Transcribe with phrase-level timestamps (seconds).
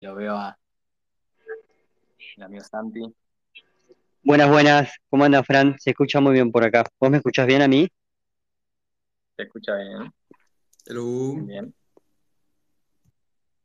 [0.00, 0.58] Lo veo a
[2.36, 3.02] el amigo Santi.
[4.22, 4.90] Buenas, buenas.
[5.10, 5.78] ¿Cómo anda, Fran?
[5.78, 6.84] Se escucha muy bien por acá.
[6.98, 7.86] ¿Vos me escuchás bien a mí?
[9.36, 10.10] Se escucha bien.
[10.86, 11.34] Hello.
[11.34, 11.74] Bien, bien.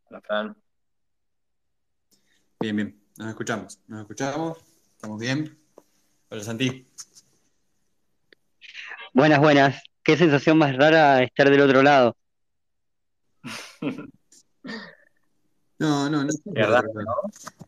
[0.10, 0.58] Hola, Fran.
[2.60, 3.02] Bien, bien.
[3.18, 3.80] Nos escuchamos.
[3.88, 4.58] Nos escuchamos.
[4.92, 5.58] ¿Estamos bien?
[6.30, 6.86] Hola, Santi.
[9.14, 9.82] Buenas, buenas.
[10.04, 12.18] Qué sensación más rara estar del otro lado.
[15.78, 16.30] No, no, no.
[16.46, 16.84] ¿Verdad.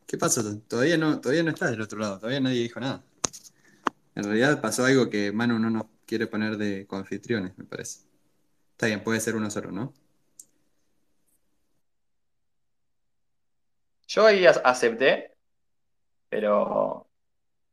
[0.06, 0.58] ¿Qué pasó?
[0.62, 2.18] Todavía no, todavía no estás del otro lado.
[2.20, 3.04] Todavía nadie dijo nada.
[4.16, 8.06] En realidad pasó algo que Manu no nos quiere poner de coanfitriones, me parece.
[8.72, 9.94] Está bien, puede ser uno solo, ¿no?
[14.08, 15.36] Yo ahí ac- acepté,
[16.30, 17.08] pero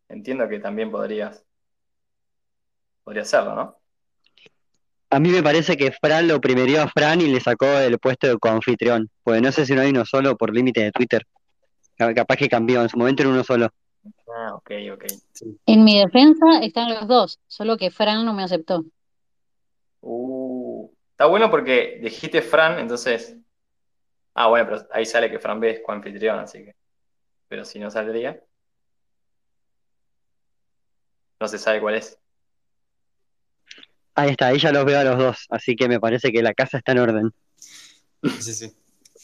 [0.09, 1.45] entiendo que también podrías,
[3.05, 3.78] podría hacerlo, ¿no?
[5.15, 8.27] A mí me parece que Fran lo primerió a Fran y le sacó el puesto
[8.27, 9.09] de coanfitrión.
[9.23, 11.25] Pues no sé si no hay uno solo por límite de Twitter.
[11.97, 13.69] Ca- Capaz que cambió, en su momento era uno solo.
[14.37, 15.05] Ah, ok, ok.
[15.67, 18.84] En mi defensa están los dos, solo que Fran no me aceptó.
[20.01, 23.37] Uh, está bueno porque dijiste Fran, entonces.
[24.34, 26.75] Ah, bueno, pero ahí sale que Fran B es coanfitrión, así que.
[27.47, 28.43] Pero si no saldría,
[31.39, 32.19] no se sabe cuál es.
[34.15, 35.47] Ahí está, ahí ya los veo a los dos.
[35.51, 37.31] Así que me parece que la casa está en orden.
[38.39, 38.73] Sí, sí.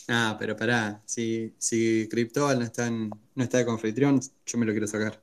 [0.09, 1.03] Ah, pero pará.
[1.05, 5.21] Si, si Cryptoval no está, en- no está de confitrión, yo me lo quiero sacar.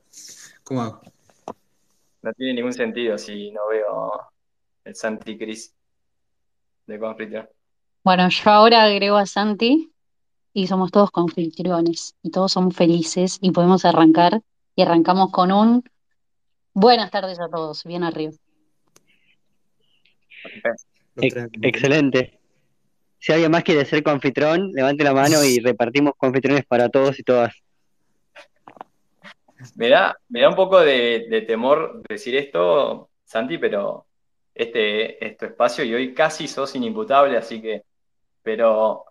[0.64, 1.02] ¿Cómo hago?
[2.22, 4.12] No tiene ningún sentido si no veo
[4.86, 5.76] el Santi Cris
[6.88, 7.48] de coanfitrión.
[8.04, 9.92] Bueno, yo ahora agrego a Santi
[10.54, 14.42] y somos todos confitriones y todos somos felices y podemos arrancar
[14.76, 15.84] y arrancamos con un
[16.74, 18.34] buenas tardes a todos, bien arriba.
[21.18, 22.40] Ex- excelente.
[23.20, 27.24] Si alguien más quiere ser confitrón, levante la mano y repartimos confitrones para todos y
[27.24, 27.54] todas.
[29.76, 34.06] Me da, me da un poco de, de temor decir esto, Santi, pero
[34.54, 37.84] este es tu espacio y hoy casi sos inimputable, así que,
[38.44, 39.04] pero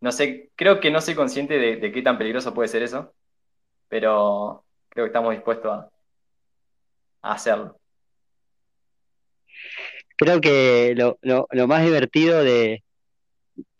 [0.00, 3.12] no sé, creo que no soy consciente de, de qué tan peligroso puede ser eso,
[3.88, 5.90] pero creo que estamos dispuestos a,
[7.22, 7.76] a hacerlo.
[10.18, 12.82] Creo que lo, lo, lo más divertido de,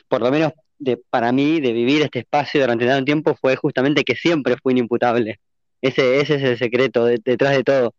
[0.09, 4.05] por lo menos de, para mí, de vivir este espacio durante tanto tiempo fue justamente
[4.05, 5.41] que siempre fui inimputable.
[5.83, 7.95] Ese, ese es el secreto de- detrás de todo.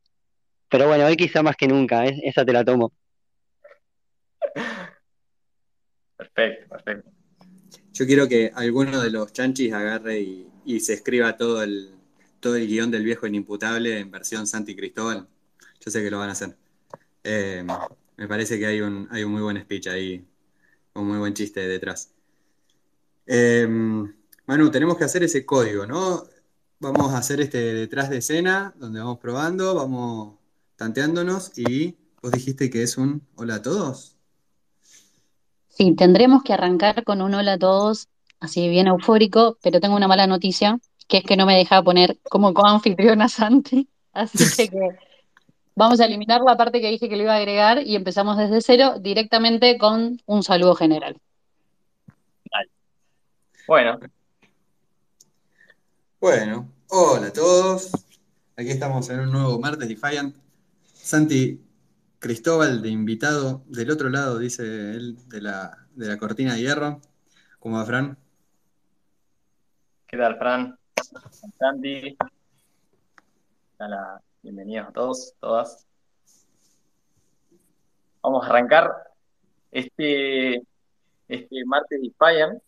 [0.70, 2.18] Pero bueno, hoy quizá más que nunca, ¿eh?
[2.24, 2.94] esa te la tomo.
[6.16, 7.12] Perfecto, perfecto.
[7.92, 11.90] Yo quiero que alguno de los chanchis agarre y, y se escriba todo el,
[12.40, 15.28] todo el guion del viejo inimputable en versión Santi Cristóbal.
[15.84, 16.56] Yo sé que lo van a hacer.
[17.24, 17.66] Eh,
[18.20, 20.28] me parece que hay un, hay un muy buen speech ahí,
[20.94, 22.12] un muy buen chiste detrás.
[23.26, 23.66] Eh,
[24.46, 26.26] Manu, tenemos que hacer ese código, ¿no?
[26.80, 30.36] Vamos a hacer este detrás de escena, donde vamos probando, vamos
[30.76, 34.18] tanteándonos y vos dijiste que es un hola a todos.
[35.70, 38.10] Sí, tendremos que arrancar con un hola a todos,
[38.42, 40.78] así bien eufórico, pero tengo una mala noticia,
[41.08, 44.90] que es que no me deja poner como coanfitrión a Santi, así que
[45.80, 48.60] vamos a eliminar la parte que dije que le iba a agregar y empezamos desde
[48.60, 51.18] cero directamente con un saludo general.
[53.66, 53.98] Bueno,
[56.20, 57.92] Bueno, hola a todos.
[58.58, 60.36] Aquí estamos en un nuevo Martes Defiant.
[60.84, 61.62] Santi
[62.20, 67.00] Cristóbal de invitado del otro lado, dice él, de la, de la cortina de hierro.
[67.60, 68.18] ¿Cómo va, Fran?
[70.08, 70.78] ¿qué tal, Fran?
[71.58, 72.18] Santi.
[73.78, 75.86] Hola, bienvenidos a todos, todas.
[78.22, 78.92] Vamos a arrancar
[79.72, 80.62] este,
[81.28, 82.62] este martes Defiant.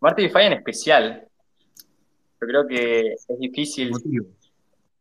[0.00, 1.26] Martes Defiant especial.
[2.40, 3.92] Yo creo que es difícil,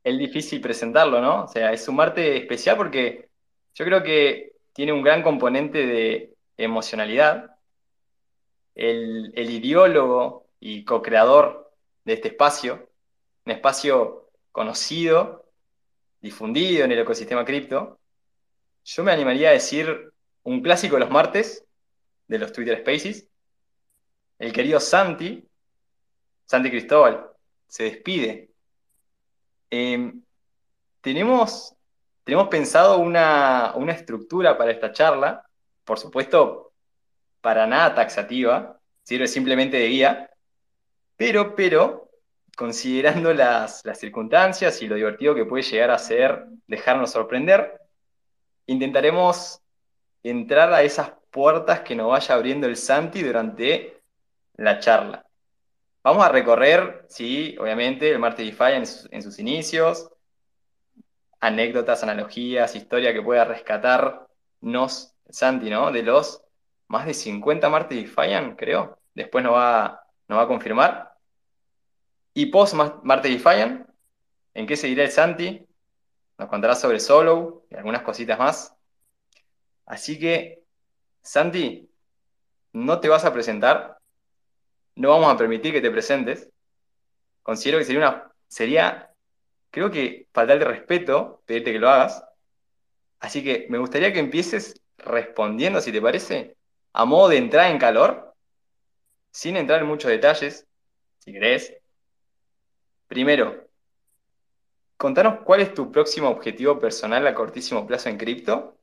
[0.04, 1.44] es difícil presentarlo, ¿no?
[1.44, 3.30] O sea, es un martes especial porque
[3.76, 7.56] yo creo que tiene un gran componente de emocionalidad.
[8.74, 11.72] El, el ideólogo y co-creador
[12.06, 12.90] de este espacio,
[13.46, 15.47] un espacio conocido,
[16.22, 18.00] difundido en el ecosistema cripto,
[18.84, 20.12] yo me animaría a decir
[20.44, 21.66] un clásico de los martes,
[22.28, 23.28] de los Twitter Spaces,
[24.40, 25.48] el querido Santi,
[26.46, 27.28] Santi Cristóbal,
[27.68, 28.52] se despide.
[29.70, 30.14] Eh,
[31.02, 31.76] tenemos,
[32.24, 35.46] tenemos pensado una, una estructura para esta charla,
[35.84, 36.74] por supuesto,
[37.42, 40.30] para nada taxativa, sirve simplemente de guía,
[41.16, 42.07] pero, pero,
[42.58, 47.80] considerando las, circunstancias y lo divertido que puede llegar a ser dejarnos sorprender,
[48.66, 49.62] intentaremos
[50.24, 54.02] entrar a esas puertas que nos vaya abriendo el Santi durante
[54.56, 55.24] la charla.
[56.04, 60.10] Vamos a recorrer, sí, obviamente, el martes DeFi en sus, en sus inicios,
[61.40, 65.92] anécdotas, analogías, historia que pueda rescatarnos Santi, ¿no?
[65.92, 66.42] De los
[66.88, 68.98] más de 50 martes DeFi, creo.
[69.14, 71.17] Después nos va, nos va a confirmar.
[72.38, 73.84] Y post martes DeFi,
[74.54, 75.68] ¿en qué seguirá el Santi?
[76.38, 78.76] Nos contará sobre Solo y algunas cositas más.
[79.88, 80.62] Así que,
[81.24, 81.90] Santi,
[82.74, 83.98] no te vas a presentar.
[84.94, 86.52] No vamos a permitir que te presentes.
[87.42, 88.32] Considero que sería una.
[88.48, 89.12] Sería,
[89.72, 92.24] creo que faltar de respeto pedirte que lo hagas.
[93.20, 96.56] Así que me gustaría que empieces respondiendo, si te parece,
[96.94, 98.36] a modo de entrar en calor,
[99.32, 100.68] sin entrar en muchos detalles,
[101.18, 101.74] si querés.
[103.08, 103.68] Primero,
[104.98, 108.76] Contanos cuál es tu próximo objetivo personal a cortísimo plazo en cripto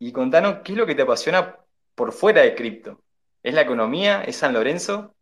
[0.00, 1.56] y contanos qué es lo que te apasiona
[1.94, 3.00] por fuera de cripto.
[3.44, 4.22] ¿Es la economía?
[4.24, 5.14] ¿Es San Lorenzo?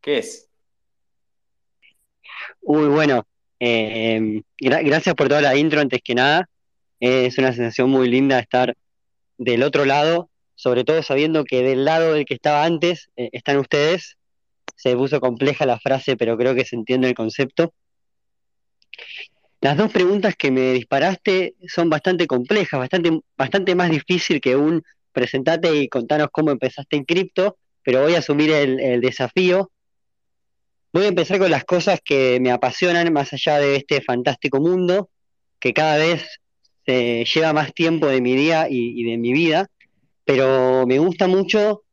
[0.00, 0.48] ¿Qué es?
[2.60, 3.24] Uy, bueno,
[3.60, 6.48] eh, gracias por toda la intro antes que nada.
[6.98, 8.76] es una sensación muy linda estar
[9.38, 13.58] del otro lado, sobre todo sabiendo que del lado del que estaba antes eh, están
[13.58, 14.15] ustedes
[14.76, 17.72] se puso compleja la frase, pero creo que se entiende el concepto.
[19.60, 24.82] Las dos preguntas que me disparaste son bastante complejas, bastante, bastante más difícil que un
[25.12, 29.72] presentate y contanos cómo empezaste en cripto, pero voy a asumir el, desafío.
[30.92, 35.08] Voy a empezar con las cosas que me apasionan más allá de este fantástico mundo,
[35.58, 36.38] que cada vez
[36.84, 39.68] se lleva más tiempo de mi día y de mi vida,
[40.24, 41.85] pero me gusta mucho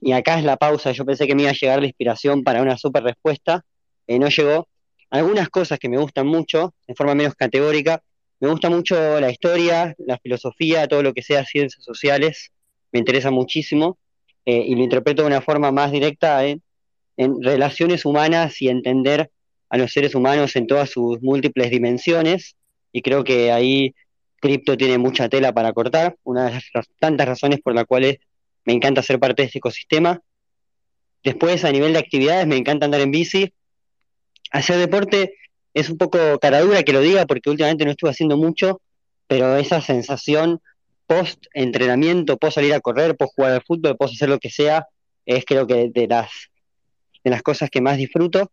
[0.00, 2.62] y acá es la pausa, yo pensé que me iba a llegar la inspiración para
[2.62, 3.64] una super respuesta,
[4.06, 4.68] eh, no llegó.
[5.10, 8.02] Algunas cosas que me gustan mucho, de forma menos categórica,
[8.38, 12.50] me gusta mucho la historia, la filosofía, todo lo que sea ciencias sociales,
[12.92, 13.98] me interesa muchísimo
[14.46, 16.62] eh, y lo interpreto de una forma más directa en,
[17.16, 19.30] en relaciones humanas y entender
[19.68, 22.56] a los seres humanos en todas sus múltiples dimensiones
[22.92, 23.94] y creo que ahí
[24.40, 28.18] cripto tiene mucha tela para cortar, una de las tantas razones por las cuales
[28.64, 30.20] me encanta ser parte de este ecosistema.
[31.22, 33.52] Después, a nivel de actividades, me encanta andar en bici.
[34.50, 35.34] Hacer deporte
[35.74, 38.80] es un poco caradura que lo diga porque últimamente no estuve haciendo mucho,
[39.26, 40.60] pero esa sensación
[41.06, 44.86] post entrenamiento, post salir a correr, post jugar al fútbol, post hacer lo que sea,
[45.26, 46.30] es creo que de las,
[47.24, 48.50] de las cosas que más disfruto,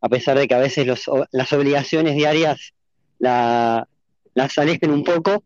[0.00, 2.72] a pesar de que a veces los, las obligaciones diarias
[3.18, 3.88] la,
[4.34, 5.44] las alejen un poco.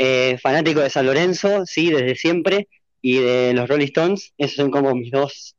[0.00, 2.68] Eh, fanático de San Lorenzo, sí, desde siempre,
[3.00, 5.56] y de los Rolling Stones, esos son como mis dos,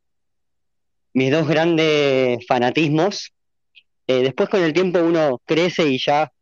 [1.14, 3.32] mis dos grandes fanatismos.
[4.06, 6.32] Eh, después con el tiempo uno crece y ya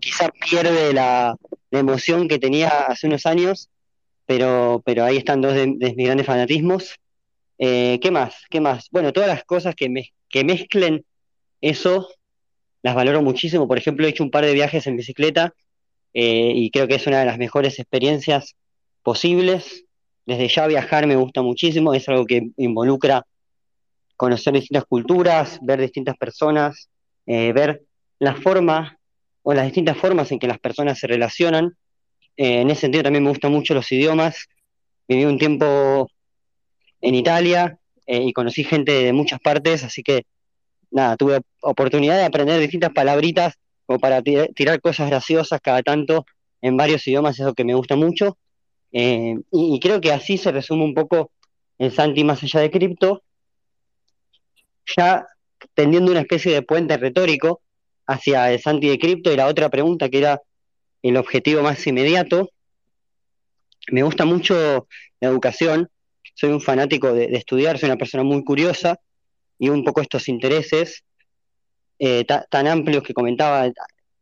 [0.00, 1.36] quizá pierde la,
[1.70, 3.68] emoción que tenía hace unos años,
[4.26, 6.94] pero, pero ahí están dos de, mis grandes fanatismos.
[7.58, 8.44] Eh, ¿Qué más?
[8.48, 8.88] ¿Qué más?
[8.92, 11.04] Bueno, todas las cosas que, me, que mezclen
[11.60, 12.08] eso,
[12.82, 13.66] las valoro muchísimo.
[13.66, 15.52] Por ejemplo, he hecho un par de viajes en bicicleta
[16.12, 18.54] eh, y creo que es una de las mejores experiencias
[19.02, 19.83] posibles
[20.26, 23.26] desde ya viajar me gusta muchísimo, es algo que involucra
[24.16, 26.88] conocer distintas culturas, ver distintas personas,
[27.26, 27.82] eh, ver
[28.18, 28.98] la forma
[29.42, 31.76] o las distintas formas en que las personas se relacionan.
[32.36, 34.46] Eh, en ese sentido también me gustan mucho los idiomas.
[35.06, 36.08] Viví un tiempo
[37.00, 40.22] en Italia eh, y conocí gente de muchas partes, así que
[40.90, 43.54] nada, tuve oportunidad de aprender distintas palabritas
[43.84, 46.24] como para tirar cosas graciosas cada tanto
[46.62, 48.38] en varios idiomas, es lo que me gusta mucho.
[48.96, 51.32] Eh, y, creo que así se resume un poco
[51.78, 53.24] el Santi más allá de cripto,
[54.96, 55.26] ya
[55.74, 57.60] tendiendo una especie de puente retórico
[58.06, 60.40] hacia el Santi de cripto y la otra pregunta que era
[61.02, 62.50] el objetivo más inmediato.
[63.90, 64.86] Me gusta mucho
[65.18, 65.90] la educación,
[66.34, 69.00] soy un fanático de, estudiar, soy una persona muy curiosa
[69.58, 71.02] y un poco estos intereses
[71.98, 73.68] eh, tan amplios que comentaba,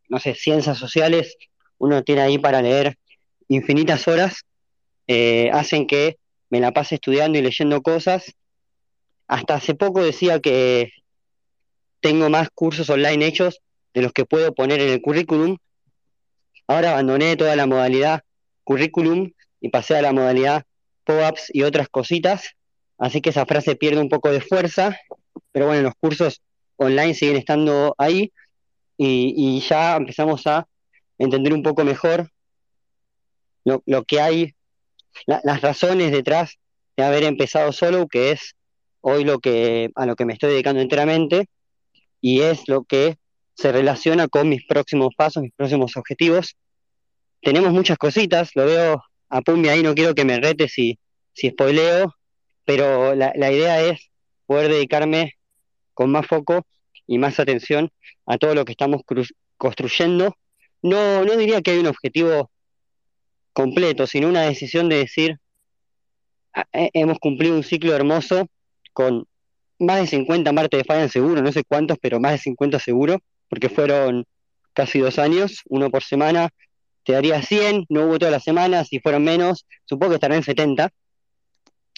[0.09, 1.37] no sé, ciencias sociales,
[1.77, 2.97] uno tiene ahí para leer
[3.49, 4.47] infinitas horas
[5.07, 6.19] eh, hacen que
[6.51, 8.35] me la pase estudiando y leyendo cosas.
[9.27, 10.93] Hasta hace poco decía que
[12.01, 13.61] tengo más cursos online hechos
[13.95, 15.57] de los que puedo poner en el currículum.
[16.67, 18.23] Ahora abandoné toda la modalidad
[18.65, 19.31] currículum
[19.61, 20.65] y pasé a la modalidad
[21.05, 22.51] POAPs y otras cositas.
[22.99, 24.99] Así que esa frase pierde un poco de fuerza,
[25.51, 26.43] pero bueno, los cursos
[26.77, 28.33] online siguen estando ahí
[28.97, 30.69] y, ya empezamos a
[31.19, 32.31] entender un poco mejor
[33.65, 34.55] lo que hay
[35.27, 36.59] las razones detrás
[36.97, 38.55] de haber empezado solo, que es
[39.01, 41.47] hoy lo que a lo que me estoy dedicando enteramente
[42.21, 43.17] y es lo que
[43.55, 46.57] se relaciona con mis próximos pasos, mis próximos objetivos.
[47.41, 50.99] Tenemos muchas cositas, lo veo a Pumbi ahí, no quiero que me rete si,
[51.33, 52.15] si spoileo,
[52.65, 54.11] pero la, la idea es
[54.47, 55.35] poder dedicarme
[55.95, 56.65] con más foco
[57.07, 57.91] y más atención
[58.27, 59.03] a todo lo que estamos
[59.57, 60.37] construyendo.
[60.81, 62.51] No, no diría que hay un objetivo
[63.53, 65.39] completo, sino una decisión de decir,
[66.55, 68.47] ah, hemos cumplido un ciclo hermoso
[68.93, 69.27] con
[69.79, 73.19] más de 50 martes de falla seguro, no sé cuántos, pero más de 50 seguro,
[73.49, 74.25] porque fueron
[74.73, 76.51] casi dos años, uno por semana,
[77.05, 80.45] te daría 100, no hubo todas las semanas, si fueron menos, supongo que estarán en
[80.45, 80.91] 70.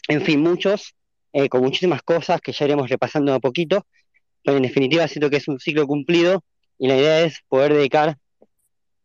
[0.08, 0.94] En fin, muchos,
[1.32, 3.86] eh, con muchísimas cosas que ya iremos repasando a poquito,
[4.42, 6.42] pero en definitiva siento que es un ciclo cumplido
[6.78, 8.16] y la idea es poder dedicar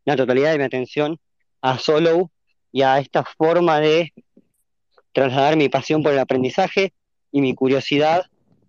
[0.05, 1.19] la totalidad de mi atención
[1.61, 2.31] a Solo
[2.71, 4.13] y a esta forma de
[5.13, 6.93] trasladar mi pasión por el aprendizaje
[7.31, 8.25] y mi curiosidad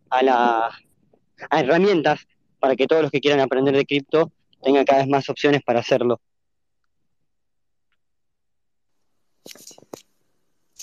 [0.09, 0.71] a, la,
[1.50, 2.26] a herramientas
[2.59, 5.80] para que todos los que quieran aprender de cripto tengan cada vez más opciones para
[5.80, 6.21] hacerlo.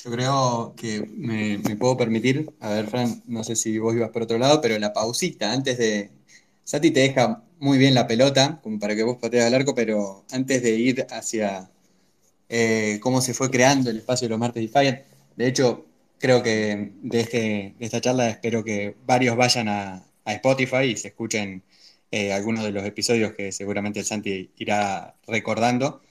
[0.04, 4.24] Yo creo que me, puedo permitir, a ver, Fran, no sé si vos ibas por
[4.24, 6.12] otro lado, pero la pausita antes de.
[6.64, 10.26] Sati te deja muy bien la pelota, como para que vos patees al arco, pero
[10.32, 11.72] antes de ir hacia
[12.50, 15.86] eh, cómo se fue creando el espacio de los martes Fire, de hecho,
[16.20, 21.64] creo que de, este, esta charla espero que varios vayan a, Spotify y se escuchen
[22.12, 26.02] eh, algunos de los episodios que seguramente el Santi irá recordando.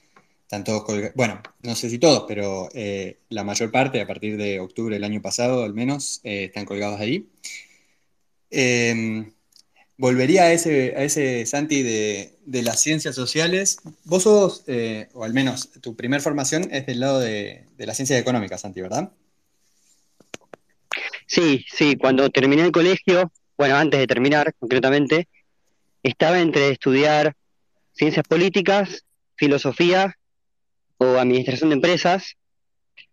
[0.43, 4.59] Están todos bueno, no sé si todos, pero eh, la mayor parte, a partir de
[4.61, 7.29] octubre del año pasado al menos, están colgados ahí.
[9.99, 13.79] Volvería a ese, a ese Santi de, las ciencias sociales.
[14.05, 14.65] Vos sos,
[15.15, 18.83] o al menos tu primer formación es del lado de, de las ciencias económicas, Santi,
[18.83, 19.11] ¿verdad?
[21.27, 25.29] Sí, sí, cuando terminé el colegio, bueno, antes de terminar concretamente,
[26.03, 27.35] estaba entre estudiar
[27.93, 30.17] ciencias políticas, filosofía
[30.99, 32.37] o administración de empresas.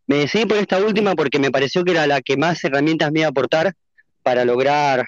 [0.06, 3.22] Me decidí por esta última porque me pareció que era la que más herramientas me
[3.22, 3.74] iba a aportar
[4.22, 5.06] para lograr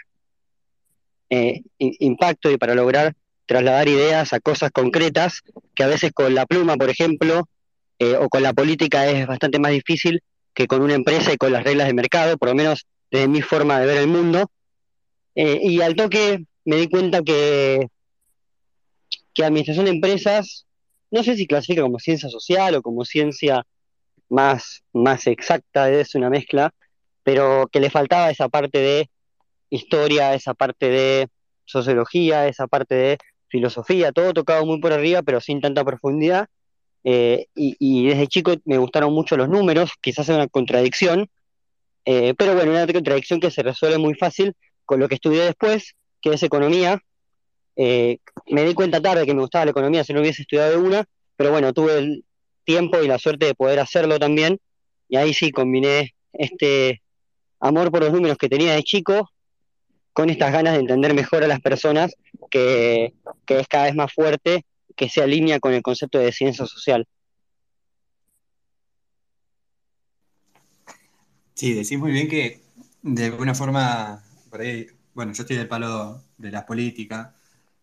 [1.29, 3.15] eh, impacto y para lograr
[3.45, 5.41] trasladar ideas a cosas concretas
[5.75, 7.47] que a veces con la pluma, por ejemplo,
[7.99, 10.21] eh, o con la política es bastante más difícil
[10.53, 13.41] que con una empresa y con las reglas de mercado, por lo menos desde mi
[13.41, 14.49] forma de ver el mundo.
[15.35, 17.87] Eh, y al toque me di cuenta que,
[19.33, 20.65] que administración de empresas,
[21.11, 23.65] no sé si clasifica como ciencia social o como ciencia
[24.29, 26.73] más, más exacta, es una mezcla,
[27.23, 29.09] pero que le faltaba esa parte de
[29.69, 31.27] historia, esa parte de
[31.65, 33.17] sociología, esa parte de
[33.47, 36.47] filosofía, todo tocado muy por arriba, pero sin tanta profundidad.
[37.03, 41.29] Eh, y, desde chico me gustaron mucho los números, quizás es una contradicción,
[42.03, 44.55] eh, pero bueno, una contradicción que se resuelve muy fácil
[44.85, 46.99] con lo que estudié después, que es economía.
[47.75, 48.17] Eh,
[48.47, 51.05] me di cuenta tarde que me gustaba la economía si no hubiese estudiado una,
[51.35, 52.25] pero bueno, tuve el
[52.63, 54.59] tiempo y la suerte de poder hacerlo también.
[55.07, 57.03] Y ahí sí combiné este
[57.59, 59.29] amor por los números que tenía de chico
[60.15, 62.15] con estas ganas de entender mejor a las personas,
[62.49, 63.13] que,
[63.47, 67.05] es cada vez más fuerte, que se alinea con el concepto de ciencia social.
[71.53, 72.61] Sí, decís muy bien que
[73.01, 77.35] de alguna forma, por ahí, bueno, yo estoy del palo de la política,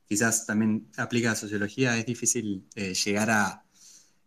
[0.09, 3.63] quizás también aplica a sociología, es difícil eh, llegar a,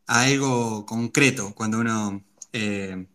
[0.06, 3.08] algo concreto cuando uno eh,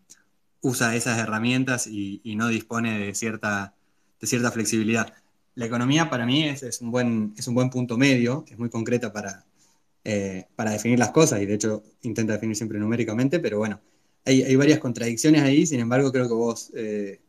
[0.62, 3.76] usa esas herramientas y, no dispone de cierta,
[4.20, 5.12] de cierta flexibilidad.
[5.54, 9.12] La economía para mí es, un, buen, es un buen punto medio, es muy concreta
[9.12, 9.44] para,
[10.04, 13.80] eh, para definir las cosas y de hecho intenta definir siempre numéricamente, pero bueno,
[14.24, 17.20] hay, varias contradicciones ahí, sin embargo creo que vos eh,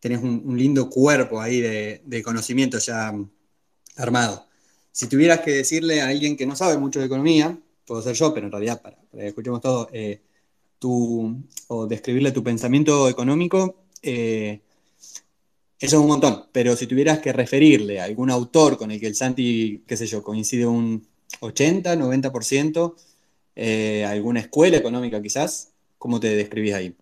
[0.00, 3.12] tenés un, lindo cuerpo ahí de, conocimiento ya
[3.96, 4.46] armado.
[4.92, 8.34] Si tuvieras que decirle a alguien que no sabe mucho de economía, puedo ser yo,
[8.34, 10.20] pero en realidad para, que escuchemos todo, eh,
[10.82, 14.60] o describirle tu pensamiento económico, eh,
[15.80, 19.06] eso es un montón, pero si tuvieras que referirle a algún autor con el que
[19.06, 21.06] el Santi, qué sé yo, coincide un
[21.40, 22.94] 80, 90%,
[24.06, 25.70] alguna escuela económica quizás,
[26.00, 26.96] ¿Cómo te describís ahí?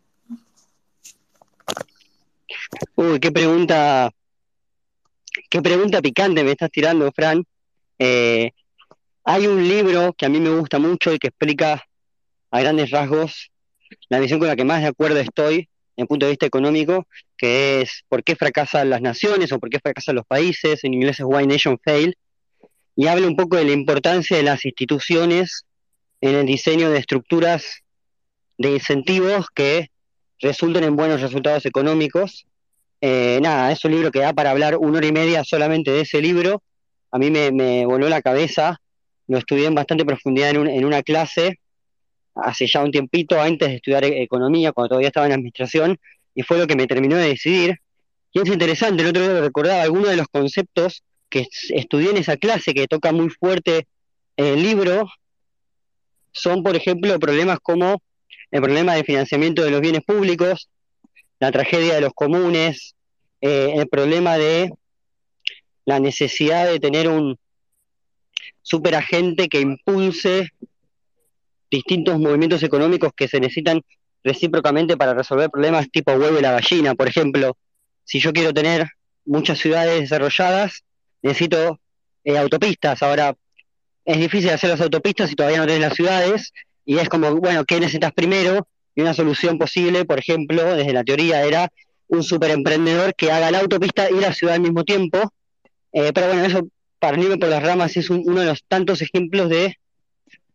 [2.97, 4.11] Uy, qué pregunta,
[5.49, 7.45] qué pregunta picante me estás tirando, Fran.
[7.97, 8.51] Eh,
[9.23, 11.87] hay un libro que a mí me gusta mucho y que explica
[12.51, 13.53] a grandes rasgos
[14.09, 17.83] la visión con la que más de acuerdo estoy en punto de vista económico, que
[17.83, 21.27] es por qué fracasan las naciones o por qué fracasan los países, en inglés es
[21.27, 22.17] Why Nation Fail,
[22.95, 25.67] y habla un poco de la importancia de las instituciones
[26.21, 27.83] en el diseño de estructuras
[28.59, 29.91] de incentivos que
[30.41, 32.47] resulten en buenos resultados económicos.
[33.01, 36.03] Eh, nada, es un libro que da para hablar una hora y media solamente de
[36.03, 36.63] ese libro.
[37.11, 38.81] A mí me, voló la cabeza,
[39.27, 41.59] lo estudié en bastante profundidad en, en una clase
[42.43, 45.99] hace ya un tiempito antes de estudiar e-, economía, cuando todavía estaba en administración,
[46.35, 47.81] y fue lo que me terminó de decidir.
[48.33, 52.37] Y es interesante, el otro día recordaba algunos de los conceptos que estudié en esa
[52.37, 53.87] clase que toca muy fuerte
[54.37, 55.09] el libro,
[56.33, 58.03] son, por ejemplo, problemas como
[58.51, 60.69] el problema de financiamiento de los bienes públicos,
[61.41, 62.95] la tragedia de los comunes,
[63.41, 64.71] eh, el problema de
[65.85, 67.39] la necesidad de tener un
[68.63, 70.51] superagente que impulse
[71.71, 73.83] distintos movimientos económicos que se necesitan
[74.25, 76.95] recíprocamente para resolver problemas tipo huevo y la gallina.
[76.95, 77.57] Por ejemplo,
[78.05, 78.89] si yo quiero tener
[79.25, 80.85] muchas ciudades desarrolladas,
[81.23, 81.79] necesito
[82.25, 83.03] eh, autopistas.
[83.03, 83.35] Ahora,
[84.05, 86.53] es difícil hacer las autopistas si todavía no tienes las ciudades,
[86.85, 88.67] y es como, bueno, ¿qué necesitas primero?
[88.95, 91.71] Y una solución posible, por ejemplo, desde la teoría, era
[92.09, 95.19] un superemprendedor que haga la autopista y la ciudad al mismo tiempo.
[95.93, 96.67] Eh, pero bueno, eso
[96.99, 99.77] para irme por las ramas es uno de los tantos ejemplos de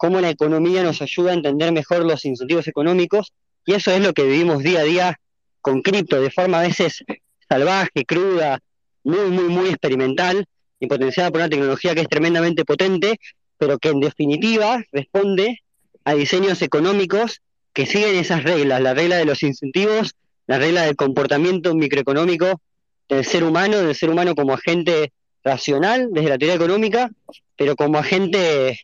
[0.03, 3.31] cómo la economía nos ayuda a entender mejor los incentivos económicos
[3.65, 5.19] y eso es lo que vivimos día a día
[5.61, 7.05] con cripto, de forma a veces
[7.47, 8.59] salvaje, cruda,
[9.05, 10.45] muy, muy, muy experimental
[10.77, 13.17] y potenciada por una tecnología que es tremendamente potente,
[13.57, 15.59] pero que en definitiva responde
[16.03, 17.39] a diseños económicos
[17.71, 20.15] que siguen esas reglas, la regla de los incentivos,
[20.47, 22.59] la regla del comportamiento microeconómico
[23.07, 25.13] del ser humano, del ser humano como agente
[25.45, 27.09] racional desde la teoría económica,
[27.55, 28.81] pero como agente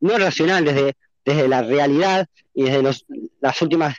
[0.00, 3.04] no racional desde, desde la realidad y desde los,
[3.40, 3.96] las últimas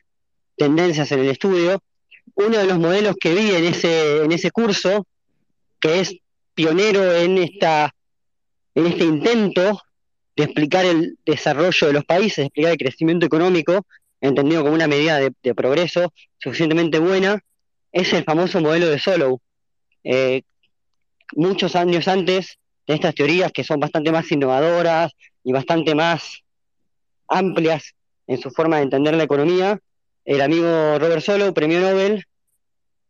[0.55, 1.81] tendencias en el estudio.
[2.35, 5.05] Uno de los modelos que vi en ese, en ese curso,
[5.79, 6.15] que es
[6.53, 7.93] pionero en, esta,
[8.75, 9.81] en este intento
[10.35, 13.85] de explicar el desarrollo de los países, de explicar el crecimiento económico,
[14.21, 17.39] entendido como una medida de, progreso suficientemente buena,
[17.91, 19.41] es el famoso modelo de Solow.
[20.03, 20.43] Eh,
[21.35, 25.11] muchos años antes de estas teorías que son bastante más innovadoras
[25.43, 26.43] y bastante más
[27.27, 27.95] amplias
[28.27, 29.79] en su forma de entender la economía,
[30.25, 32.25] el amigo Robert Solow, premio Nobel,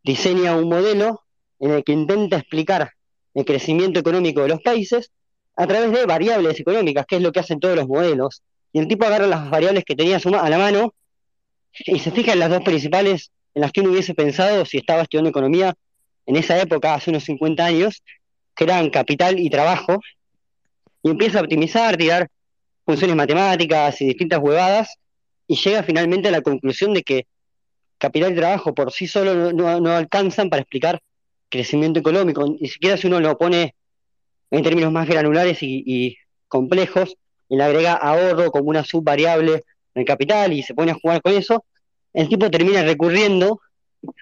[0.02, 1.22] diseña un modelo
[1.60, 2.92] en el que intenta explicar
[3.34, 5.10] el crecimiento económico de los países
[5.56, 8.42] a través de variables económicas, que es lo que hacen todos los modelos.
[8.72, 10.94] Y el tipo agarra las variables que tenía a la mano
[11.86, 15.02] y se fija en las dos principales en las que uno hubiese pensado si estaba
[15.02, 15.74] estudiando economía
[16.26, 18.02] en esa época, hace unos 50 años,
[18.54, 20.00] que eran capital y trabajo,
[21.02, 22.28] y empieza a optimizar, tirar
[22.84, 24.96] funciones matemáticas y distintas huevadas,
[25.46, 27.26] y llega finalmente a la conclusión de que
[27.98, 31.00] capital y trabajo por sí solo no, alcanzan para explicar
[31.48, 33.74] crecimiento económico, ni siquiera si uno lo pone
[34.50, 36.16] en términos más granulares y,
[36.48, 37.16] complejos,
[37.48, 41.22] y le agrega ahorro como una subvariable en el capital y se pone a jugar
[41.22, 41.64] con eso,
[42.12, 43.60] el tipo termina recurriendo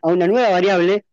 [0.02, 1.04] a una nueva variable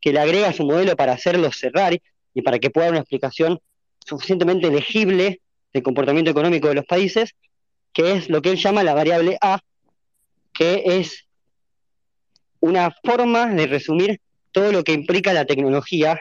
[0.00, 1.98] que le agrega a su modelo para hacerlo cerrar
[2.34, 3.60] y para que pueda dar una explicación
[4.04, 5.40] suficientemente legible
[5.72, 7.34] del comportamiento económico de los países,
[7.92, 9.60] que es lo que él llama la variable A,
[10.52, 11.26] que es
[12.60, 14.20] una forma de resumir
[14.52, 16.20] todo lo que implica la tecnología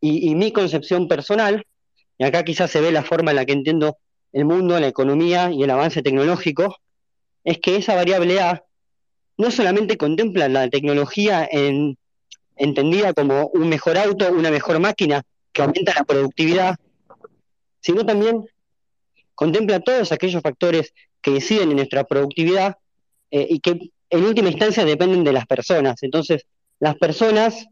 [0.00, 1.64] y, mi concepción personal,
[2.18, 3.96] y acá quizás se ve la forma en la que entiendo
[4.32, 6.76] el mundo, la economía y el avance tecnológico,
[7.44, 8.62] es que esa variable A
[9.38, 11.98] no solamente contempla la tecnología en
[12.56, 16.76] entendida como un mejor auto, una mejor máquina que aumenta la productividad,
[17.86, 18.44] sino también
[19.36, 22.78] contempla todos aquellos factores que inciden en nuestra productividad
[23.30, 26.02] eh, y que en última instancia dependen de las personas.
[26.02, 26.46] Entonces,
[26.80, 27.64] las personas,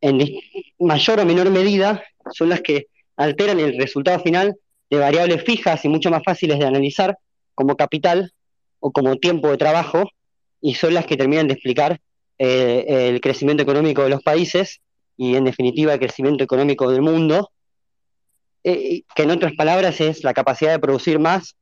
[0.00, 0.18] en
[0.78, 2.02] mayor o menor medida,
[2.32, 4.56] son las que alteran el resultado final
[4.88, 7.18] de variables fijas y mucho más fáciles de analizar,
[7.54, 8.32] como capital
[8.80, 10.08] o como tiempo de trabajo,
[10.62, 12.00] y son las que terminan de explicar
[12.38, 14.80] eh, el crecimiento económico de los países
[15.18, 17.50] y en definitiva el crecimiento económico del mundo,
[18.64, 21.54] eh, que en otras palabras es la capacidad de producir más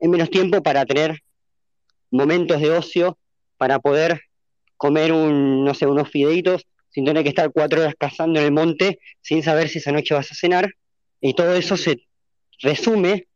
[0.00, 1.20] en menos tiempo para tener
[2.10, 3.18] momentos de ocio,
[3.58, 4.22] para poder
[4.76, 8.52] comer un, no sé, unos fideitos sin tener que estar cuatro horas cazando en el
[8.52, 10.72] monte sin saber si esa noche vas a cenar,
[11.20, 12.06] y todo eso se
[12.60, 13.26] resume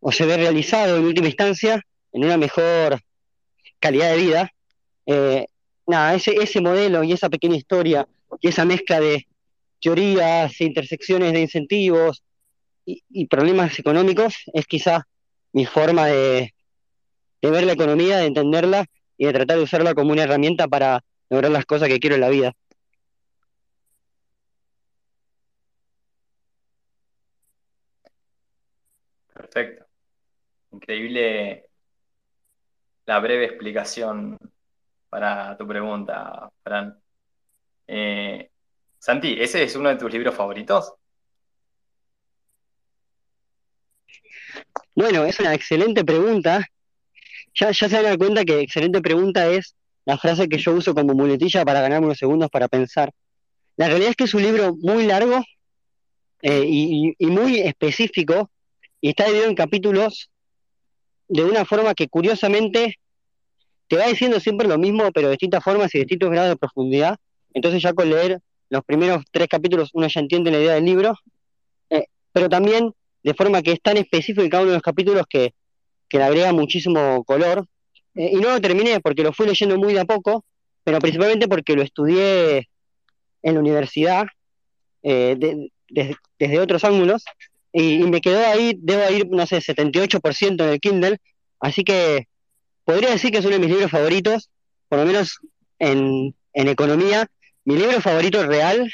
[0.00, 3.00] o se ve realizado en última instancia en una mejor
[3.78, 4.52] calidad de vida,
[5.06, 5.46] eh,
[5.86, 8.06] nada, ese, ese modelo y esa pequeña historia
[8.40, 9.26] y esa mezcla de
[9.80, 12.22] teorías, intersecciones de incentivos
[12.86, 15.06] y, problemas económicos es quizá
[15.52, 16.54] mi forma de,
[17.42, 21.50] ver la economía, de entenderla y de tratar de usarla como una herramienta para lograr
[21.50, 22.52] las cosas que quiero en la vida.
[29.32, 29.86] Perfecto.
[30.72, 31.68] Increíble
[33.06, 34.38] la breve explicación
[35.08, 37.00] para tu pregunta, Fran.
[37.86, 38.50] Eh,
[38.98, 40.95] Santi, ¿ese es uno de tus libros favoritos?
[44.96, 46.66] Bueno, es una excelente pregunta.
[47.54, 51.12] Ya, ya se dan cuenta que excelente pregunta es la frase que yo uso como
[51.12, 53.12] muletilla para ganarme unos segundos para pensar.
[53.76, 55.44] La realidad es que es un libro muy largo
[56.40, 58.50] eh, y, y muy específico
[59.02, 60.30] y está dividido en capítulos
[61.28, 62.98] de una forma que curiosamente
[63.88, 67.18] te va diciendo siempre lo mismo, pero de distintas formas y distintos grados de profundidad.
[67.52, 71.14] Entonces ya con leer los primeros tres capítulos uno ya entiende la idea del libro,
[71.90, 72.94] eh, pero también
[73.26, 75.52] de forma que es tan específico en cada uno de los capítulos que,
[76.12, 77.66] le agrega muchísimo color.
[78.14, 80.44] Eh, y no lo terminé porque lo fui leyendo muy de a poco,
[80.84, 82.68] pero principalmente porque lo estudié
[83.42, 84.26] en la universidad
[85.02, 85.36] eh,
[86.38, 87.24] desde otros ángulos
[87.72, 91.18] y, me quedó ahí, debo ir, no sé, 78% en el Kindle,
[91.58, 92.28] así que
[92.84, 94.50] podría decir que es uno de mis libros favoritos,
[94.88, 95.40] por lo menos
[95.80, 97.26] en, en economía.
[97.64, 98.88] Mi libro favorito real,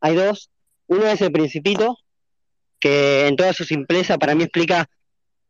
[0.00, 0.50] hay dos.
[0.86, 1.98] Uno es El Principito,
[2.80, 4.88] que en toda su simpleza para mí explica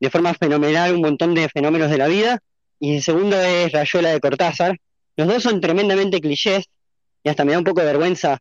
[0.01, 2.41] de forma fenomenal un montón de fenómenos de la vida.
[2.79, 4.79] Y el segundo es Rayuela de Cortázar.
[5.17, 6.67] Los dos son tremendamente clichés
[7.23, 8.39] y hasta me da un poco de vergüenza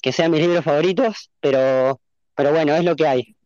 [0.00, 2.00] que sean mis libros favoritos, pero,
[2.34, 3.36] pero bueno, es lo que hay.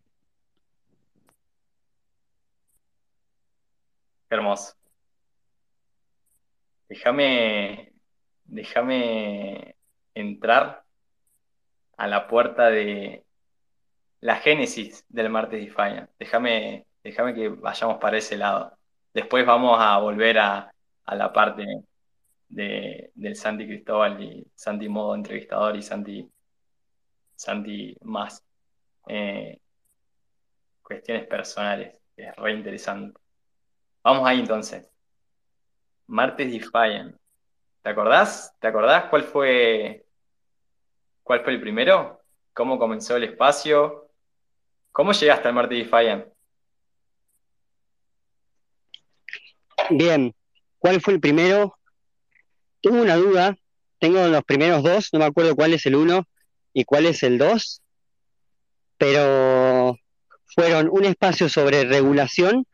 [4.32, 4.74] hermoso.
[6.88, 7.92] Déjame,
[8.44, 9.76] déjame
[10.14, 10.84] entrar
[11.96, 13.24] a la puerta de
[14.22, 16.08] la génesis del martes Defiant.
[16.18, 18.78] Déjame, déjame que vayamos para ese lado.
[19.12, 20.72] Después vamos a volver a,
[21.06, 21.66] la parte
[22.48, 26.30] de, del Santi Cristóbal y Santi modo entrevistador y Santi,
[27.34, 28.42] Santi más
[29.08, 29.58] eh,
[30.82, 31.98] cuestiones personales.
[32.16, 33.18] Es re interesante.
[34.04, 34.88] Vamos ahí entonces.
[36.06, 37.16] Martes Defiant.
[37.82, 38.54] ¿Te acordás?
[38.60, 40.06] ¿Te acordás cuál fue
[41.24, 42.20] cuál fue el primero?
[42.52, 44.01] ¿Cómo comenzó el espacio?
[44.92, 46.26] ¿Cómo llegaste al Martes Defiant?
[49.90, 50.34] Bien,
[50.78, 51.76] ¿cuál fue el primero?
[52.80, 53.56] Tengo una duda.
[53.98, 56.26] Tengo los primeros dos, no me acuerdo cuál es el uno
[56.72, 57.80] y cuál es el dos,
[58.98, 59.96] pero
[60.44, 62.66] fueron un espacio sobre regulación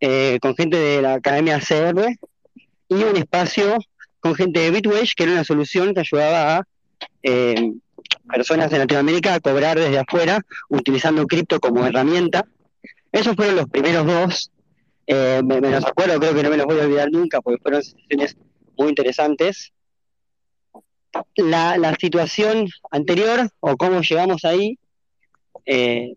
[0.00, 2.06] eh, con gente de la Academia CR
[2.90, 3.78] y un espacio
[4.20, 6.64] con gente de Bitwage, que era una solución que ayudaba a
[7.22, 7.72] eh,
[8.28, 12.44] personas de Latinoamérica a cobrar desde afuera utilizando cripto como herramienta.
[13.12, 14.50] Esos fueron los primeros dos.
[15.06, 17.82] Eh, me, los acuerdo, creo que no me los voy a olvidar nunca porque fueron
[17.82, 18.36] sesiones
[18.76, 19.72] muy interesantes.
[21.36, 24.78] La, la situación anterior o cómo llegamos ahí
[25.64, 26.14] eh,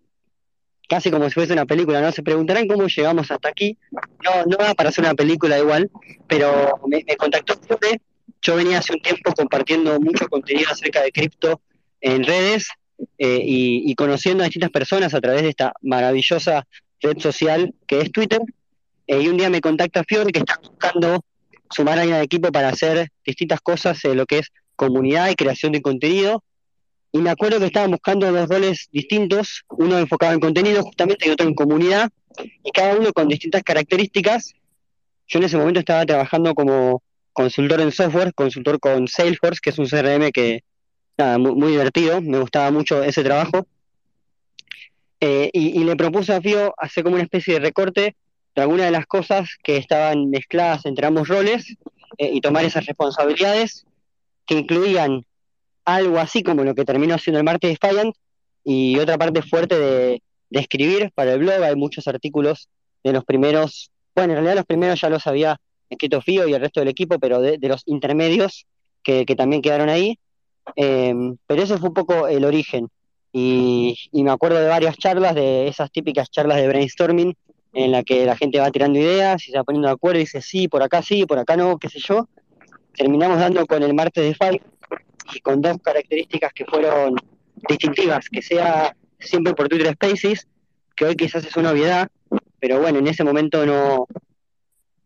[0.88, 2.12] casi como si fuese una película, ¿no?
[2.12, 3.78] Se preguntarán cómo llegamos hasta aquí.
[3.92, 5.90] No, no va para hacer una película igual,
[6.28, 8.02] pero me, contactó Felipe.
[8.42, 11.62] Yo venía hace un tiempo compartiendo mucho contenido acerca de cripto
[12.02, 12.68] en redes
[13.18, 16.68] eh, y, conociendo a distintas personas a través de esta maravillosa
[17.00, 18.42] red social que es Twitter.
[19.08, 21.24] Eh, y un día me contacta Fiore que está buscando
[21.70, 25.72] sumar a de equipo para hacer distintas cosas en lo que es comunidad y creación
[25.72, 26.44] de contenido
[27.14, 31.32] y me acuerdo que estaban buscando dos roles distintos, uno enfocado en contenido justamente y
[31.32, 32.10] otro en comunidad,
[32.64, 34.54] y cada uno con distintas características.
[35.28, 39.80] Yo en ese momento estaba trabajando como consultor en software, consultor con Salesforce, que es
[39.80, 40.64] un CRM que,
[41.18, 43.66] nada, muy, divertido, me gustaba mucho ese trabajo.
[45.20, 48.16] Eh, y, le propuse a Fio hacer como una especie de recorte
[48.56, 51.78] de algunas de las cosas que estaban mezcladas entre ambos roles
[52.18, 53.86] eh, y tomar esas responsabilidades
[54.48, 55.24] que incluían
[55.86, 58.16] algo así como lo que terminó siendo el martes Defiant
[58.64, 60.22] y otra parte fuerte de,
[60.52, 61.64] escribir para el blog.
[61.64, 62.68] Hay muchos artículos
[63.04, 65.58] de los primeros, bueno, en realidad los primeros ya los había
[65.90, 68.66] escrito Fío y el resto del equipo, pero de, los intermedios
[69.02, 70.20] que, también quedaron ahí.
[70.76, 72.90] Em, pero eso fue un poco el origen.
[73.34, 77.34] Y, y, me acuerdo de varias charlas, de esas típicas charlas de brainstorming,
[77.74, 80.24] en la que la gente va tirando ideas y se va poniendo de acuerdo y
[80.24, 82.28] dice sí, por acá sí, por acá no, qué sé yo.
[82.94, 84.62] Terminamos dando con el martes de Five,
[85.34, 87.16] y con dos características que fueron
[87.68, 90.48] distintivas, que sea siempre por Twitter Spaces,
[90.96, 92.10] que hoy quizás es una obviedad,
[92.60, 94.08] pero bueno, en ese momento no,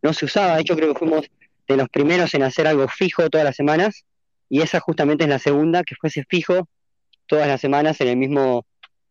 [0.02, 1.26] no se usaba, de hecho creo que fuimos
[1.68, 4.04] de los primeros en hacer algo fijo todas las semanas,
[4.48, 6.68] y esa justamente es la segunda, que fuese fijo
[7.26, 8.66] todas las semanas en el mismo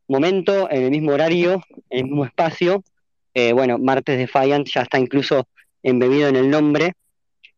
[0.08, 2.84] momento, en el mismo horario, en el mismo espacio.
[3.34, 5.48] Eh, bueno, Martes de Defiant ya está incluso
[5.84, 6.94] embebido en el nombre,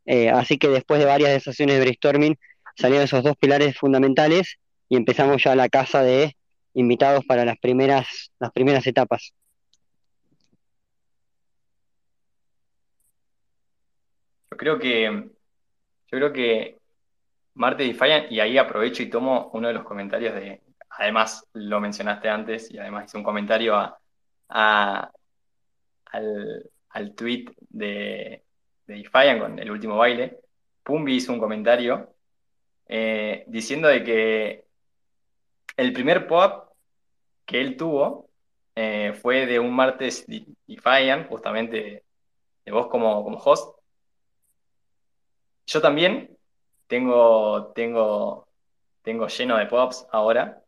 [0.06, 2.38] eh, así que después de varias sesiones de brainstorming
[2.76, 4.58] salieron esos dos pilares fundamentales
[4.90, 6.36] y empezamos ya la casa de
[6.74, 9.34] invitados para las primeras, las primeras etapas.
[14.52, 15.32] Yo creo que, yo
[16.10, 16.77] creo que
[17.58, 22.30] Marte Defiant, y ahí aprovecho y tomo uno de los comentarios de, además lo mencionaste
[22.30, 25.12] antes, y además hice un comentario a,
[26.06, 28.44] al, al tweet de,
[28.86, 30.40] de Defiant con el último baile,
[30.84, 32.14] Pumbi hizo un comentario
[32.88, 34.66] eh, diciendo de que
[35.76, 36.72] el primer pop
[37.46, 38.30] que él tuvo
[38.76, 40.26] eh, fue de un martes
[40.68, 42.04] Defiant, justamente
[42.64, 43.78] de vos como, como host.
[45.66, 46.37] Yo también
[46.88, 48.48] tengo, tengo,
[49.02, 50.62] tengo lleno de pops ahora.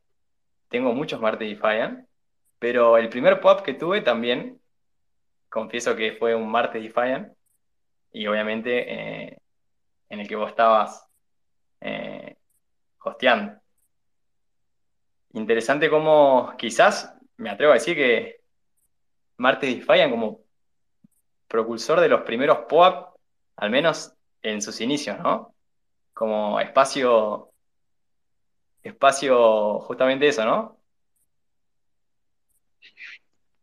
[0.68, 2.08] Tengo muchos martes Defiant.
[2.60, 4.62] Pero el primer pop que tuve también,
[5.50, 7.34] confieso que fue un martes Defiant.
[8.12, 9.38] Y obviamente eh,
[10.10, 11.08] en el que vos estabas
[11.82, 12.36] eh,
[13.04, 13.60] hosteando.
[15.34, 18.42] Interesante cómo quizás, me atrevo a decir que
[19.38, 20.42] Martes Defiant como
[21.48, 23.16] propulsor de los primeros pop,
[23.56, 25.54] al menos en sus inicios, ¿no?
[26.20, 27.50] Como espacio,
[28.84, 30.78] espacio justamente eso, ¿no?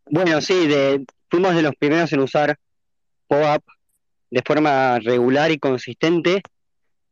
[0.07, 2.57] Bueno, sí, de, fuimos de los primeros en usar
[3.29, 3.63] POAP
[4.31, 6.41] de forma regular y consistente.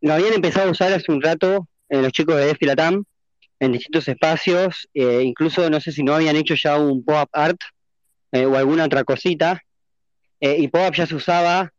[0.00, 3.04] Lo habían empezado a usar hace un rato eh, los chicos de Defilatam
[3.61, 7.61] en distintos espacios, eh, incluso no sé si no habían hecho ya un POAP art
[8.33, 9.61] eh, o alguna otra cosita.
[10.40, 11.70] y POAP ya se usaba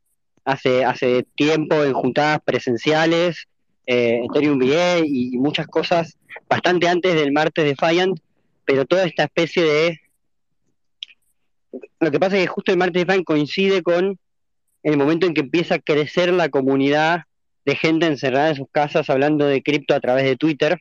[0.43, 3.47] hace, hace tiempo en juntadas presenciales,
[3.85, 6.17] Ethereum VA y, muchas cosas
[6.49, 8.19] bastante antes del martes de Defiant,
[8.65, 9.99] pero toda esta especie de
[11.99, 14.17] lo que pasa es que justo el martes de Fan coincide con
[14.83, 17.23] el momento en que empieza a crecer la comunidad
[17.65, 20.79] de gente encerrada en sus casas hablando de cripto a través de Twitter,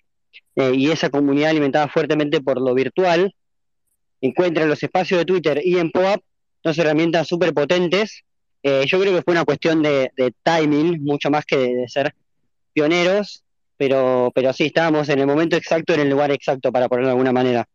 [0.57, 3.35] eh, y esa comunidad alimentada fuertemente por lo virtual,
[4.21, 6.23] encuentra en los espacios de Twitter y en POAP
[6.63, 8.23] dos herramientas súper potentes.
[8.63, 10.11] Eh, yo creo que fue una cuestión de,
[10.43, 12.15] timing, mucho más que de, ser
[12.75, 13.45] pioneros,
[13.79, 17.13] pero, pero sí, estábamos en el momento exacto, en el lugar exacto, para ponerlo de
[17.13, 17.67] alguna manera.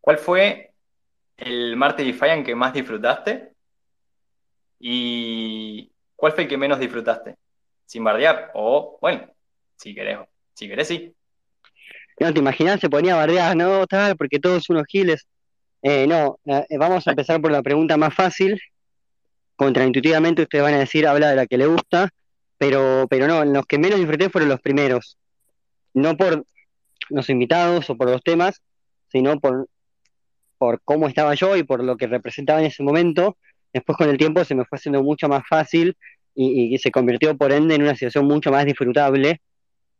[0.00, 0.72] ¿Cuál fue
[1.36, 3.52] el martes Defiant que más disfrutaste?
[4.78, 7.36] ¿Y cuál fue el que menos disfrutaste?
[7.84, 9.28] Sin bardear, o bueno,
[9.76, 10.18] si querés,
[10.54, 11.14] si querés sí.
[12.20, 15.26] No, te imaginas, se ponía a bardear, no, tal, porque todos unos giles.
[15.82, 18.60] Eh, no, eh, vamos a empezar por la pregunta más fácil.
[19.58, 22.10] Contraintuitivamente ustedes van a decir, habla de la que le gusta,
[22.56, 25.18] pero, pero no, los que menos disfruté fueron los primeros.
[25.92, 26.46] No por
[27.10, 28.62] los invitados o por los temas,
[29.10, 29.68] sino por
[30.58, 33.38] por cómo estaba yo y por lo que representaba en ese momento,
[33.72, 35.96] después con el tiempo se me fue haciendo mucho más fácil
[36.34, 39.40] y, se convirtió por ende en una situación mucho más disfrutable.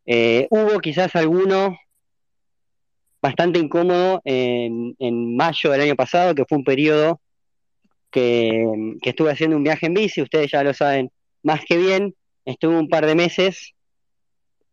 [0.07, 1.77] Eh, hubo quizás alguno
[3.21, 7.21] bastante incómodo en, mayo del año pasado, que fue un periodo
[8.11, 8.64] que,
[9.03, 11.11] estuve haciendo un viaje en bici, ustedes ya lo saben
[11.42, 13.75] más que bien, estuve un par de meses,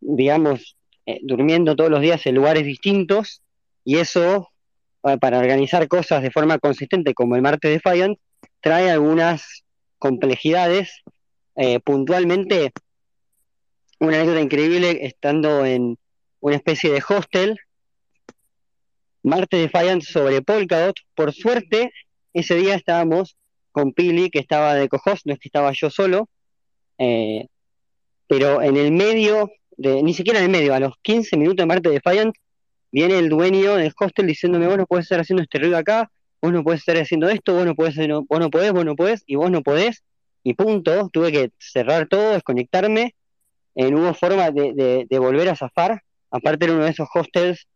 [0.00, 3.42] digamos, eh, durmiendo todos los días en lugares distintos,
[3.84, 4.50] y eso
[5.20, 8.18] para organizar cosas de forma consistente como el martes Defiant,
[8.60, 9.64] trae algunas
[9.98, 11.02] complejidades.
[11.54, 12.72] Eh, puntualmente,
[14.00, 15.96] una anécdota increíble estando en
[16.40, 17.58] una especie de hostel,
[19.22, 20.96] martes Defiant sobre Polkadot.
[21.14, 21.92] Por suerte,
[22.36, 23.36] ese día estábamos
[23.72, 26.28] con Pili, que estaba de cohost, no es que estaba yo solo,
[26.98, 27.46] eh,
[28.26, 31.66] pero en el medio, de, ni siquiera en el medio, a los 15 minutos de
[31.66, 32.34] martes Defiant,
[32.92, 36.10] viene el dueño del hostel diciéndome, vos no puedes estar haciendo este ruido acá,
[36.42, 39.22] vos no puedes estar haciendo esto, vos no puedes, vos no podés, vos no podés,
[39.26, 40.04] y vos no podés,
[40.42, 43.14] y punto, tuve que cerrar todo, desconectarme,
[43.74, 47.66] eh, no hubo forma de, volver a zafar, aparte era uno de esos hostels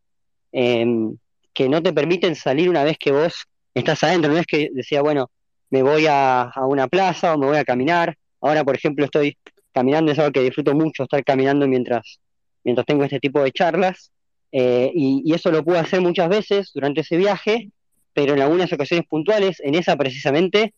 [0.53, 1.17] em,
[1.55, 5.03] que no te permiten salir una vez que vos estás adentro, no es que decía,
[5.03, 5.31] bueno,
[5.71, 9.37] me voy a, a una plaza o me voy a caminar, ahora por ejemplo estoy
[9.73, 12.21] caminando, es algo que disfruto mucho, estar caminando mientras,
[12.65, 14.11] mientras tengo este tipo de charlas,
[14.53, 17.71] eh, y, eso lo pude hacer muchas veces durante ese viaje,
[18.13, 20.75] pero en algunas ocasiones puntuales, en esa precisamente,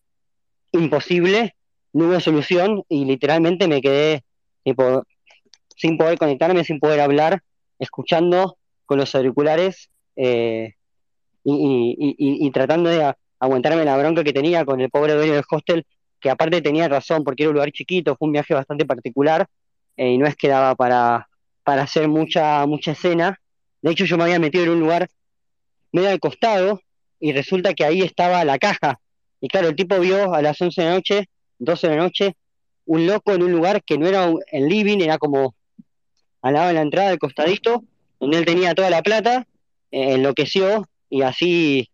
[0.71, 1.55] imposible,
[1.91, 4.23] no hubo solución y literalmente me quedé
[5.75, 7.41] sin poder conectarme, sin poder hablar,
[7.79, 10.73] escuchando con los auriculares eh,
[11.43, 15.85] y, tratando de aguantarme la bronca que tenía con el pobre dueño del hostel,
[16.19, 19.47] que aparte tenía razón porque era un lugar chiquito, fue un viaje bastante particular
[19.97, 21.27] eh, y no es que daba para,
[21.63, 23.39] para hacer mucha, mucha escena.
[23.81, 25.09] De hecho, yo me había metido en un lugar
[25.91, 26.81] medio al costado
[27.19, 28.99] y resulta que ahí estaba la caja.
[29.41, 31.29] Y claro, el tipo vio a las 11 de la noche,
[31.59, 32.35] 12 de la noche,
[32.85, 35.55] un loco en un lugar que no era el living, era como
[36.41, 37.83] al lado de la entrada del costadito,
[38.19, 39.45] donde él tenía toda la plata,
[39.91, 41.89] eh, enloqueció y así,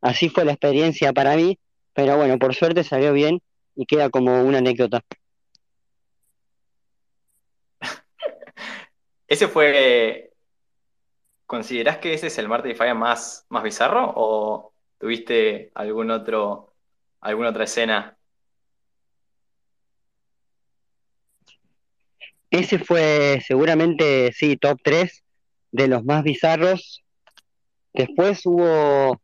[0.00, 1.58] así fue la experiencia para mí.
[1.92, 3.42] Pero bueno, por suerte salió bien
[3.74, 5.02] y queda como una anécdota.
[9.28, 10.30] Ese fue
[11.46, 14.12] ¿Considerás que ese es el Marte de más, más bizarro?
[14.16, 16.74] ¿O tuviste algún otro,
[17.20, 18.16] alguna otra escena.
[22.50, 25.24] Ese fue seguramente, sí, top 3
[25.72, 27.05] de los más bizarros.
[27.96, 29.18] Después hubo,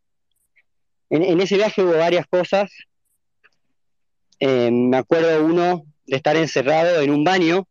[1.11, 2.71] en, ese viaje hubo varias cosas.
[4.39, 7.67] Eh, me acuerdo uno de estar encerrado en un baño.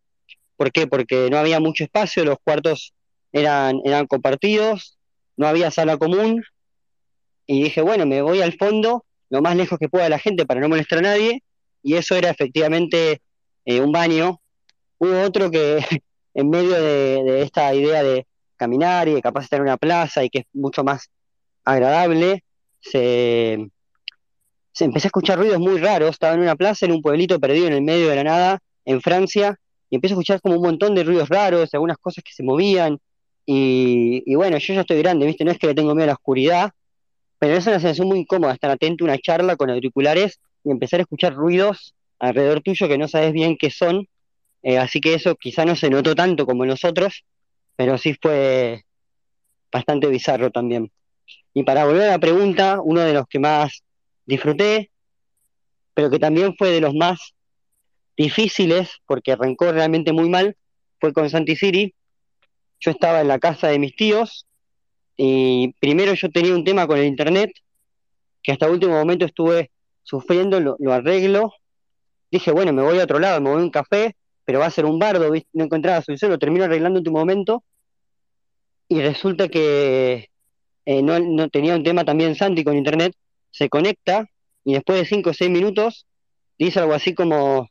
[0.56, 0.86] ¿Por qué?
[0.86, 2.94] Porque no había mucho espacio, los cuartos
[3.32, 4.96] eran, compartidos,
[5.36, 6.44] no había sala común.
[7.46, 10.46] Y dije, bueno, me voy al fondo, lo más lejos que pueda de la gente
[10.46, 11.42] para no molestar a nadie.
[11.82, 13.20] Y eso era efectivamente
[13.64, 14.40] eh, un baño.
[14.98, 15.84] Hubo otro que
[16.34, 18.24] en medio de, esta idea de
[18.62, 21.10] caminar y capaz estar en una plaza y que es mucho más
[21.64, 22.44] agradable,
[22.80, 23.68] se,
[24.72, 26.10] se empecé a escuchar ruidos muy raros.
[26.10, 29.00] Estaba en una plaza, en un pueblito perdido en el medio de la nada, en
[29.00, 29.58] Francia,
[29.90, 32.98] y empecé a escuchar como un montón de ruidos raros, algunas cosas que se movían.
[33.44, 35.44] Y, bueno, yo ya estoy grande, ¿viste?
[35.44, 36.70] No es que le tengo miedo a la oscuridad,
[37.38, 41.00] pero es una sensación muy incómoda estar atento a una charla con auriculares y empezar
[41.00, 44.06] a escuchar ruidos alrededor tuyo que no sabes bien qué son.
[44.62, 47.24] Eh, así que eso quizá no se notó tanto como nosotros,
[47.82, 48.84] pero sí fue
[49.72, 50.92] bastante bizarro también.
[51.52, 53.82] Y para volver a la pregunta, uno de los que más
[54.24, 54.92] disfruté,
[55.92, 57.34] pero que también fue de los más
[58.16, 60.56] difíciles, porque arrancó realmente muy mal,
[61.00, 61.92] fue con Santi City.
[62.78, 64.46] Yo estaba en la casa de mis tíos
[65.16, 67.50] y primero yo tenía un tema con el internet,
[68.44, 69.72] que hasta el último momento estuve
[70.04, 71.52] sufriendo, lo, arreglo.
[72.30, 74.14] Dije, bueno, me voy a otro lado, me voy a un café,
[74.44, 77.64] pero va a ser un bardo, no encontraba solución, lo termino arreglando en último momento.
[78.92, 80.28] Y resulta que
[80.84, 83.14] eh, no, tenía un tema también Santi con internet,
[83.50, 84.28] se conecta
[84.66, 86.06] y después de 5 o 6 minutos
[86.58, 87.70] dice algo así como,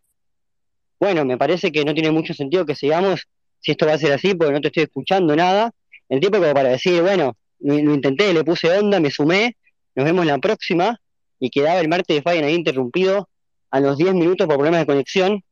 [1.00, 3.28] bueno, me parece que no tiene mucho sentido que sigamos
[3.60, 5.70] si esto va a ser así porque no te estoy escuchando nada.
[6.10, 9.58] El tiempo como para decir, bueno, lo, intenté, le puse onda, me sumé,
[9.94, 11.00] nos vemos la próxima
[11.40, 13.30] y quedaba el martes de Fallen ahí interrumpido
[13.70, 15.44] a los 10 minutos por problemas de conexión.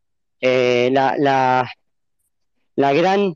[0.42, 1.72] Eh, la, la,
[2.76, 3.36] la, gran,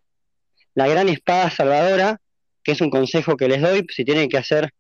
[0.74, 2.20] la gran espada salvadora,
[2.64, 4.72] que es un consejo que les doy, si tienen que hacer,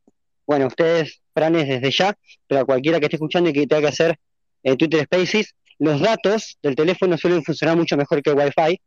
[0.46, 2.17] bueno, ustedes planes desde ya,
[2.48, 4.19] pero a cualquiera que esté escuchando y que tenga que hacer
[4.63, 8.80] eh, Twitter Spaces, los datos del teléfono suelen funcionar mucho mejor que el Wi-Fi.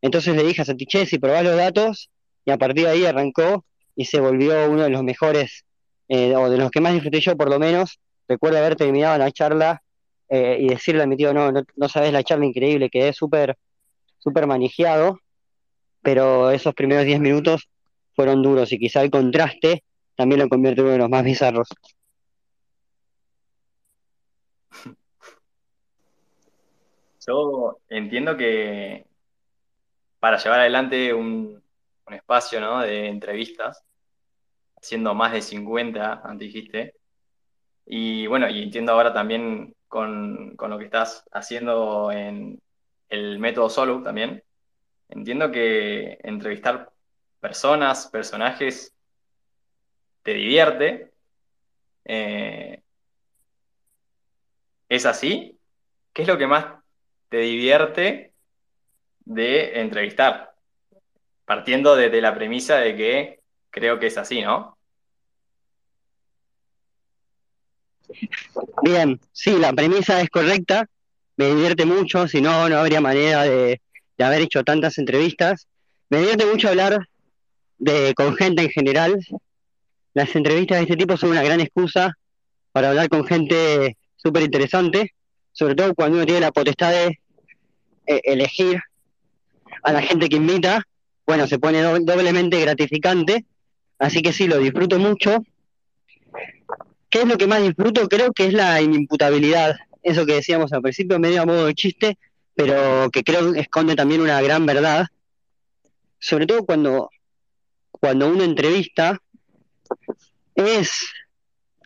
[0.00, 2.10] Entonces le dije a Santiche, si probás los datos,
[2.44, 5.64] y a partir de ahí arrancó y se volvió uno de los mejores,
[6.08, 7.98] eh, o de los que más disfruté yo por lo menos.
[8.28, 9.82] Recuerdo haber terminado la charla
[10.28, 13.56] eh, y decirle a mi tío, no, no, sabes la charla increíble, que es súper
[14.18, 15.20] súper manejado,
[16.02, 17.68] pero esos primeros 10 minutos
[18.18, 19.84] fueron duros y quizá el contraste
[20.16, 21.68] también lo convierte en uno de los más bizarros.
[27.24, 29.06] Yo entiendo que
[30.18, 31.62] para llevar adelante un,
[32.10, 33.84] espacio de entrevistas,
[34.74, 36.94] haciendo más de 50, antes dijiste,
[37.86, 42.60] y bueno, y entiendo ahora también con, con lo que estás haciendo en
[43.10, 44.42] el método Solo también,
[45.08, 46.97] entiendo que entrevistar
[47.40, 48.94] personas, personajes,
[50.22, 51.12] te divierte.
[52.04, 52.82] Eh,
[54.88, 55.58] ¿Es así?
[56.12, 56.66] ¿Qué es lo que más
[57.28, 58.32] te divierte
[59.20, 60.54] de entrevistar?
[61.44, 64.76] Partiendo desde la premisa de que creo que es así, ¿no?
[68.82, 70.88] Bien, sí, la premisa es correcta.
[71.36, 73.80] Me divierte mucho, si no, no habría manera de,
[74.16, 75.68] de haber hecho tantas entrevistas.
[76.08, 76.98] Me divierte mucho hablar
[77.78, 79.18] de, con gente en general,
[80.14, 82.16] las entrevistas de este tipo son una gran excusa
[82.72, 85.14] para hablar con gente súper interesante,
[85.52, 87.18] sobre todo cuando uno tiene la potestad de
[88.06, 88.80] eh, elegir
[89.82, 90.82] a la gente que invita,
[91.26, 93.44] bueno, se pone doblemente gratificante,
[93.98, 95.44] así que sí, lo disfruto mucho.
[97.10, 98.08] ¿Qué es lo que más disfruto?
[98.08, 102.18] Creo que es la inimputabilidad, eso que decíamos al principio, medio a modo de chiste,
[102.54, 105.06] pero que creo esconde también una gran verdad,
[106.18, 107.10] sobre todo cuando,
[108.00, 109.18] cuando uno entrevista
[110.54, 111.06] es,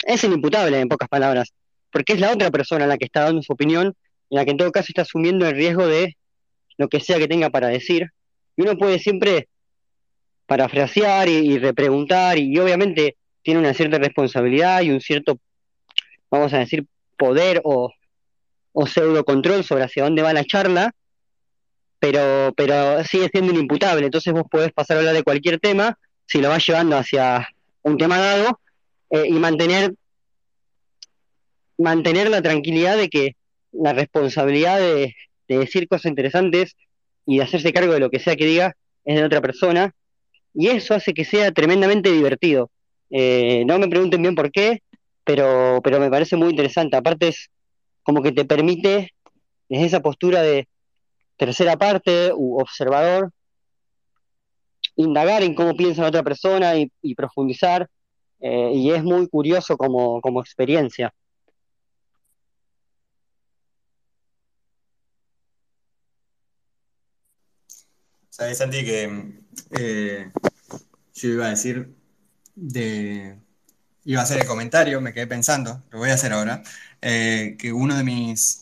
[0.07, 1.53] es inimputable, en pocas palabras,
[1.91, 3.95] porque es la otra persona la que está dando su opinión, en
[4.37, 6.17] la que en todo caso está asumiendo el riesgo de
[6.79, 8.11] lo que sea que tenga para decir.
[8.57, 9.49] Y uno puede siempre
[10.47, 15.39] parafrasear y, y repreguntar, y, obviamente tiene una cierta responsabilidad y un cierto,
[16.31, 16.87] vamos a decir,
[17.17, 17.93] poder o,
[18.73, 20.95] o pseudo control sobre hacia dónde va la charla,
[22.03, 24.05] pero, pero sigue siendo inimputable.
[24.05, 25.97] Entonces vos podés pasar a hablar de cualquier tema
[26.27, 27.49] si lo vas llevando hacia
[27.83, 28.59] un tema dado
[29.11, 29.95] eh, y mantener,
[31.79, 33.37] mantener la tranquilidad de que
[33.71, 35.15] la responsabilidad de,
[35.47, 36.75] decir cosas interesantes
[37.25, 38.75] y de hacerse cargo de lo que sea que diga
[39.05, 39.95] es de otra persona
[40.55, 42.69] y eso hace que sea tremendamente divertido.
[43.11, 44.83] Eh, no me pregunten bien por qué,
[45.23, 46.97] pero, pero me parece muy interesante.
[46.97, 47.49] Aparte es
[48.03, 49.11] como que te permite,
[49.69, 50.67] desde esa postura de
[51.45, 53.33] tercera parte observador,
[54.95, 57.89] indagar en cómo piensa la otra persona y, profundizar,
[58.39, 61.13] eh, y es muy curioso como, como experiencia.
[68.31, 69.33] Sabes, Santi, que
[69.73, 70.31] eh,
[71.15, 71.93] yo iba a decir
[72.55, 73.37] de.
[74.05, 76.63] Iba a hacer el comentario, me quedé pensando, lo voy a hacer ahora,
[77.01, 78.62] eh, que uno de mis.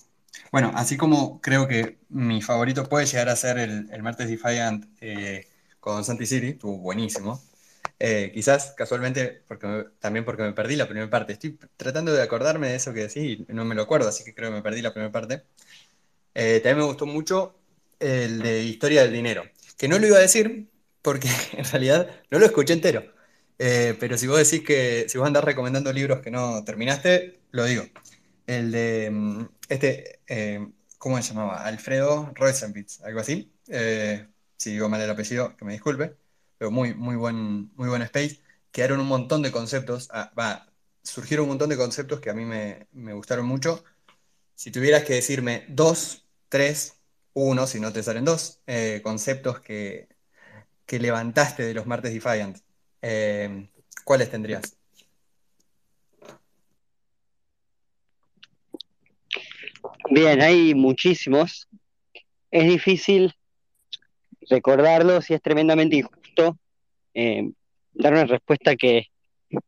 [0.53, 4.86] Bueno, así como creo que mi favorito puede llegar a ser el, el Martes Defiant
[5.01, 5.46] eh,
[5.78, 7.40] con Santi City, estuvo buenísimo.
[8.34, 11.34] quizás casualmente, porque también porque me perdí la primera parte.
[11.34, 14.34] Estoy tratando de acordarme de eso que decís y no me lo acuerdo, así que
[14.34, 15.44] creo que me perdí la primera parte.
[16.34, 17.57] también me gustó mucho
[17.98, 19.44] el de Historia del Dinero
[19.76, 20.68] que no lo iba a decir
[21.03, 23.05] porque en realidad no lo escuché entero.
[23.59, 27.64] Eh, pero si vos decís que si vos andás recomendando libros que no terminaste, lo
[27.64, 27.84] digo.
[28.46, 30.68] El de mm, este, eh,
[30.98, 31.64] ¿cómo se llamaba?
[31.64, 33.52] Alfredo Rosenbitz, algo así.
[33.68, 36.16] Eh, si digo mal el apellido, que me disculpe.
[36.58, 38.40] Pero muy, muy buen, muy buen space.
[38.72, 40.08] Quedaron un montón de conceptos.
[40.12, 40.66] Ah,
[41.02, 43.84] surgieron un montón de conceptos que a mí me, me gustaron mucho.
[44.54, 47.00] Si tuvieras que decirme dos, tres
[47.32, 50.08] uno, si no te salen dos, eh, conceptos que,
[50.88, 52.58] levantaste de los martes Defiant.
[54.04, 54.79] ¿Cuáles tendrías?
[60.12, 61.68] Bien, hay muchísimos.
[62.50, 63.32] Es difícil
[64.48, 66.58] recordarlos y es tremendamente injusto
[67.14, 67.48] eh,
[67.92, 69.06] dar una respuesta que,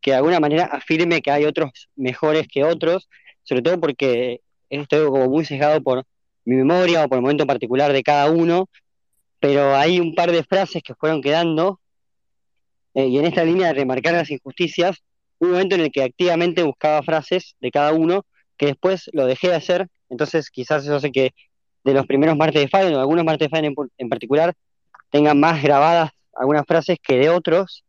[0.00, 3.08] que de alguna manera afirme que hay otros mejores que otros,
[3.44, 6.04] sobre todo porque estoy como muy sesgado por
[6.44, 8.68] mi memoria o por el momento particular de cada uno,
[9.38, 11.80] pero hay un par de frases que fueron quedando,
[12.94, 15.04] eh, y en esta línea de remarcar las injusticias,
[15.38, 18.26] un momento en el que activamente buscaba frases de cada uno,
[18.56, 21.34] que después lo dejé de hacer, entonces quizás eso hace que
[21.84, 24.54] de los primeros martes de Fire, o algunos martes de Fire en, particular,
[25.10, 27.84] tengan más grabadas algunas frases que de otros,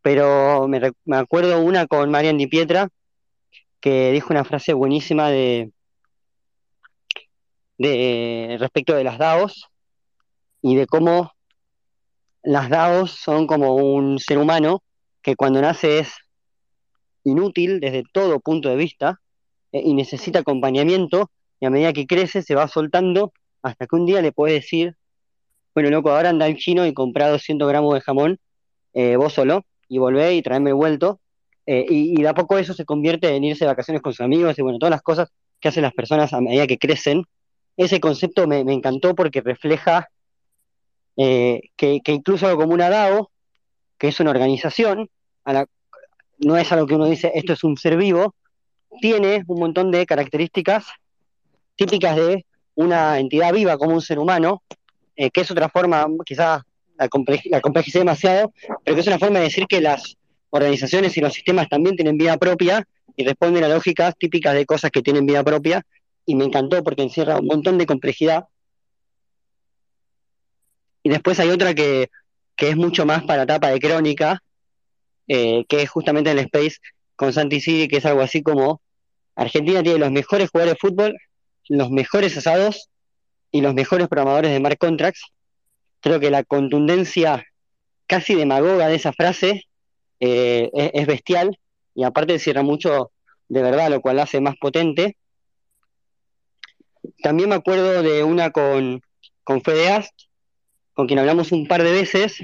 [0.00, 0.80] pero me,
[1.16, 2.88] acuerdo una con Marian Di Pietra,
[3.80, 5.72] que dijo una frase buenísima de,
[7.78, 9.66] de, respecto de las DAOs
[10.62, 11.32] y de cómo
[12.42, 14.82] las DAOs son como un ser humano
[15.20, 16.12] que cuando nace es
[17.24, 19.20] inútil desde todo punto de vista
[19.72, 21.30] eh, y necesita acompañamiento
[21.60, 23.32] y a medida que crece se va soltando
[23.62, 24.96] hasta que un día le puede decir,
[25.74, 28.38] bueno, loco, ahora anda al chino y compra 200 gramos de jamón
[28.94, 31.20] eh, vos solo y volvé y traeme vuelto.
[31.66, 34.22] Eh, y, y de a poco eso se convierte en irse de vacaciones con sus
[34.22, 35.30] amigos y bueno, todas las cosas
[35.60, 37.24] que hacen las personas a medida que crecen
[37.84, 40.10] ese concepto me, encantó porque refleja
[41.16, 43.30] eh, que, incluso algo como una DAO,
[43.98, 45.08] que es una organización,
[46.38, 48.34] no es algo que uno dice, esto es un ser vivo,
[49.00, 50.88] tiene un montón de características
[51.80, 54.62] típicas de una entidad viva como un ser humano,
[55.16, 56.62] eh, que es otra forma, quizás
[56.98, 57.08] la,
[57.46, 58.52] la complejicé demasiado,
[58.84, 60.18] pero que es una forma de decir que las
[60.50, 64.90] organizaciones y los sistemas también tienen vida propia y responden a lógicas típicas de cosas
[64.90, 65.86] que tienen vida propia
[66.26, 68.44] y me encantó porque encierra un montón de complejidad.
[71.02, 72.10] Y después hay otra que,
[72.58, 74.42] es mucho más para etapa de crónica,
[75.28, 76.76] eh, que es justamente en el Space
[77.16, 78.82] con Santi City, que es algo así como
[79.34, 81.16] Argentina tiene los mejores jugadores de fútbol,
[81.68, 82.88] los mejores asados
[83.50, 85.22] y los mejores programadores de smart contracts.
[86.00, 87.44] Creo que la contundencia
[88.06, 89.64] casi demagoga de esa frase
[90.18, 91.58] eh, es, es, bestial
[91.94, 93.12] y aparte cierra mucho
[93.48, 95.16] de verdad, lo cual hace más potente.
[97.22, 99.02] También me acuerdo de una con,
[99.44, 100.14] con Fede Ast,
[100.94, 102.42] con quien hablamos un par de veces,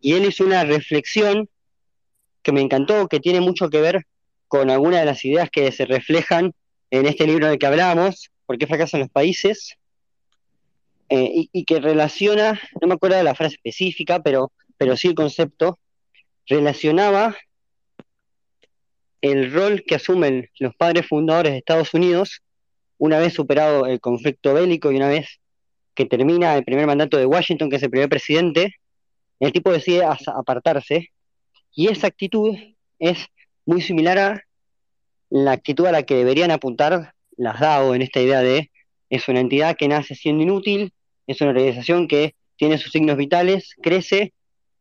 [0.00, 1.48] y él hizo una reflexión
[2.42, 4.06] que me encantó, que tiene mucho que ver
[4.48, 6.52] con algunas de las ideas que se reflejan
[6.96, 9.76] en este libro del que hablamos, ¿Por qué fracasan los países?
[11.08, 15.08] Eh, y, y, que relaciona, no me acuerdo de la frase específica, pero, pero sí
[15.08, 15.78] el concepto,
[16.46, 17.36] relacionaba
[19.20, 22.42] el rol que asumen los padres fundadores de Estados Unidos
[22.98, 25.40] una vez superado el conflicto bélico y una vez
[25.94, 28.76] que termina el primer mandato de Washington, que es el primer presidente,
[29.40, 31.10] el tipo decide apartarse
[31.74, 32.56] y esa actitud
[32.98, 33.26] es
[33.64, 34.45] muy similar a
[35.30, 38.70] la actitud a la que deberían apuntar las DAO en esta idea de
[39.10, 40.92] es una entidad que nace siendo inútil,
[41.26, 44.32] es una organización que tiene sus signos vitales, crece,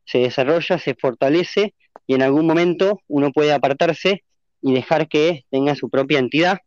[0.06, 1.74] se desarrolla, se fortalece
[2.08, 4.24] y en algún momento uno puede apartarse
[4.62, 6.60] y dejar que tenga su propia entidad.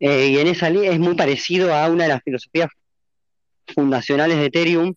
[0.00, 2.68] Eh, y en esa línea es muy parecido a una de las filosofías
[3.74, 4.94] fundacionales de Ethereum,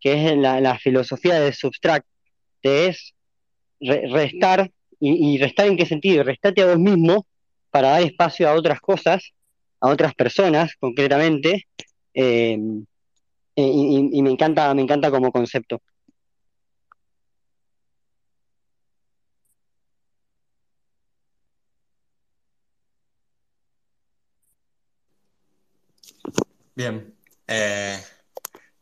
[0.00, 2.06] que es la, filosofía de Substract,
[2.62, 3.14] que es
[3.80, 4.70] restar
[5.00, 7.26] y, y restar en qué sentido, restate a vos mismo
[7.70, 9.32] para dar espacio a otras cosas,
[9.80, 11.66] a otras personas concretamente,
[12.14, 12.58] eh,
[13.54, 15.82] y, me encanta, me encanta como concepto.
[26.74, 27.14] Bien.
[27.48, 27.98] Eh,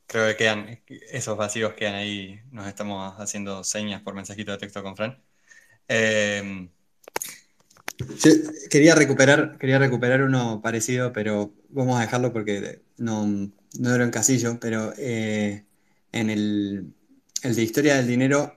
[0.06, 2.40] creo que quedan, esos vacíos quedan ahí.
[2.50, 5.22] Nos estamos haciendo señas por mensajito de texto con Fran.
[5.88, 6.68] Eh,
[7.98, 8.30] yo
[8.70, 14.10] quería recuperar, quería recuperar uno parecido, pero vamos a dejarlo porque no, no era en
[14.10, 15.64] casillo, pero eh,
[16.12, 16.92] en el,
[17.42, 18.56] el de historia del dinero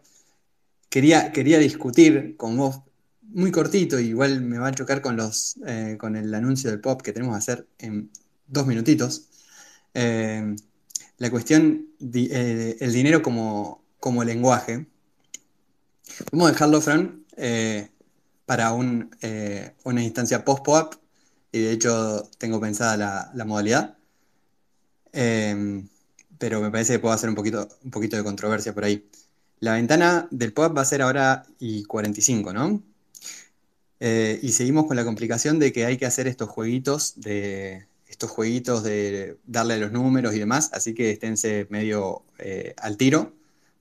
[0.90, 2.82] quería, quería discutir con vos
[3.22, 7.02] muy cortito, igual me va a chocar con los eh, con el anuncio del pop
[7.02, 8.10] que tenemos que hacer en
[8.48, 9.30] dos minutitos.
[9.94, 10.56] Eh,
[11.18, 14.88] la cuestión, di- el dinero como, como lenguaje.
[16.32, 17.24] Vamos a dejarlo, Fran,
[18.50, 20.96] para un, eh, una instancia post-POAP,
[21.52, 23.96] y de hecho tengo pensada la, la modalidad.
[25.14, 25.84] Eh,
[26.40, 29.08] pero me parece que puedo hacer un poquito, un poquito de controversia por ahí.
[29.60, 32.82] La ventana del POAP va a ser ahora y 45, ¿no?
[34.00, 38.32] Eh, y seguimos con la complicación de que hay que hacer estos jueguitos de estos
[38.32, 43.32] jueguitos de darle los números y demás, así que esténse medio eh, al tiro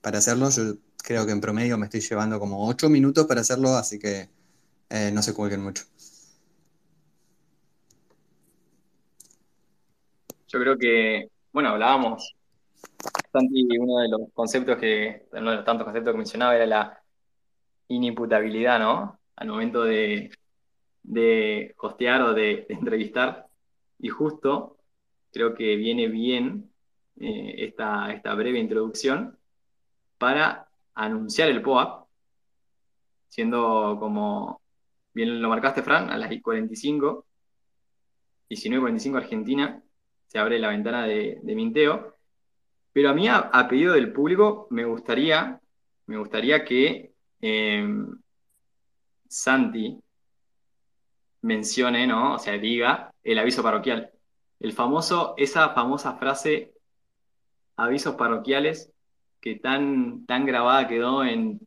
[0.01, 0.51] para hacerlo.
[0.51, 4.29] Yo creo que en promedio me estoy llevando como 8 minutos para hacerlo, así que
[4.89, 5.83] eh, no se cuelguen mucho.
[10.47, 12.35] Yo creo que, bueno, hablábamos,
[13.31, 17.03] Santi, uno de los conceptos que, uno de los tantos conceptos que mencionaba era la
[17.87, 19.19] inimputabilidad, ¿no?
[19.35, 20.31] Al momento de,
[21.03, 23.47] de hostear o de, entrevistar.
[23.99, 24.77] Y justo
[25.31, 26.71] creo que viene bien
[27.19, 29.37] eh, esta, esta breve introducción
[30.17, 32.07] para anunciar el POAP,
[33.29, 34.58] siendo como,
[35.19, 37.25] bien lo marcaste, Fran, a las 45,
[38.49, 39.83] 19.45 Argentina,
[40.27, 42.15] se abre la ventana de, minteo.
[42.93, 45.59] Pero a mí, a, a pedido del público, me gustaría,
[46.05, 47.11] me gustaría que
[47.41, 47.87] eh,
[49.27, 49.99] Santi
[51.41, 52.35] mencione, ¿no?
[52.35, 54.11] O sea, diga el aviso parroquial.
[54.59, 56.73] El famoso, esa famosa frase,
[57.75, 58.91] avisos parroquiales,
[59.41, 61.59] que tan, tan grabada quedó en,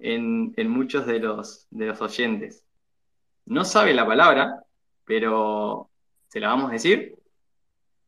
[0.00, 2.64] en, en muchos de los, de los oyentes.
[3.46, 4.62] No sabe la palabra,
[5.04, 5.90] pero
[6.28, 7.14] se la vamos a decir.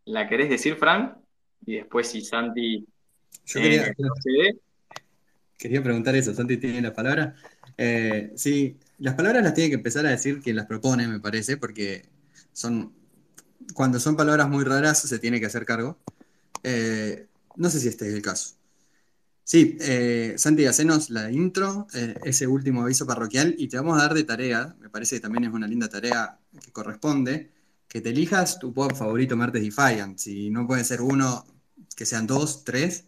[0.07, 1.17] ¿La querés decir, Fran?
[1.67, 2.87] Y después, si Santi
[3.47, 4.59] Yo quería, eh, procede,
[5.59, 7.35] quería preguntar eso, Santi tiene la palabra.
[7.77, 11.57] Eh, sí, las palabras las tiene que empezar a decir quien las propone, me parece,
[11.57, 12.05] porque
[12.53, 12.93] son,
[13.75, 15.99] cuando son palabras muy raras se tiene que hacer cargo.
[16.63, 17.27] Eh,
[17.57, 18.57] no sé si este es el caso.
[19.47, 24.03] Sí, eh, Santi, hacenos la intro, eh, ese último aviso parroquial, y te vamos a
[24.03, 27.51] dar de tarea, me parece que también es una linda tarea que corresponde,
[27.87, 30.19] que te elijas tu pop favorito Martes Defiant.
[30.19, 31.45] Si no puede ser uno,
[31.95, 33.05] que sean dos, tres,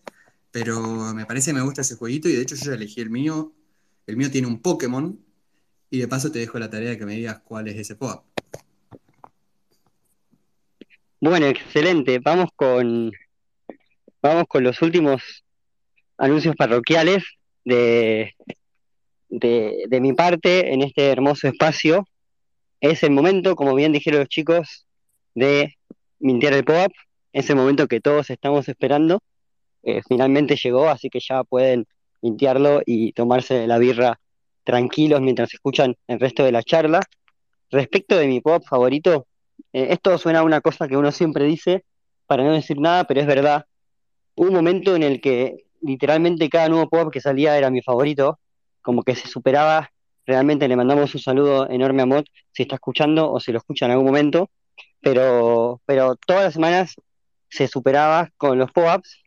[0.51, 3.11] pero me parece que me gusta ese jueguito, y de hecho yo ya elegí el
[3.11, 3.55] mío.
[4.07, 5.19] El mío tiene un Pokémon,
[5.91, 8.25] y de paso te dejo la tarea de que me digas cuál es ese pop.
[11.19, 12.19] Bueno, excelente.
[12.19, 13.11] Vamos con,
[14.21, 15.46] vamos con los últimos
[16.19, 17.25] anuncios parroquiales
[17.65, 18.35] de,
[19.29, 22.07] de, de mi parte en este hermoso espacio.
[22.81, 24.87] Es el momento, como bien dijeron los chicos,
[25.35, 25.75] de
[26.19, 26.93] mintear el POAP.
[27.33, 29.21] Es el momento que todos estamos esperando.
[29.83, 31.87] Eh, finalmente llegó, así que ya pueden
[32.23, 34.19] mintearlo y tomarse la birra
[34.65, 37.01] tranquilos mientras escuchan el resto de la charla.
[37.71, 39.27] Respecto de mi POAP favorito,
[39.73, 41.85] eh, esto suena a una cosa que uno siempre dice
[42.27, 43.67] para no decir nada, pero es verdad.
[44.35, 48.39] Un momento en el que literalmente cada nuevo pop que salía era mi favorito,
[48.83, 49.91] como que se superaba.
[50.27, 53.87] Realmente le mandamos un saludo enorme a Mot si está escuchando o si lo escucha
[53.87, 54.51] en algún momento,
[55.01, 56.97] pero, pero todas las semanas
[57.49, 59.23] se superaba con los pop-ups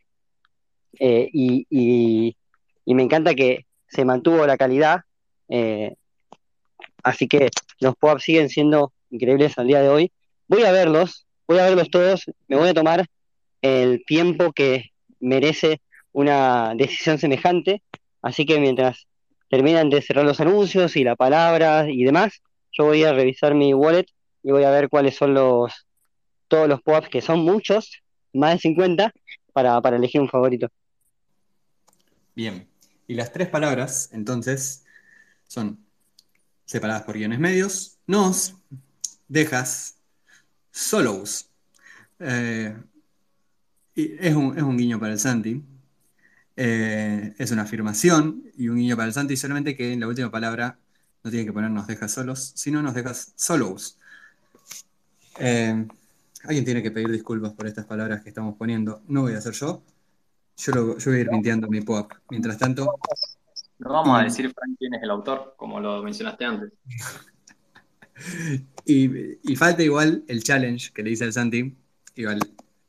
[0.98, 5.02] eh, y, y, me encanta que se mantuvo la calidad.
[5.48, 5.94] eh,
[7.02, 7.48] así que
[7.78, 10.12] los pop-ups siguen siendo increíbles al día de hoy.
[10.48, 13.06] Voy a verlos, voy a verlos todos, me voy a tomar
[13.62, 14.90] el tiempo que
[15.20, 15.80] merece
[16.12, 17.82] una decisión semejante.
[18.22, 19.06] Así que mientras
[19.48, 22.40] terminan de cerrar los anuncios y la palabra y demás,
[22.72, 24.06] yo voy a revisar mi wallet
[24.42, 25.86] y voy a ver cuáles son los
[26.48, 28.02] todos los pop que son muchos,
[28.32, 29.12] más de 50,
[29.52, 30.68] para, para elegir un favorito.
[32.34, 32.68] Bien,
[33.06, 34.84] y las tres palabras, entonces,
[35.46, 35.78] son
[36.64, 38.54] separadas por guiones medios, nos,
[39.28, 39.96] dejas,
[40.70, 41.48] solos.
[42.18, 42.76] Eh,
[43.94, 45.62] y es un, es un guiño para el Santi.
[46.62, 50.30] Eh, es una afirmación y un guiño para el Santi, solamente que en la última
[50.30, 50.78] palabra
[51.22, 53.96] No tiene que poner nos dejas solos, sino nos dejas solos.
[55.38, 55.86] Eh,
[56.44, 59.02] alguien tiene que pedir disculpas por estas palabras que estamos poniendo.
[59.08, 59.82] No voy a hacer yo.
[60.58, 62.12] Yo, lo- yo voy a ir mintiendo mi pop.
[62.30, 62.98] Mientras tanto,
[63.78, 66.72] No vamos a decir, Frank, quién es el autor, como lo mencionaste antes.
[68.84, 71.76] y, y falta igual el challenge que le dice al Santi.
[72.16, 72.40] Igual,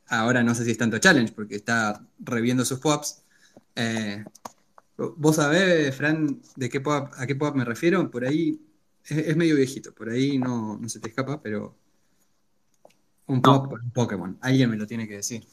[0.07, 3.23] ahora no sé si es tanto challenge porque está reviendo sus pops.
[3.75, 4.23] Eh,
[4.97, 8.09] ¿Vos sabés, Fran, de qué pop, a qué pop me refiero?
[8.11, 8.59] Por ahí
[9.05, 11.75] es, es medio viejito, por ahí no, no se te escapa, pero
[13.27, 13.41] un No.
[13.63, 14.37] pop, un Pokémon.
[14.41, 15.43] Alguien me lo tiene que decir.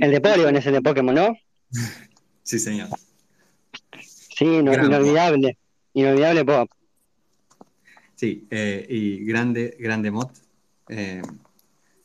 [0.00, 1.36] El de Polygon es el de Pokémon, ¿no?
[2.42, 2.88] Sí, señor.
[4.00, 5.58] Sí, no- Gran inolvidable.
[5.94, 6.70] Inolvidable pop.
[8.14, 10.30] Sí, eh, y grande, grande Mot,
[10.88, 11.22] eh,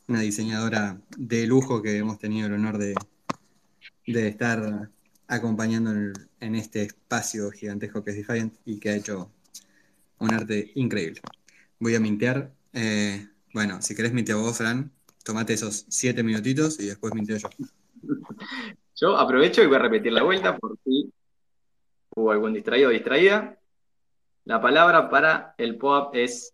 [0.08, 2.94] una diseñadora de lujo que hemos tenido el honor de,
[4.06, 4.90] de estar
[5.32, 5.90] acompañando
[6.40, 9.30] en, este espacio gigantesco que es Defiant y que ha hecho
[10.18, 11.20] un arte increíble.
[11.78, 12.52] Voy a mintear.
[12.74, 14.92] eh, bueno, si querés minteo vos, Fran,
[15.24, 17.48] tomate esos siete minutitos y después minteo yo.
[18.96, 21.10] Yo aprovecho y voy a repetir la vuelta por si
[22.14, 23.58] hubo algún distraído o distraída.
[24.44, 26.52] La palabra para el POAP es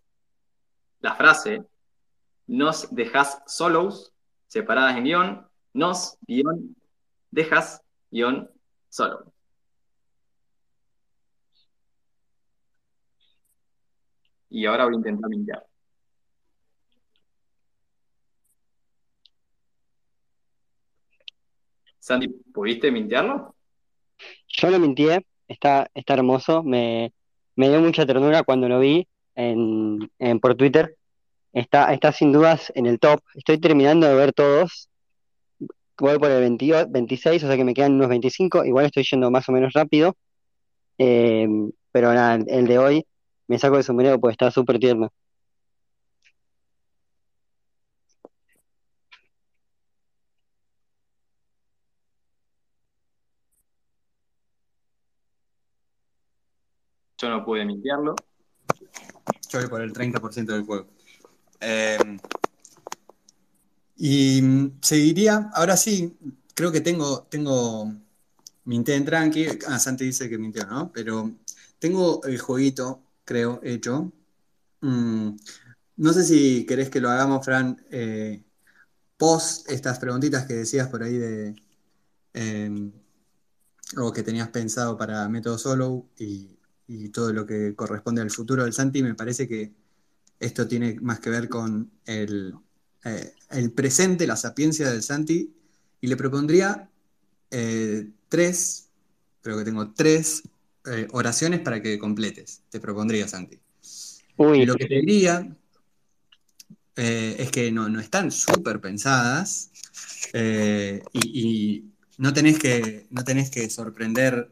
[1.00, 1.62] la frase
[2.46, 4.12] nos dejas solos,
[4.46, 6.74] separadas en guion, nos guion
[7.30, 8.50] dejas guion
[8.88, 9.32] solo.
[14.50, 15.66] Y ahora voy a intentar mintear.
[21.98, 23.54] Sandy, ¿pudiste mintearlo?
[24.48, 27.12] Yo lo mintié, está, está hermoso, me,
[27.56, 30.96] me dio mucha ternura cuando lo vi en, en- por Twitter.
[31.52, 33.20] Está, está sin dudas en el top.
[33.34, 34.88] Estoy terminando de ver todos.
[36.00, 38.64] Voy por el 28 26, o sea que me quedan unos 25.
[38.64, 40.16] Igual estoy yendo más o menos rápido.
[40.98, 41.48] Eh,
[41.92, 43.06] pero nada, el, el de hoy
[43.48, 45.10] me saco de sombrero porque está súper tierno.
[57.20, 58.14] Yo no pude mintearlo.
[59.50, 60.86] Yo voy por el 30% del juego.
[61.60, 61.98] Eh,
[63.98, 66.16] y mm, seguiría, ahora sí,
[66.54, 67.92] creo que tengo, tengo,
[68.64, 69.46] minté en tranqui.
[69.68, 70.92] Ah, Santi dice que mintió, ¿no?
[70.92, 71.32] Pero
[71.78, 74.12] tengo el jueguito, creo, hecho.
[74.82, 75.36] Mm,
[75.96, 78.42] no sé si querés que lo hagamos, Fran, eh,
[79.16, 81.56] post estas preguntitas que decías por ahí de
[82.34, 82.92] eh,
[83.96, 88.64] o que tenías pensado para Método Solo y, y todo lo que corresponde al futuro
[88.64, 89.74] del Santi, me parece que
[90.40, 92.54] esto tiene más que ver con el,
[93.04, 95.52] eh, el presente, la sapiencia del Santi,
[96.00, 96.88] y le propondría
[97.50, 98.88] eh, tres,
[99.40, 100.42] creo que tengo tres
[100.86, 102.62] eh, oraciones para que completes.
[102.70, 103.58] Te propondría, Santi.
[104.36, 105.56] Uy, Y lo que te diría
[106.96, 109.70] es que no, no están súper pensadas
[110.32, 111.84] y, y
[112.18, 114.50] no, tenés que, no tenés que sorprender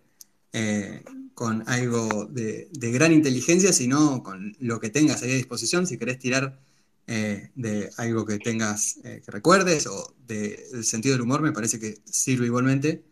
[1.34, 5.86] con algo de, de gran inteligencia, sino con lo que tengas ahí a disposición.
[5.86, 6.58] Si querés tirar
[7.06, 11.52] eh, de algo que tengas, eh, que recuerdes o de- del sentido del humor, me
[11.52, 13.04] parece que sirve igualmente,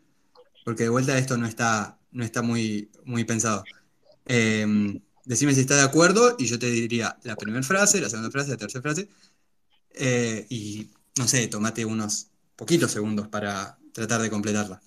[0.65, 3.65] porque de vuelta esto no está, no está muy, muy pensado.
[4.27, 4.67] Eh,
[5.25, 8.51] decime si estás de acuerdo y yo te diría la primera frase, la segunda frase,
[8.51, 9.09] la tercera frase.
[9.95, 14.81] eh, y no sé, tomate unos poquitos segundos para tratar de completarla.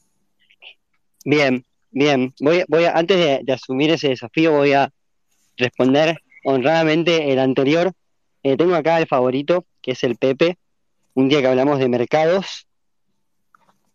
[1.25, 2.33] Bien, bien.
[2.39, 4.89] Voy, voy a, antes de, de asumir ese desafío, voy a
[5.57, 7.91] responder honradamente el anterior.
[8.47, 10.57] Eh, tengo acá el favorito, que es el Pepe.
[11.15, 12.65] Un día que hablamos de mercados.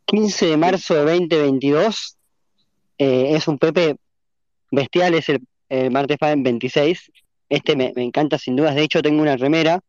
[0.05, 2.19] 15 de marzo de 2022.
[2.99, 3.97] Eh, es un Pepe
[4.71, 5.41] bestial, es el,
[5.71, 7.13] el martes Fan 26.
[7.49, 8.75] Este me, encanta sin dudas.
[8.75, 9.81] De hecho, tengo una remera,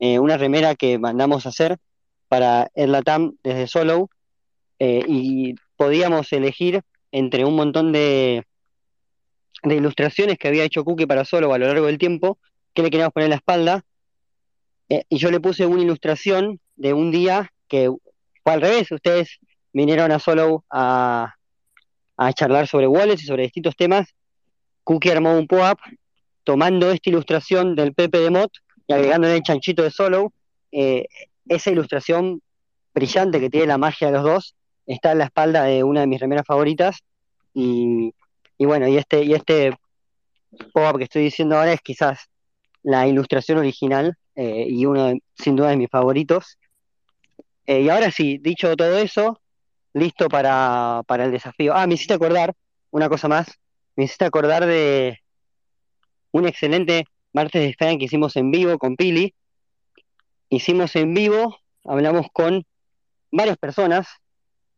[0.00, 1.76] eh, una remera que mandamos a hacer
[2.26, 4.10] para el Latam desde Solo.
[4.80, 6.82] y podíamos elegir
[7.12, 8.42] entre un montón de,
[9.62, 12.38] de ilustraciones que había hecho Cookie para Solo a lo largo del tiempo,
[12.74, 13.84] que le queríamos poner en la espalda.
[14.88, 17.90] Eh, y yo le puse una ilustración de un día que
[18.42, 18.90] fue al revés.
[18.90, 19.38] Ustedes
[19.72, 21.34] vinieron a Solo a,
[22.34, 24.14] charlar sobre wallets y sobre distintos temas.
[24.84, 25.78] Cookie armó un pop-up
[26.44, 28.52] tomando esta ilustración del Pepe de Mot
[28.86, 30.32] y agregándole el chanchito de Solo.
[30.70, 31.06] Eh,
[31.48, 32.42] esa ilustración
[32.92, 34.54] brillante que tiene la magia de los dos
[34.86, 36.98] está en la espalda de una de mis remeras favoritas.
[37.54, 38.12] Y,
[38.58, 39.76] y bueno, y este, y este
[40.72, 42.28] pop-up que estoy diciendo ahora es quizás
[42.84, 46.58] la ilustración original eh, y uno de- sin duda de mis favoritos.
[47.66, 49.40] Eh, y ahora sí, dicho todo eso,
[49.94, 51.74] listo para, para el desafío.
[51.74, 52.54] Ah, me hiciste acordar
[52.92, 53.48] una cosa más.
[53.96, 55.18] Me hiciste acordar de,
[56.34, 59.34] un excelente martes de Instagram que hicimos en vivo con Pili.
[60.48, 62.64] Hicimos en vivo, hablamos con
[63.30, 64.08] varias personas.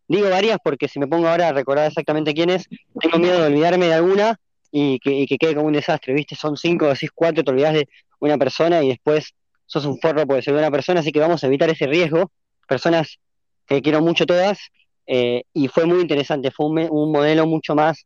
[0.07, 2.69] Digo varias porque si me pongo ahora a recordar exactamente quiénes,
[3.01, 4.39] tengo miedo de olvidarme de alguna
[4.79, 6.37] y que, quede como un desastre, ¿viste?
[6.37, 10.43] Son cinco, decís cuatro, te olvidas de una persona y después sos un forro por
[10.43, 12.31] ser una persona, así que vamos a evitar ese riesgo.
[12.69, 13.19] Personas
[13.65, 14.59] que quiero mucho todas,
[15.07, 18.05] eh, y fue muy interesante, fue un, modelo mucho más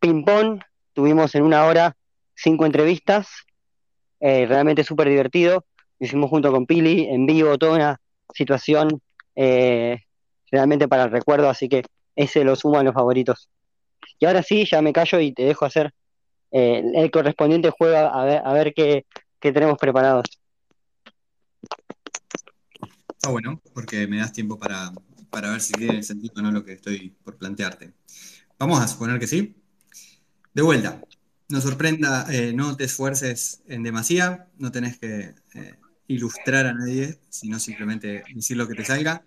[0.00, 1.96] ping-pong, tuvimos en una hora
[2.34, 3.28] cinco entrevistas,
[4.18, 5.64] eh, realmente súper divertido,
[6.00, 8.00] hicimos junto con Pili, en vivo, toda una
[8.34, 9.00] situación
[9.36, 10.00] eh,
[10.50, 11.84] realmente para el recuerdo, así que
[12.16, 13.48] ese lo sumo a los favoritos.
[14.18, 15.92] Y ahora sí, ya me callo y te dejo hacer
[16.50, 19.04] el correspondiente juego a ver, a ver qué,
[19.40, 20.24] qué tenemos preparados.
[23.08, 24.92] Está bueno, porque me das tiempo para,
[25.32, 27.92] ver si tiene sentido o no lo que estoy por plantearte.
[28.58, 29.56] Vamos a suponer que sí.
[30.54, 31.02] De vuelta,
[31.48, 35.74] no sorprenda, eh, no te esfuerces en demasía, no tenés que eh,
[36.08, 39.24] ilustrar a nadie, sino simplemente decir lo que te salga.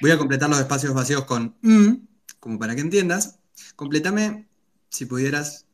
[0.00, 1.94] Voy a completar los espacios vacíos con mm,
[2.40, 3.38] como para que entiendas.
[3.76, 4.46] Completame,
[4.88, 5.66] si pudieras,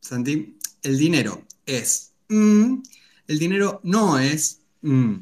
[0.00, 2.82] Santi, el dinero es mm,
[3.28, 5.16] el dinero no es mm.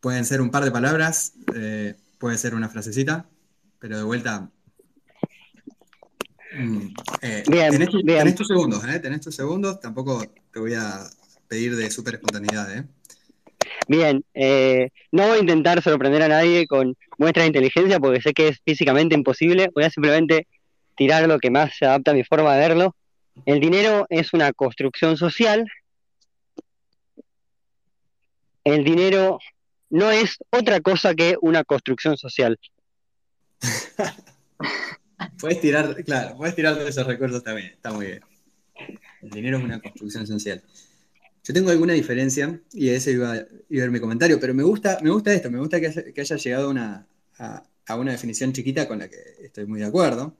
[0.00, 3.28] Pueden ser un par de palabras, eh, puede ser una frasecita,
[3.80, 4.48] pero de vuelta.
[6.56, 8.34] Mm, eh, bien, tenés, bien.
[8.34, 9.00] tus segundos, ¿eh?
[9.00, 11.04] Tenés tus segundos, tampoco te voy a
[11.48, 12.84] pedir de súper espontaneidad, ¿eh?
[13.88, 18.32] Bien, eh, no voy a intentar sorprender a nadie con muestras de inteligencia porque sé
[18.32, 19.70] que es físicamente imposible.
[19.74, 20.46] Voy a simplemente
[20.98, 22.96] tirar lo que más se adapta a mi forma de verlo.
[23.46, 25.64] El dinero es una construcción social.
[28.64, 29.38] El dinero
[29.90, 32.58] no es otra cosa que una construcción social.
[35.40, 38.20] puedes tirar, claro, puedes tirar de esos recuerdos también, está muy bien.
[39.22, 40.62] El dinero es una construcción social.
[41.44, 45.10] Yo tengo alguna diferencia, y ese iba, a ir mi comentario, pero me gusta, me
[45.10, 49.64] gusta esto, me gusta que haya, llegado a, una definición chiquita con la que estoy
[49.64, 50.36] muy de acuerdo,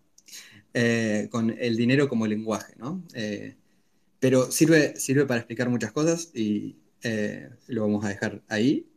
[0.80, 3.02] eh, con el dinero como lenguaje, ¿no?
[3.12, 3.56] Eh,
[4.20, 8.88] pero sirve, sirve para explicar muchas cosas y eh, lo vamos a dejar ahí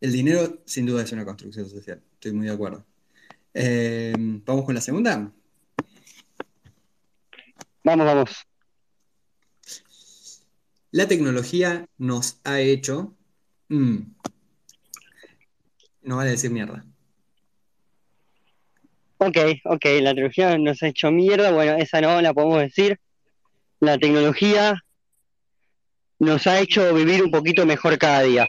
[0.00, 2.86] el dinero sin duda es una construcción social, estoy muy de acuerdo.
[4.46, 5.32] ¿Vamos con la segunda?
[7.82, 8.46] Vamos, vamos.
[10.92, 13.16] La tecnología nos ha hecho...
[13.68, 14.02] Mm,
[16.02, 16.87] no vale decir mierda.
[19.18, 22.98] Ok, ok, la tecnología nos ha hecho mierda, bueno, esa no la podemos decir.
[23.80, 24.82] La tecnología
[26.18, 28.46] nos ha hecho vivir un poquito mejor cada día.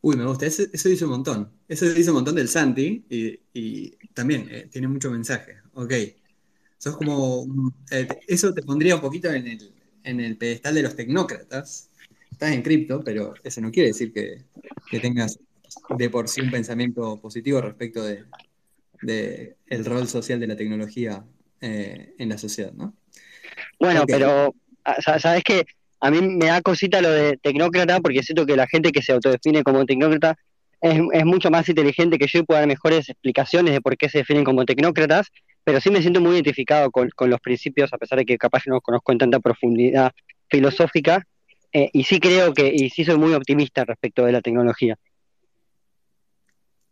[0.00, 1.50] Uy, me gusta, eso, dice un montón.
[1.66, 5.56] Eso dice un montón del Santi y, también eh, tiene mucho mensaje.
[5.72, 5.92] Ok.
[6.78, 7.72] Sos como.
[7.90, 9.48] Eh, eso te pondría un poquito en
[10.04, 11.90] el, pedestal de los tecnócratas.
[12.30, 14.44] Estás en cripto, pero eso no quiere decir que,
[15.00, 15.38] tengas
[15.96, 18.24] de por sí un pensamiento positivo respecto de,
[19.66, 21.24] el rol social de la tecnología
[21.60, 22.94] eh, en la sociedad, ¿no?
[23.78, 24.54] Bueno, pero
[24.84, 25.66] ah, sabes que
[26.00, 29.12] a mí me da cosita lo de tecnócrata porque siento que la gente que se
[29.12, 30.36] autodefine como tecnócrata
[30.80, 34.18] es, mucho más inteligente que yo y puede dar mejores explicaciones de por qué se
[34.18, 35.28] definen como tecnócratas,
[35.64, 38.74] pero sí me siento muy identificado con, los principios, a pesar de que capaz no
[38.74, 40.12] los conozco en tanta profundidad
[40.48, 41.26] filosófica,
[41.72, 44.96] eh, y sí creo que, y sí soy muy optimista respecto de la tecnología.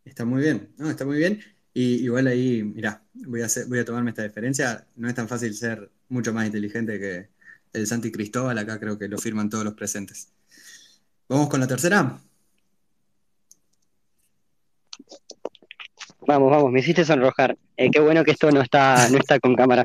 [0.05, 1.40] Está muy bien, no, está muy bien.
[1.72, 4.86] Y igual ahí, mira, voy a voy a tomarme esta diferencia.
[4.96, 7.28] No es tan fácil ser mucho más inteligente que,
[7.74, 10.32] el Santi Cristóbal, acá creo que lo firman todos los presentes.
[11.28, 12.18] ¿Vamos con la tercera?
[16.26, 17.59] Vamos, vamos, me hiciste sonrojar.
[17.76, 19.84] Eh, qué bueno que esto no está, no está con cámara.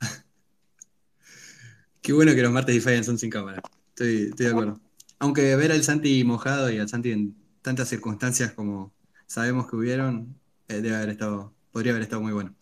[2.02, 3.60] qué bueno que los martes y fallan son sin cámara.
[3.88, 4.80] Estoy, de acuerdo.
[5.18, 8.92] Aunque ver al Santi mojado y al Santi en tantas circunstancias como
[9.28, 10.34] sabemos que hubieron,
[10.66, 12.54] eh, debe haber estado, podría haber estado muy bueno.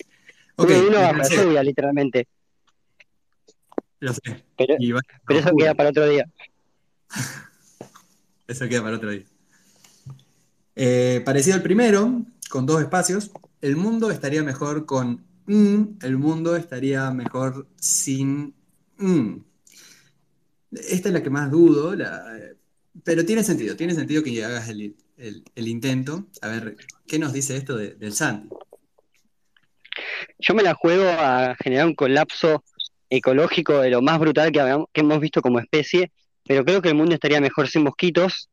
[0.57, 0.71] Ok.
[0.89, 2.29] Uno literalmente.
[4.01, 4.45] Lo sé.
[4.59, 4.77] Pero,
[5.29, 6.29] eso queda para otro día.
[8.47, 9.25] eso queda para otro día.
[10.75, 13.31] Eh, parecido al primero, con dos espacios,
[13.63, 18.55] el mundo estaría mejor con mm, el mundo estaría mejor sin
[18.99, 19.37] mm.
[20.73, 21.97] Esta es la que más dudo,
[23.03, 24.95] pero tiene sentido, tiene sentido que hagas el,
[25.57, 26.27] intento.
[26.43, 28.49] A ver, ¿qué nos dice esto del Santi?
[30.39, 32.63] Yo me la juego a generar un colapso
[33.09, 34.61] ecológico de lo más brutal que,
[34.93, 36.13] que hemos visto como especie,
[36.47, 38.49] pero creo que el mundo estaría mejor sin mosquitos.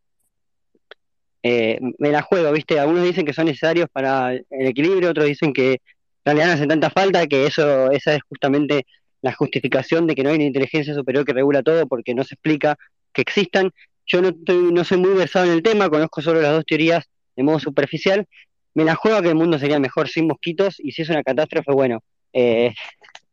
[1.42, 2.80] Eh, me la juego, ¿viste?
[2.80, 5.80] Algunos dicen que son necesarios para el equilibrio, otros dicen que en
[6.26, 8.86] realidad no hacen tanta falta, que eso esa es justamente
[9.22, 12.36] la justificación de que no hay una inteligencia superior que regula todo porque no se
[12.36, 12.78] explica
[13.12, 13.72] que existan.
[14.06, 17.44] Yo no, no soy muy versado en el tema, conozco solo las dos teorías de
[17.44, 18.28] modo superficial.
[18.74, 21.72] Me la juego que el mundo sería mejor sin mosquitos y si es una catástrofe,
[21.72, 22.74] bueno, eh,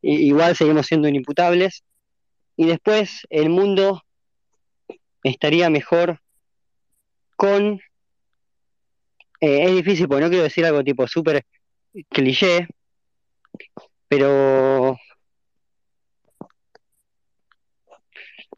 [0.03, 1.83] igual seguimos siendo inimputables.
[2.57, 4.03] Y después el mundo
[5.23, 6.21] estaría mejor
[7.37, 7.81] con...
[9.41, 11.45] Eh, es difícil porque no quiero decir algo tipo súper
[12.11, 12.69] cliché,
[14.09, 14.99] pero...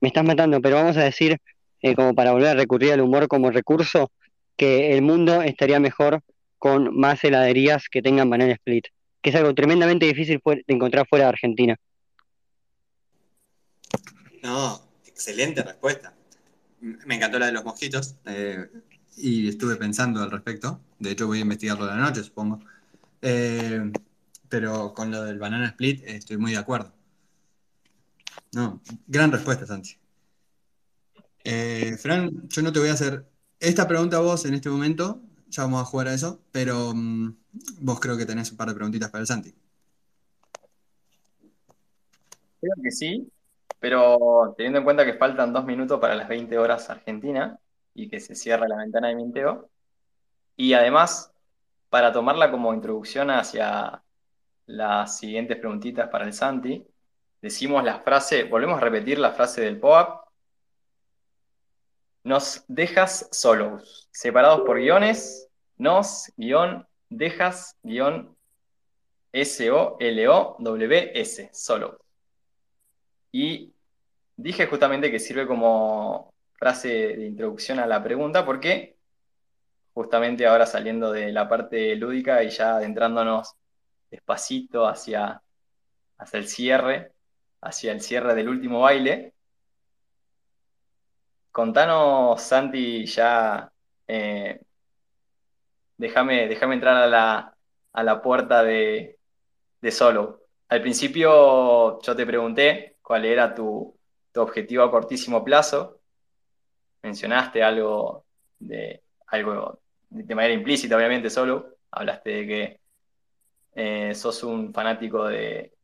[0.01, 1.39] Me estás matando, pero vamos a decir,
[1.83, 4.11] eh, como para volver a recurrir al humor como recurso,
[4.57, 6.23] que el mundo estaría mejor
[6.59, 8.87] con más heladerías que tengan banana split,
[9.21, 11.77] que es algo tremendamente difícil de encontrar fuera de Argentina.
[14.43, 16.15] No, excelente respuesta.
[16.81, 18.67] Me encantó la de los mosquitos eh,
[19.17, 20.81] y estuve pensando al respecto.
[20.99, 22.61] De hecho, voy a investigarlo de la noche, supongo.
[23.21, 23.91] Eh,
[24.49, 26.93] pero con lo del banana split estoy muy de acuerdo.
[28.53, 29.97] No, gran respuesta, Santi.
[31.45, 33.27] Eh, Fran, yo no te voy a hacer
[33.59, 37.37] esta pregunta a vos en este momento, ya vamos a jugar a eso, pero mm,
[37.81, 39.55] vos creo que tenés un par de preguntitas para el Santi.
[42.61, 43.29] Creo que sí,
[43.81, 47.59] pero teniendo en cuenta que faltan dos minutos para las 20 horas Argentina
[47.95, 49.69] y que se cierra la ventana de minteo,
[50.57, 51.33] y además,
[51.89, 54.03] para tomarla como introducción hacia
[54.67, 56.87] las siguientes preguntitas para el Santi,
[57.41, 60.22] decimos la frase, volvemos a repetir la frase del POAP.
[62.25, 68.37] Nos dejas solos, separados por guiones, nos, guion, dejas, guion,
[69.33, 69.91] S-O-L-O-W-S,
[71.53, 71.99] solo.
[73.33, 73.73] Y
[74.37, 78.97] dije justamente que sirve como frase de introducción a la pregunta porque
[79.95, 83.55] justamente ahora saliendo de la parte lúdica y ya adentrándonos
[84.11, 85.43] despacito hacia,
[86.19, 87.13] hacia el cierre,
[87.61, 89.35] hacia el cierre del último baile.
[91.53, 93.71] Contanos, Santi, ya
[94.09, 94.61] eh,
[95.97, 97.57] déjame, entrar a la,
[97.93, 99.19] a la puerta de,
[99.81, 100.43] de Solo.
[100.69, 103.95] Al principio yo te pregunté cuál era tu,
[104.37, 106.01] objetivo a cortísimo plazo.
[107.03, 108.25] Mencionaste algo
[108.59, 111.77] de algo de manera implícita, obviamente, solo.
[111.91, 112.81] Hablaste de que
[113.75, 115.75] eh, sos un fanático de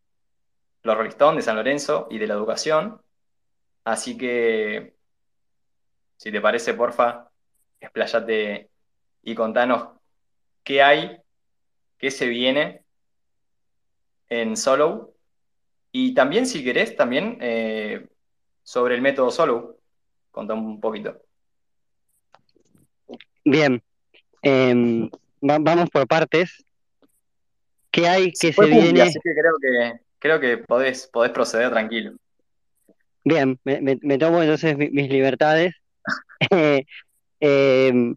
[0.82, 3.02] los Rolling de San Lorenzo y de la educación.
[3.84, 4.94] Así que,
[6.18, 7.30] si te parece, porfa,
[7.80, 8.68] expláyate
[9.22, 9.88] y contanos
[10.62, 11.16] qué hay,
[11.96, 12.82] qué se viene
[14.28, 15.14] en Solo.
[15.92, 18.06] Y también, si querés, también eh,
[18.62, 19.78] sobre el método Solo.
[20.30, 21.22] Contame un poquito.
[23.44, 23.82] Bien,
[24.42, 25.08] em,
[25.40, 26.64] vamos por partes.
[27.90, 29.02] ¿Qué hay que se viene?
[29.02, 32.12] Así que creo que, creo que podés, podés proceder tranquilo.
[33.24, 35.74] Bien, me, tomo entonces mis, libertades.
[36.50, 36.84] Eh,
[37.40, 38.16] em,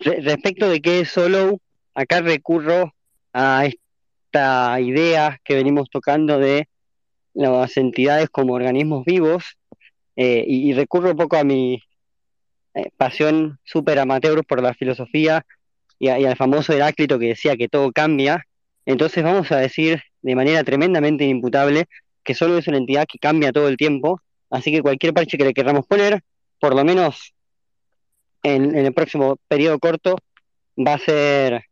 [0.00, 1.60] respecto de qué es Solo,
[1.94, 2.92] acá recurro
[3.32, 6.68] a esta idea que venimos tocando de
[7.34, 9.56] las entidades como organismos vivos
[10.16, 11.82] eh, y, recurro un poco a mi
[12.74, 15.44] eh, pasión súper amateur por la filosofía
[15.98, 18.44] y, al famoso Heráclito que decía que todo cambia.
[18.86, 21.86] Entonces vamos a decir de manera tremendamente inimputable
[22.22, 24.20] que solo es una entidad que cambia todo el tiempo,
[24.50, 26.22] así que cualquier parche que le queramos poner,
[26.64, 27.34] por lo menos
[28.42, 30.16] en, el próximo periodo corto
[30.78, 31.64] va a ser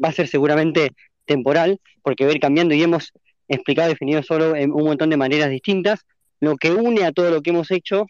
[0.00, 0.92] va a ser seguramente
[1.24, 3.12] temporal, porque va a ir cambiando y hemos
[3.48, 6.06] explicado y definido solo en un montón de maneras distintas.
[6.38, 8.06] Lo que une a todo lo que hemos hecho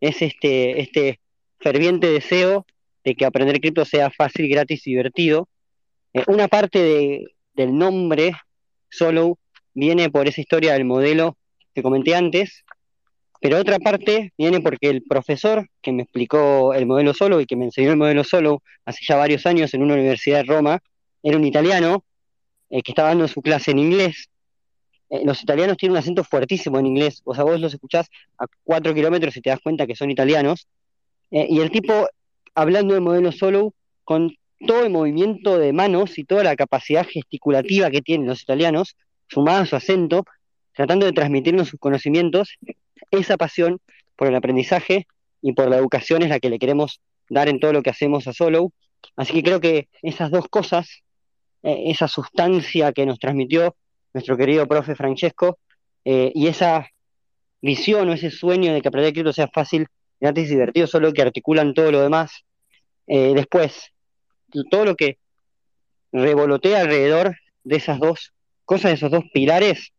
[0.00, 1.20] es este, este
[1.60, 2.66] ferviente deseo
[3.04, 5.48] de que aprender cripto sea fácil, gratis y divertido.
[6.14, 8.32] Eh, una parte de, del nombre
[8.90, 9.38] solo
[9.72, 11.36] viene por esa historia del modelo
[11.76, 12.64] que comenté antes,
[13.40, 17.56] pero otra parte viene porque el profesor que me explicó el modelo solo y que
[17.56, 20.80] me enseñó el modelo solo hace ya varios años en una universidad de Roma,
[21.22, 22.04] era un italiano
[22.70, 24.28] eh, que estaba dando su clase en inglés.
[25.10, 28.08] Eh, los italianos tienen un acento fuertísimo en inglés, o sea, vos los escuchás
[28.38, 30.66] a cuatro kilómetros y te das cuenta que son italianos.
[31.30, 32.08] Eh, y el tipo,
[32.54, 33.72] hablando del modelo solo,
[34.04, 34.34] con
[34.66, 38.96] todo el movimiento de manos y toda la capacidad gesticulativa que tienen los italianos,
[39.28, 40.24] sumada a su acento,
[40.74, 42.56] tratando de transmitirnos sus conocimientos,
[43.10, 43.80] esa pasión
[44.16, 45.06] por el aprendizaje
[45.42, 48.26] y por la educación es la que le queremos dar en todo lo que hacemos
[48.26, 48.72] a Solo.
[49.16, 51.02] Así que creo que esas dos cosas,
[51.62, 53.76] eh, esa sustancia que nos transmitió
[54.12, 55.58] nuestro querido profe Francesco
[56.04, 56.88] eh, y esa
[57.60, 59.86] visión o ese sueño de que aprender cripto sea fácil,
[60.20, 62.44] gratis y divertido, solo que articulan todo lo demás.
[63.06, 63.92] Eh, después,
[64.70, 65.18] todo lo que
[66.12, 68.32] revolotea alrededor de esas dos
[68.64, 69.92] cosas, de esos dos pilares,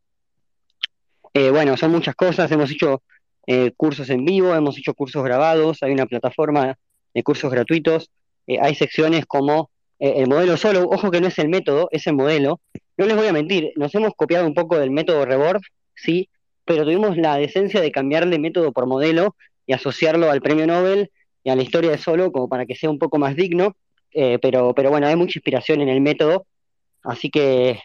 [1.34, 3.02] Eh, bueno, son muchas cosas, hemos hecho
[3.48, 6.78] eh, cursos en vivo, hemos hecho cursos grabados, hay una plataforma
[7.14, 8.10] de cursos gratuitos,
[8.48, 9.70] eh, hay secciones como
[10.00, 12.62] eh, el modelo solo, ojo que no es el método, es el modelo.
[12.98, 15.62] No les voy a mentir, nos hemos copiado un poco del método Rebord,
[15.96, 16.30] sí,
[16.66, 21.12] pero tuvimos la decencia de cambiarle método por modelo y asociarlo al premio Nobel
[21.44, 23.76] y a la historia de solo como para que sea un poco más digno,
[24.12, 26.46] eh, pero, pero bueno, hay mucha inspiración en el método,
[27.04, 27.80] así que,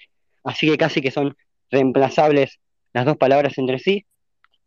[0.45, 1.37] así que casi que son
[1.71, 2.59] reemplazables
[2.95, 4.07] las dos palabras entre sí.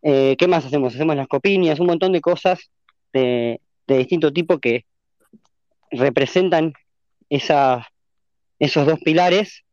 [0.04, 0.94] Eh, ¿qué más hacemos?
[0.94, 2.70] Hacemos las copiñas, un montón de cosas
[3.14, 4.86] de, de distinto tipo que
[5.90, 6.74] representan
[7.30, 7.88] esa,
[8.60, 9.64] esos dos pilares.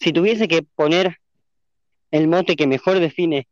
[0.00, 1.16] Si tuviese que poner
[2.10, 3.48] el mote que mejor define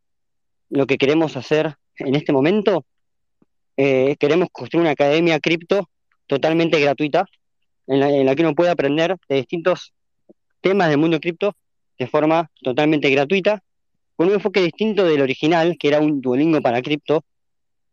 [0.70, 2.84] lo que queremos hacer en este momento,
[3.76, 5.90] eh, queremos construir una academia cripto
[6.26, 7.26] totalmente gratuita,
[7.86, 9.92] en la, en la que uno puede aprender de distintos
[10.60, 11.54] temas del mundo cripto
[11.98, 13.62] de forma totalmente gratuita,
[14.16, 17.24] con un enfoque distinto del original, que era un Duolingo para cripto.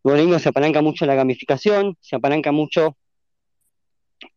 [0.04, 2.96] Duolingo se apalanca mucho en la gamificación, se apalanca mucho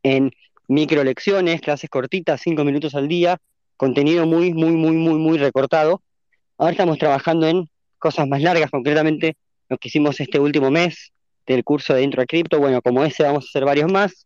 [0.03, 0.31] en
[0.67, 3.37] micro lecciones, clases cortitas, cinco minutos al día,
[3.77, 6.01] contenido muy, muy, muy, muy, muy recortado.
[6.57, 9.37] Ahora estamos trabajando en cosas más largas, concretamente
[9.69, 11.11] lo que hicimos este último mes
[11.45, 12.59] del curso de Intro a Cripto.
[12.59, 14.25] Bueno, como ese vamos a hacer varios más.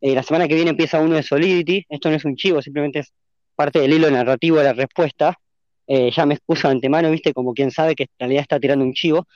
[0.00, 1.86] Eh, la semana que viene empieza uno de Solidity.
[1.88, 3.12] Esto no es un chivo, simplemente es
[3.54, 5.38] parte del hilo narrativo de la respuesta.
[5.92, 8.84] Eh, ya me expuso de antemano, viste, como quien sabe que en realidad está tirando
[8.84, 9.26] un chivo,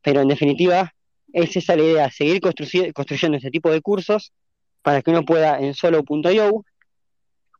[0.00, 0.94] pero en definitiva
[1.32, 4.32] es esa la idea, seguir construy construyendo este tipo de cursos
[4.80, 6.64] para que uno pueda en solo.io,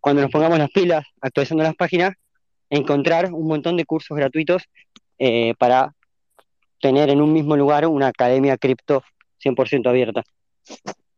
[0.01, 2.15] cuando nos pongamos las pilas actualizando las páginas,
[2.71, 4.63] encontrar un montón de cursos gratuitos
[5.19, 5.93] eh, para
[6.81, 9.03] tener en un mismo lugar una academia cripto
[9.43, 10.23] 100% abierta.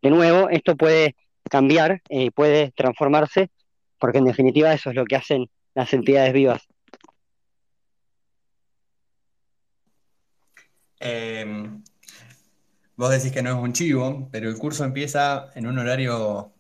[0.01, 1.17] De nuevo, esto puede
[1.51, 3.51] cambiar eh, puede transformarse,
[3.99, 6.67] porque en definitiva eso es lo que hacen las entidades vivas.
[11.01, 11.71] Eh,
[12.97, 16.53] vos decís que no es un chivo, pero el curso empieza en un horario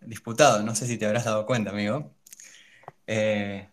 [0.00, 0.62] disputado.
[0.62, 2.14] No sé si te habrás dado cuenta, amigo.
[3.06, 3.68] Eh,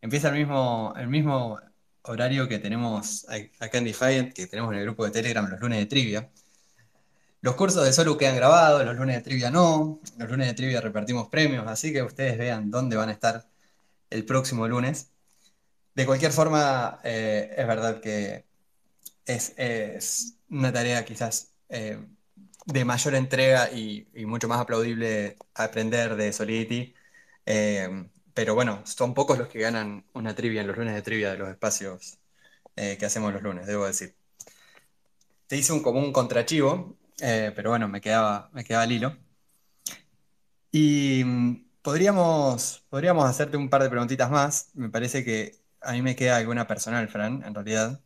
[0.00, 1.60] empieza el mismo, el mismo
[2.02, 3.26] horario que tenemos
[3.60, 6.30] acá en Defiant, que tenemos en el grupo de Telegram los lunes de trivia.
[7.40, 10.00] Los cursos de solo quedan grabados, los lunes de trivia no.
[10.16, 13.46] Los lunes de trivia repartimos premios, así que ustedes vean dónde van a estar
[14.10, 15.10] el próximo lunes.
[15.94, 18.46] De cualquier forma, eh, es verdad que
[19.26, 21.98] es, una tarea quizás eh,
[22.66, 26.94] de mayor entrega y, mucho más aplaudible aprender de Solidity.
[27.46, 31.32] Eh, pero bueno, son pocos los que ganan una trivia en los lunes de trivia
[31.32, 32.18] de los espacios
[32.76, 34.14] eh, que hacemos los lunes, debo decir.
[35.46, 39.16] Te hice un común contrachivo, pero bueno, me quedaba, me quedaba el hilo.
[40.72, 44.70] Y mm, podríamos, podríamos hacerte un par de preguntitas más.
[44.74, 48.00] Me parece que a mí me queda alguna personal, Fran, en realidad.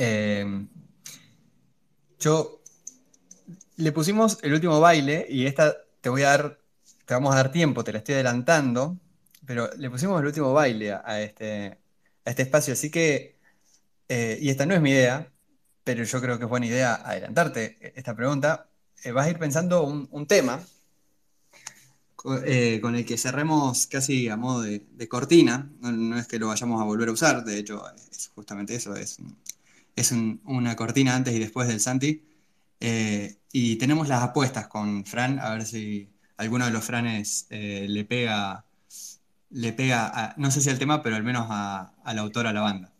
[0.00, 0.46] Eh,
[2.20, 2.62] yo
[3.78, 6.60] le pusimos el último baile y esta te voy a dar,
[7.04, 8.96] te vamos a dar tiempo, te la estoy adelantando,
[9.44, 11.78] pero le pusimos el último baile a este,
[12.24, 13.40] este espacio, así que,
[14.08, 15.32] eh, y esta no es mi idea,
[15.82, 18.68] pero yo creo que es buena idea adelantarte esta pregunta.
[19.02, 20.60] Eh, vas a ir pensando un, tema
[22.44, 26.38] eh, con el que cerremos casi a modo de, de cortina, no, no, es que
[26.38, 27.82] lo vayamos a volver a usar, de hecho
[28.12, 29.18] es justamente eso, es,
[29.98, 32.24] es un, una cortina antes y después del Santi.
[32.80, 37.86] Eh, y tenemos las apuestas con Fran, a ver si alguno de los Franes eh,
[37.88, 38.64] le pega,
[39.50, 42.52] le pega a, no sé si al tema, pero al menos a, al autor, a
[42.52, 42.92] la banda.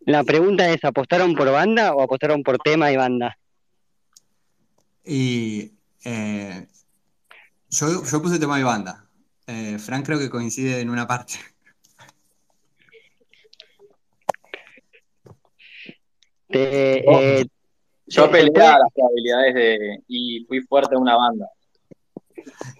[0.00, 3.38] La pregunta es, ¿apostaron por banda o apostaron por tema y banda?
[5.04, 5.72] Y
[6.04, 6.66] eh,
[7.68, 9.06] yo, yo, puse tema y banda.
[9.46, 11.34] Eh, Fran creo que coincide en una parte.
[16.50, 17.42] Te, oh.
[18.10, 21.46] Yo peleé a las probabilidades de, y fui fuerte en una banda.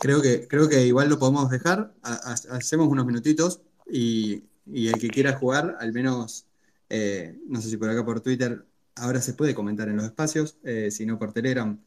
[0.00, 1.92] Creo que, creo que igual lo podemos dejar.
[2.02, 6.46] hacemos unos minutitos y, y, el que quiera jugar, al menos,
[6.88, 8.64] eh, no sé si por acá por Twitter,
[8.96, 11.78] ahora se puede comentar en los espacios, eh, si no por Telegram,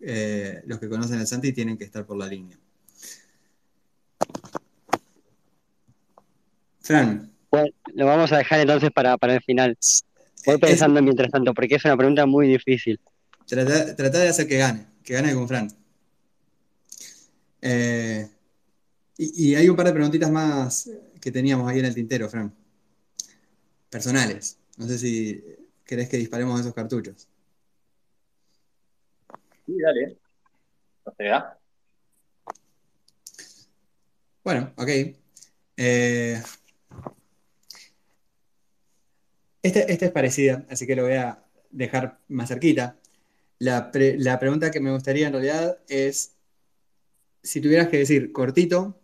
[0.00, 2.58] eh, los que conocen al Santi tienen que estar por la línea.
[6.80, 7.30] Fran.
[7.52, 9.76] Bueno, lo vamos a dejar entonces para, para el final.
[10.46, 13.00] Voy pensando es, mientras tanto, porque es una pregunta muy difícil.
[13.46, 15.68] Trata, trata de hacer que gane, que gane con Fran.
[17.62, 18.28] Eh,
[19.18, 22.54] y, y, hay un par de preguntitas más que teníamos ahí en el tintero, Fran.
[23.90, 24.58] Personales.
[24.78, 25.44] No sé si
[25.84, 27.28] querés que disparemos esos cartuchos.
[29.66, 30.16] Sí, dale.
[31.04, 31.58] No se da.
[34.42, 34.88] Bueno, ok.
[35.76, 36.42] Eh,
[39.62, 42.96] Esta, esta es parecida, así que lo voy a dejar más cerquita.
[43.58, 46.32] La, la pregunta que me gustaría en realidad es,
[47.42, 48.98] si tuvieras que decir cortito,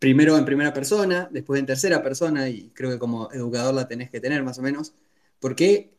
[0.00, 4.10] primero en primera persona, después en tercera persona, y creo que como educador la tenés
[4.10, 4.94] que tener más o menos,
[5.38, 5.94] ¿por qué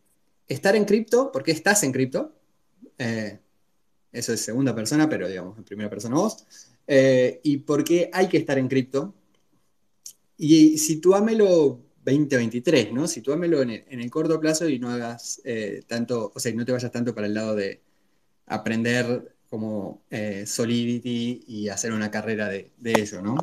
[0.48, 1.32] estar en cripto?
[1.32, 2.34] ¿Por qué estás en cripto?
[2.98, 3.40] Eh,
[4.12, 6.46] eso es segunda persona, pero digamos en primera persona vos.
[6.86, 9.14] Eh, ¿y por qué hay que estar en cripto?
[10.38, 13.08] Y sitúamelo 2023, ¿no?
[13.08, 16.92] Sitúamelo en el, corto plazo y no hagas eh, tanto, o sea, no te vayas
[16.92, 17.82] tanto para el lado de
[18.48, 23.36] aprender como eh, Solidity y hacer una carrera de, de ello, ¿no?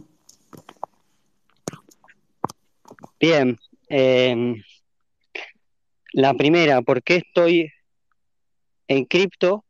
[3.21, 3.59] Bien.
[3.89, 4.63] em,
[6.13, 7.71] la primera, ¿por qué estoy
[8.89, 9.65] en cripto?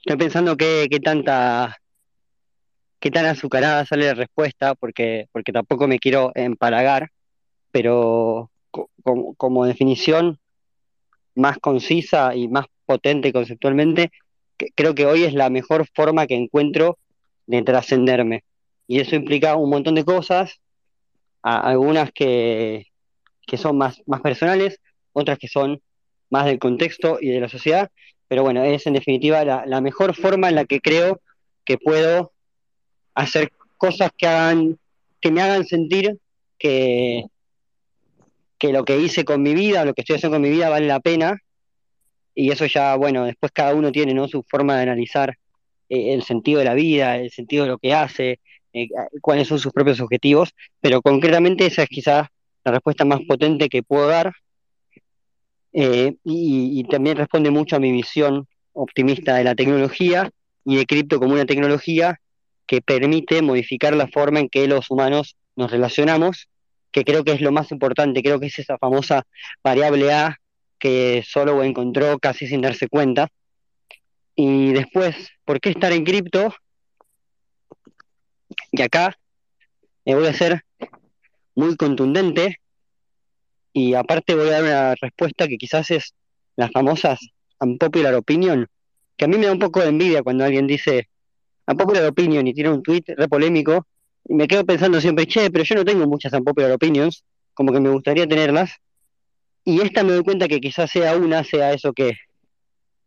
[0.00, 1.79] Estoy pensando qué, qué tanta,
[3.00, 7.10] qué tan azucarada sale la respuesta, porque, porque tampoco me quiero empalagar,
[7.72, 10.38] pero co- como, como definición
[11.34, 14.10] más concisa y más potente conceptualmente,
[14.74, 16.98] creo que hoy es la mejor forma que encuentro
[17.46, 18.44] de trascenderme.
[18.86, 20.60] Y eso implica un montón de cosas,
[21.42, 22.86] algunas que,
[23.46, 24.78] que son más, más personales,
[25.12, 25.80] otras que son
[26.30, 27.90] más del contexto y de la sociedad,
[28.28, 31.20] pero bueno, es en definitiva la, la mejor forma en la que creo
[31.64, 32.32] que puedo
[33.14, 34.78] hacer cosas que hagan,
[35.20, 36.18] que me hagan sentir
[36.58, 37.24] que,
[38.58, 40.86] que lo que hice con mi vida, lo que estoy haciendo con mi vida vale
[40.86, 41.38] la pena,
[42.34, 44.28] y eso ya, bueno, después cada uno tiene, ¿no?
[44.28, 45.36] su forma de analizar
[45.88, 48.38] eh, el sentido de la vida, el sentido de lo que hace,
[48.72, 48.88] eh,
[49.20, 52.28] cuáles son sus propios objetivos, pero concretamente esa es quizás
[52.64, 54.32] la respuesta más potente que puedo dar,
[55.72, 60.30] eh, y, y también responde mucho a mi visión optimista de la tecnología
[60.64, 62.20] y de cripto como una tecnología
[62.70, 66.48] que permite modificar la forma en que los humanos nos relacionamos,
[66.92, 69.26] que creo que es lo más importante, creo que es esa famosa
[69.64, 70.36] variable A
[70.78, 73.26] que solo encontró casi sin darse cuenta.
[74.36, 76.54] Y después, ¿por qué estar en cripto?
[78.70, 79.18] Y acá
[80.04, 80.62] me voy a ser
[81.56, 82.60] muy contundente
[83.72, 86.14] y aparte voy a dar una respuesta que quizás es
[86.54, 87.18] las famosas
[87.58, 88.68] unpopular opinion,
[89.16, 91.09] que a mí me da un poco de envidia cuando alguien dice
[91.70, 93.86] unpopular opinion y tiene un tweet re polémico
[94.24, 97.80] y me quedo pensando siempre, che, pero yo no tengo muchas unpopular opinions, como que
[97.80, 98.72] me gustaría tenerlas.
[99.64, 102.12] Y esta me doy cuenta que quizás sea una, sea eso que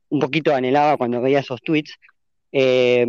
[0.09, 1.95] un poquito anhelaba cuando veía esos tweets.
[2.51, 3.05] Eh,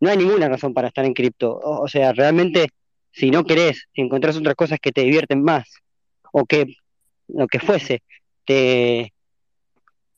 [0.00, 1.58] no hay ninguna razón para estar en cripto.
[1.62, 2.68] O, sea, realmente,
[3.12, 5.68] si no querés, si encontrás otras cosas que te divierten más,
[6.32, 6.76] o que
[7.28, 8.02] lo que fuese,
[8.44, 9.12] te,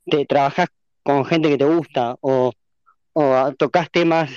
[0.06, 0.68] te trabajás
[1.02, 2.52] con gente que te gusta, o,
[3.14, 4.30] o tocas temas,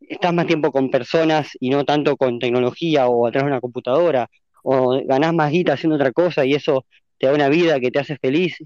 [0.00, 4.28] estás más tiempo con personas y no tanto con tecnología o atrás de una computadora,
[4.62, 6.84] o ganás más guita haciendo otra cosa y eso
[7.18, 8.56] te da una vida que te hace feliz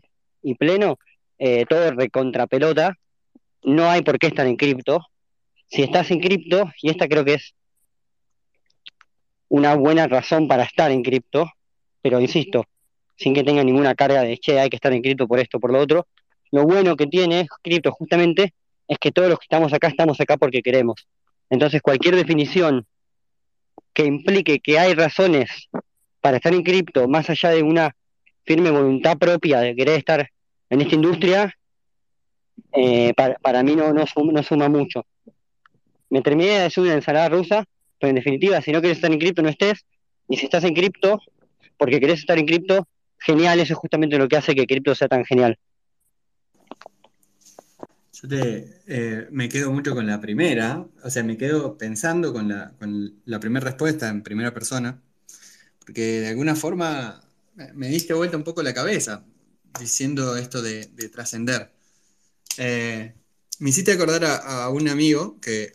[0.43, 0.99] y pleno,
[1.39, 2.95] eh, todo recontra pelota,
[3.63, 5.01] no hay por qué estar en cripto.
[5.69, 7.55] Si estás en cripto, y esta creo que es
[9.49, 11.51] una buena razón para estar en cripto,
[12.03, 12.65] pero insisto,
[13.17, 15.73] sin que tenga ninguna carga de, che, hay que estar en cripto por esto, por
[15.73, 16.07] lo otro,
[16.51, 18.55] lo bueno que tiene cripto justamente
[18.89, 21.07] es que todos los que estamos acá estamos acá porque queremos.
[21.51, 22.87] Entonces, cualquier definición
[23.93, 25.51] que implique que hay razones
[26.21, 27.95] para estar en cripto, más allá de una
[28.45, 30.29] firme voluntad propia de querer estar
[30.71, 31.55] en esta industria,
[32.73, 35.05] eh, para, mí no, no, suma, no, suma, mucho.
[36.11, 37.65] Me terminé de hacer una ensalada rusa,
[37.99, 39.85] pero en definitiva, si no quieres estar en cripto, no estés.
[40.29, 41.21] Y si estás en cripto,
[41.77, 42.87] porque querés estar en cripto,
[43.19, 45.59] genial, eso es justamente lo que hace que cripto sea tan genial.
[48.23, 52.49] Yo te, eh, me quedo mucho con la primera, o sea, me quedo pensando con
[52.49, 55.03] la, con la primera respuesta en primera persona,
[55.81, 57.23] porque de alguna forma
[57.75, 59.25] me diste vuelta un poco la cabeza
[59.79, 61.73] diciendo esto de, de trascender.
[62.59, 63.15] Eh,
[63.59, 65.75] me hiciste acordar a, un amigo que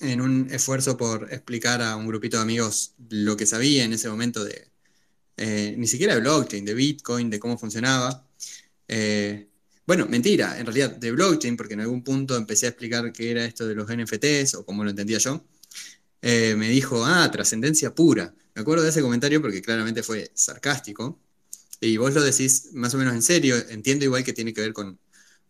[0.00, 4.10] en un esfuerzo por explicar a un grupito de amigos lo que sabía en ese
[4.10, 4.68] momento de,
[5.38, 8.26] eh, ni siquiera de blockchain, de Bitcoin, de cómo funcionaba,
[9.86, 13.44] bueno, mentira, en realidad de blockchain, porque en algún punto empecé a explicar qué era
[13.44, 15.44] esto de los NFTs o cómo lo entendía yo.
[16.22, 18.34] Eh, me dijo, ah, trascendencia pura.
[18.54, 21.20] Me acuerdo de ese comentario porque claramente fue sarcástico.
[21.80, 23.56] Y vos lo decís más o menos en serio.
[23.68, 24.98] Entiendo igual que tiene que ver con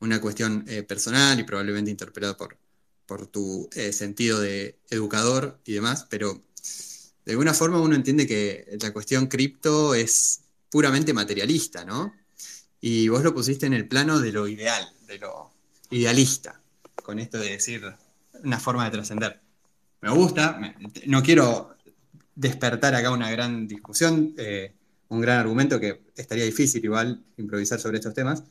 [0.00, 2.58] una cuestión eh, personal y probablemente interpretada por,
[3.06, 6.42] por tu eh, sentido de educador y demás, pero
[7.24, 10.40] de alguna forma uno entiende que la cuestión cripto es
[10.70, 12.12] puramente materialista, ¿no?
[12.86, 15.50] Y vos lo pusiste en el plano de lo ideal, de lo
[15.88, 16.60] idealista,
[17.02, 17.82] con esto de decir
[18.42, 19.40] una forma de trascender.
[20.02, 20.60] me gusta,
[21.06, 21.76] no quiero
[22.34, 24.74] despertar acá una gran discusión, eh,
[25.08, 28.44] un gran argumento que estaría difícil igual improvisar sobre estos temas,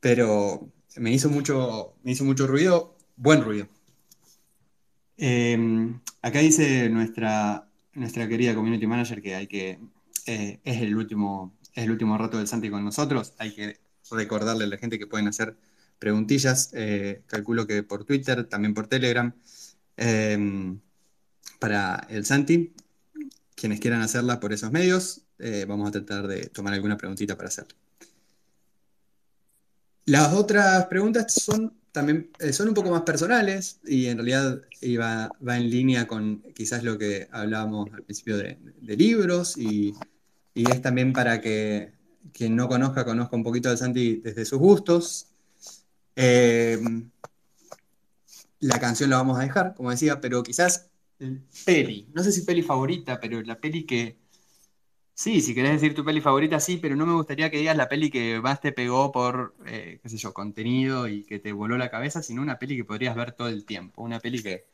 [0.00, 3.68] pero me hizo mucho, me hizo mucho ruido, buen ruido.
[5.16, 9.78] Eh, acá dice nuestra, nuestra querida community manager que hay que
[10.26, 13.34] eh, es el último es el último rato del Santi con nosotros.
[13.38, 13.78] Hay que
[14.10, 15.56] recordarle a la gente que pueden hacer
[15.98, 16.72] preguntillas.
[17.26, 19.32] calculo que por Twitter, también por Telegram.
[19.96, 20.80] Em,
[21.58, 22.72] para el Santi,
[23.54, 27.48] quienes quieran hacerla por esos medios, eh, vamos a tratar de tomar alguna preguntita para
[27.48, 27.66] hacer.
[30.06, 35.30] Las otras preguntas son también eh, son un poco más personales y en realidad iba,
[35.46, 39.94] va en línea con quizás lo que hablábamos al principio de, libros y,
[40.54, 41.92] es también para que
[42.32, 45.28] quien no conozca, conozca un poquito al Santi desde sus gustos.
[46.16, 47.10] Em,
[48.60, 50.90] la canción la vamos a dejar, como decía, pero quizás
[51.64, 54.18] peli, no sé si peli favorita, pero la peli que...
[55.14, 57.88] Sí, si querés decir tu peli favorita, sí, pero no me gustaría que digas la
[57.88, 61.78] peli que más te pegó por, eh, qué sé yo, contenido y que te voló
[61.78, 64.66] la cabeza, sino una peli que podrías ver todo el tiempo, una peli que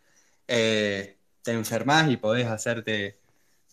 [0.48, 3.18] eh, te enfermas y podés hacerte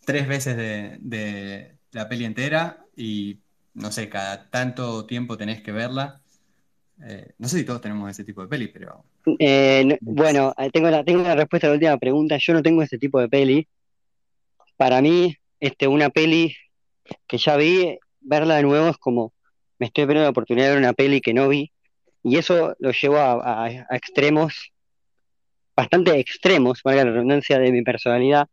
[0.06, 3.40] tres veces de, de la peli entera y,
[3.74, 6.22] no sé, cada tanto tiempo tenés que verla
[7.06, 9.04] eh, no sé si todos tenemos ese tipo de peli, pero...
[9.40, 12.38] Eh, bueno, eh, tengo la, tengo la respuesta a la última pregunta.
[12.40, 13.68] Yo no tengo ese tipo de peli.
[14.78, 16.56] Para mí, este, una peli
[17.28, 19.34] que ya vi, verla de nuevo es como
[19.80, 21.72] me estoy perdiendo la oportunidad de ver una peli que no vi.
[22.24, 24.74] Y eso lo llevo a, extremos,
[25.76, 28.48] bastante extremos, valga la redundancia de mi personalidad.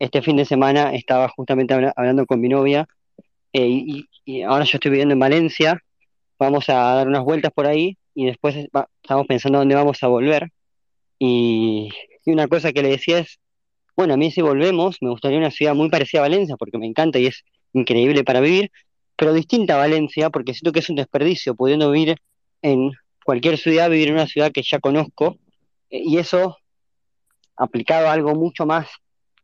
[0.00, 2.88] Este fin de semana estaba justamente hablando con mi novia
[3.52, 5.80] y, y ahora yo estoy viviendo en Valencia
[6.40, 10.50] vamos a dar unas vueltas por ahí y después estamos pensando dónde vamos a volver.
[11.18, 11.90] Y,
[12.26, 13.38] una cosa que le decía es,
[13.96, 16.86] bueno, a mí si volvemos, me gustaría una ciudad muy parecida a Valencia, porque me
[16.86, 18.70] encanta y es increíble para vivir,
[19.16, 22.16] pero distinta a Valencia, porque siento que es un desperdicio pudiendo vivir
[22.62, 22.92] en
[23.24, 25.38] cualquier ciudad, vivir en una ciudad que ya conozco,
[25.90, 26.56] eh, y eso
[27.56, 28.88] aplicado a algo mucho más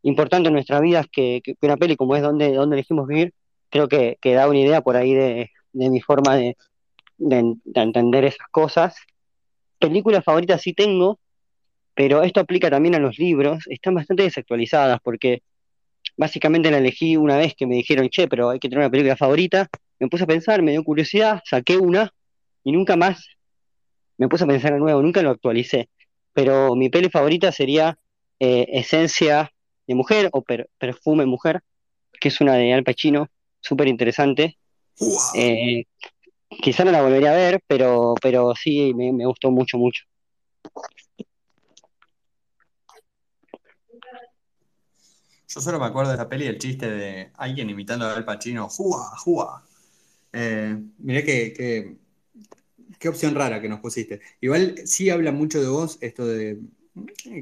[0.09, 3.35] importante en nuestras vidas que, una peli como es donde, donde elegimos vivir,
[3.71, 6.57] creo que, da una idea por ahí de mi forma de,
[7.19, 8.97] de, entender esas cosas.
[9.79, 11.19] Películas favoritas sí tengo,
[11.95, 13.65] pero esto aplica también a los libros.
[13.69, 15.43] Están bastante desactualizadas porque
[16.17, 19.17] básicamente la elegí una vez que me dijeron, che, pero hay que tener una película
[19.17, 19.69] favorita.
[19.99, 22.13] Me puse a pensar, me dio curiosidad, saqué una
[22.65, 23.25] y nunca más
[24.19, 25.89] me puse a pensar de nuevo, nunca lo actualicé.
[26.33, 27.99] Pero mi peli favorita sería
[28.41, 29.53] eh, Esencia
[29.87, 30.43] de Mujer o
[30.79, 31.63] Perfume Mujer,
[32.21, 33.29] que es una de Al Pacino,
[33.61, 34.59] súper interesante.
[35.35, 35.85] Eh,
[36.63, 40.05] quizá no la volvería a ver, pero, pero sí, me, gustó mucho, mucho.
[45.49, 48.69] Yo solo me acuerdo de esa peli el chiste de alguien imitando a Al Pacino,
[48.69, 49.65] ¡Jua, jua!
[50.33, 51.97] Eh, mirá qué,
[52.99, 54.21] qué opción rara que nos pusiste.
[54.41, 56.61] Igual sí habla mucho de vos esto de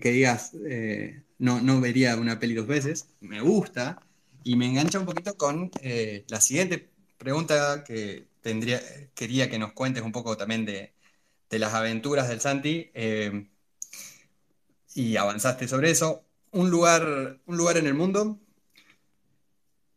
[0.00, 4.00] que digas, eh, no, no vería una peli dos veces, me gusta,
[4.44, 8.80] y me engancha un poquito con eh, la siguiente pregunta que tendría,
[9.14, 10.92] quería que nos cuentes un poco también de,
[11.50, 13.46] las aventuras del Santi eh,
[14.94, 16.24] y avanzaste sobre eso.
[16.50, 18.38] Un lugar, un lugar en el mundo,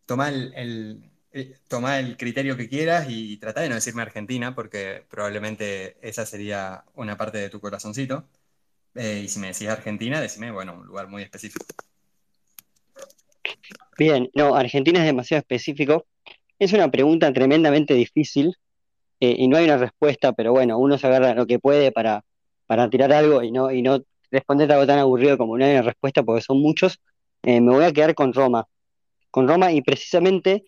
[0.06, 1.12] toma el,
[1.68, 6.86] toma el criterio que quieras y trata de no decirme Argentina, porque probablemente esa sería
[6.96, 8.28] una parte de tu corazoncito.
[8.98, 11.66] Eh, y si me decís Argentina, decime, bueno, un lugar muy específico.
[13.98, 16.06] Bien, no, Argentina es demasiado específico.
[16.58, 18.56] Es una pregunta tremendamente difícil
[19.20, 22.26] eh, y no hay una respuesta, pero bueno, uno se agarra lo que puede para,
[22.66, 24.02] para tirar algo y no, y no
[24.32, 27.00] responder algo tan aburrido como no hay una respuesta porque son muchos.
[27.44, 28.66] Eh, me voy a quedar con Roma,
[29.30, 30.66] con Roma y precisamente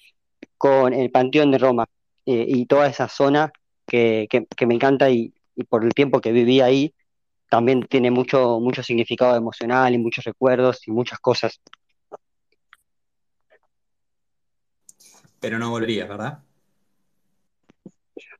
[0.55, 1.85] con el Panteón de Roma
[2.25, 3.51] y toda esa zona
[3.87, 6.93] que, que, me encanta y, y, por el tiempo que viví ahí
[7.49, 11.59] también tiene mucho, mucho significado emocional y muchos recuerdos y muchas cosas.
[15.39, 16.39] pero no volverías, ¿verdad?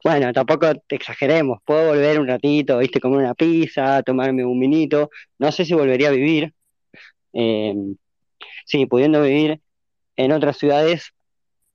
[0.04, 5.10] Bueno, tampoco te exageremos, puedo volver un ratito, viste, comer una pizza, tomarme un minito,
[5.38, 6.54] no sé si volvería a vivir,
[7.34, 7.76] eh,
[8.66, 9.60] sí, pudiendo vivir
[10.16, 11.12] en otras ciudades,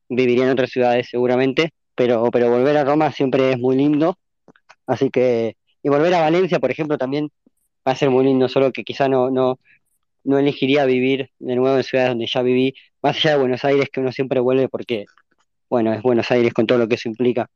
[0.09, 4.19] viviría en otras ciudades seguramente, pero, pero volver a Roma siempre es muy lindo,
[4.87, 7.31] así que, y volver a Valencia, por ejemplo, también
[7.87, 9.61] va a ser muy lindo, solo que quizá no, no,
[10.25, 13.91] no elegiría vivir de nuevo en ciudades donde ya viví, más allá de Buenos Aires,
[13.93, 15.05] que uno siempre vuelve porque,
[15.69, 17.51] bueno, es Buenos Aires con todo lo que eso implica.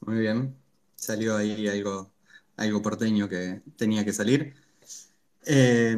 [0.00, 0.56] Muy bien,
[0.96, 2.10] salió ahí algo,
[2.56, 4.54] algo porteño que tenía que salir.
[5.46, 5.96] Eh,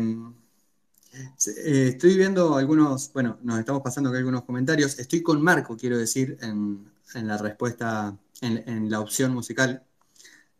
[1.12, 4.98] eh, estoy viendo algunos, bueno, nos estamos pasando aquí algunos comentarios.
[4.98, 9.84] Estoy con Marco, quiero decir, en, en la respuesta, en, la opción musical.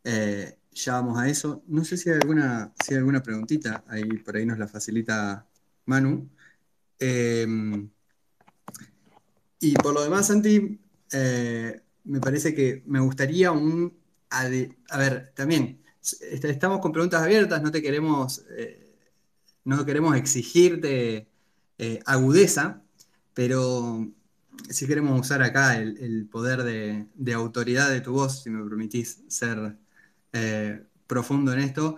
[0.05, 1.62] Eh, ya vamos a eso.
[1.66, 5.47] No sé si hay alguna, si hay alguna preguntita, ahí por ahí nos la facilita
[5.86, 6.28] Manu.
[6.98, 7.47] Eh,
[9.61, 10.81] y por lo demás, Santi,
[11.12, 13.97] eh, me parece que me gustaría un...
[14.31, 18.44] A, ver, también, estamos con preguntas abiertas, no te queremos,
[19.62, 21.28] no queremos exigirte
[22.05, 22.82] agudeza,
[23.32, 24.12] pero
[24.68, 29.22] sí queremos usar acá el, poder de, de, autoridad de tu voz, si me permitís
[29.28, 29.76] ser
[31.06, 31.97] profundo en esto,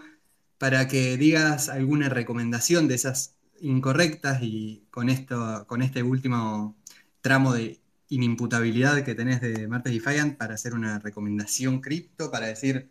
[0.58, 6.76] para que digas alguna recomendación de esas incorrectas y con, esto, con este último
[7.20, 12.88] tramo de inimputabilidad que tenés de Martes Defiant para hacer una recomendación cripto, para decir,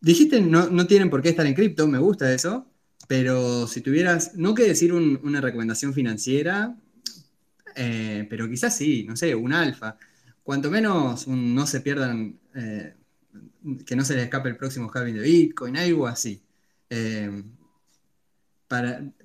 [0.00, 2.66] dijiste no, no tienen por qué estar en cripto, me gusta eso,
[3.06, 6.76] pero si tuvieras, no que decir una recomendación financiera,
[7.74, 9.96] eh, pero quizás sí, no sé, un alfa,
[10.42, 12.94] cuanto menos no se pierdan, eh,
[13.86, 16.42] que no se les escape el próximo halving de Bitcoin, algo así.
[16.90, 17.42] Eh,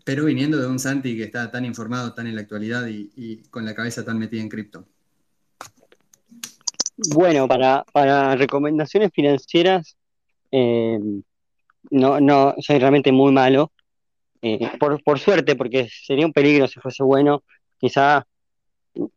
[0.03, 3.63] pero viniendo de un Santi que está tan informado, tan en la actualidad y, con
[3.63, 4.85] la cabeza tan metida en cripto.
[7.15, 9.95] Bueno, para, recomendaciones financieras,
[10.51, 13.71] no, no, soy realmente muy malo.
[14.41, 17.43] Eh, por, suerte, porque sería un peligro si fuese bueno.
[17.77, 18.25] Quizá,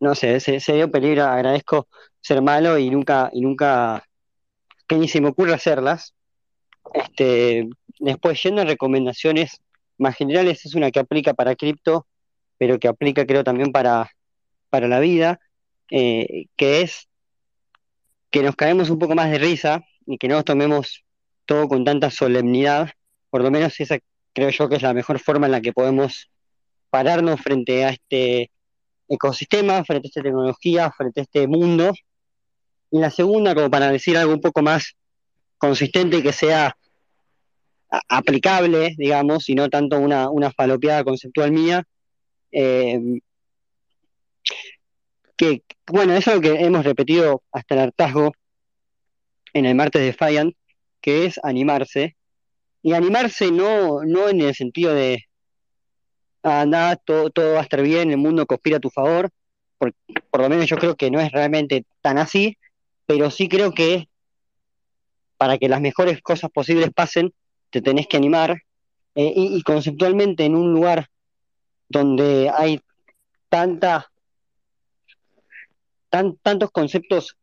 [0.01, 1.25] no sé, sería un peligro.
[1.25, 1.89] Agradezco
[2.21, 4.05] ser malo y nunca, y nunca,
[4.87, 6.15] que ni se me ocurra hacerlas.
[6.95, 9.61] Este, después, yendo a recomendaciones
[9.99, 12.07] más generales, es una que aplica para cripto,
[12.59, 14.11] pero que aplica creo también para,
[14.71, 15.41] para la vida,
[15.91, 17.09] eh, que es
[18.31, 21.05] que nos caemos un poco más de risa y que no nos tomemos
[21.45, 22.91] todo con tanta solemnidad,
[23.29, 23.99] por lo menos esa
[24.33, 26.31] creo yo que es la mejor forma en la que podemos
[26.91, 28.51] pararnos frente a este
[29.11, 31.93] ecosistema, frente a esta tecnología, frente a este mundo.
[32.91, 34.97] Y la segunda, como para decir algo un poco más
[35.59, 36.77] consistente y que sea
[38.09, 41.85] aplicable, digamos, y no tanto una, una falopeada conceptual mía.
[42.53, 43.21] Eh,
[45.37, 48.33] que, bueno, es algo que hemos repetido hasta el hartazgo
[49.53, 50.55] en el martes de Defiant,
[51.01, 52.17] que es animarse.
[52.83, 55.25] Y animarse no, no en el sentido de,
[56.43, 59.31] anda, todo, todo va a estar bien, el mundo conspira a tu favor,
[59.79, 59.95] por,
[60.31, 62.57] por lo menos yo creo que no es realmente tan así,
[63.07, 64.09] pero sí creo que
[65.37, 67.33] para que las mejores cosas posibles pasen,
[67.71, 68.63] te tenés que animar,
[69.15, 71.09] eh, y, conceptualmente en un lugar
[71.89, 72.81] donde hay
[73.49, 74.11] tanta,
[76.09, 77.37] tan, tantos conceptos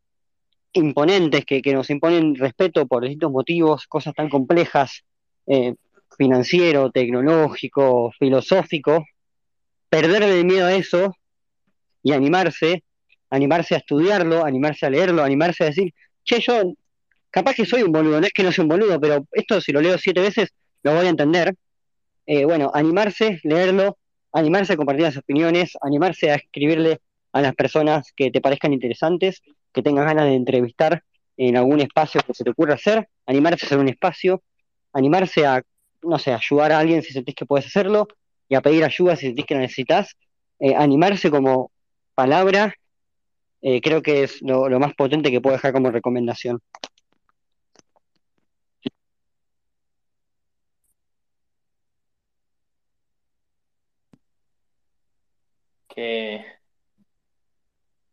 [0.73, 5.03] imponentes que, nos imponen respeto por distintos motivos, cosas tan complejas,
[5.45, 5.75] eh,
[6.17, 9.05] financiero, tecnológico, filosófico,
[9.89, 11.15] perder el miedo a eso
[12.03, 12.83] y animarse,
[13.29, 16.73] animarse a estudiarlo, animarse a leerlo, animarse a decir, che, yo
[17.29, 19.71] capaz que soy un boludo, no es que no soy un boludo, pero esto si
[19.71, 20.49] lo leo siete veces
[20.83, 21.55] lo voy a entender.
[22.25, 23.97] Eh, bueno, animarse, leerlo,
[24.33, 26.99] animarse a compartir las opiniones, animarse a escribirle
[27.31, 29.41] a las personas que te parezcan interesantes,
[29.71, 31.03] que tengas ganas de entrevistar
[31.37, 34.43] en algún espacio que se te ocurra hacer, animarse a hacer un espacio,
[34.91, 35.61] animarse a,
[36.07, 38.07] no sé, ayudar a alguien si sentís que puedes hacerlo
[38.49, 40.15] y a pedir ayuda si sentís que lo necesitas.
[40.59, 41.71] Eh, animarse como
[42.15, 42.73] palabra,
[43.61, 46.59] eh, creo que es lo, lo más potente que puedo dejar como recomendación.
[55.89, 56.45] Qué,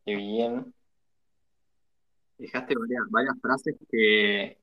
[0.06, 0.74] bien.
[2.38, 2.74] Dejaste
[3.10, 4.58] varias, frases que,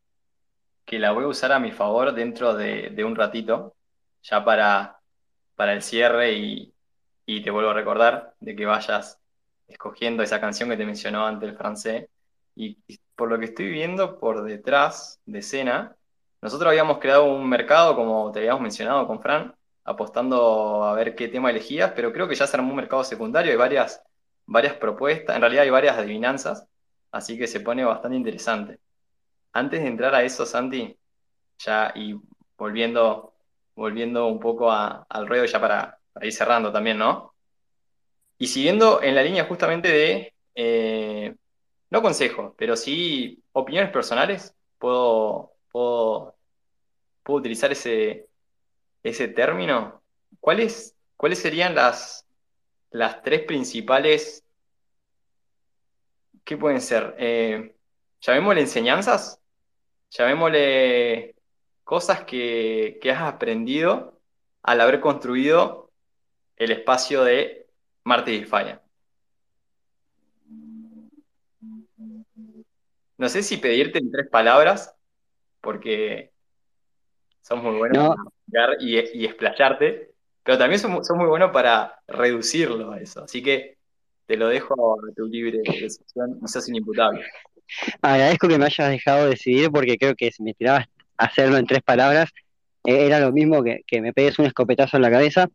[0.85, 3.75] que la voy a usar a mi favor dentro de, un ratito,
[4.23, 4.99] ya para,
[5.55, 6.73] para el cierre y,
[7.25, 9.21] y te vuelvo a recordar de que vayas
[9.67, 12.07] escogiendo esa canción que te mencionó antes el francés.
[12.55, 12.77] Y,
[13.15, 15.95] por lo que estoy viendo por detrás de escena,
[16.41, 21.27] nosotros habíamos creado un mercado, como te habíamos mencionado con Fran, apostando a ver qué
[21.27, 24.01] tema elegías, pero creo que ya se armó un mercado secundario, hay varias,
[24.45, 26.67] varias propuestas, en realidad hay varias adivinanzas,
[27.11, 28.79] así que se pone bastante interesante.
[29.53, 30.98] Antes de entrar a eso, Santi,
[31.60, 32.15] ya y
[32.57, 33.34] volviendo,
[33.76, 37.34] volviendo un poco al ruedo ya para, ir cerrando también, ¿no?
[38.38, 41.36] Y siguiendo en la línea justamente de, eh,
[41.90, 46.36] no consejos, pero sí opiniones personales, puedo, puedo,
[47.23, 48.28] puedo utilizar ese,
[49.03, 50.02] ese término,
[50.40, 52.26] ¿cuáles, cuáles serían las,
[52.91, 54.44] las tres principales,
[56.44, 57.15] ¿qué pueden ser?
[57.19, 57.76] Eh,
[58.22, 59.40] llamémosle enseñanzas
[60.11, 61.35] llamémosle
[61.83, 64.19] cosas que, que has aprendido
[64.61, 65.91] al haber construido
[66.57, 67.67] el espacio de
[68.03, 68.81] Marte y Falla.
[73.17, 74.95] No sé si pedirte en tres palabras,
[75.61, 76.31] porque
[77.41, 78.15] son muy buenos
[78.51, 80.13] para y, y explayarte,
[80.43, 83.23] pero también son, son, muy buenos para reducirlo a eso.
[83.23, 83.77] Así que
[84.25, 87.23] te lo dejo a tu libre decisión, no seas inimputable.
[88.02, 90.88] Agradezco que me hayas dejado decidir porque creo que si me tirabas
[91.18, 92.30] a hacerlo en tres palabras,
[92.85, 95.48] eh, era lo mismo que, que, me pegues un escopetazo en la cabeza,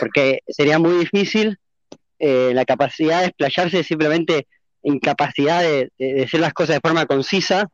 [0.00, 1.58] porque sería muy difícil
[2.18, 4.46] eh, la capacidad de explayarse simplemente
[4.82, 7.68] incapacidad de, de, decir las cosas de forma concisa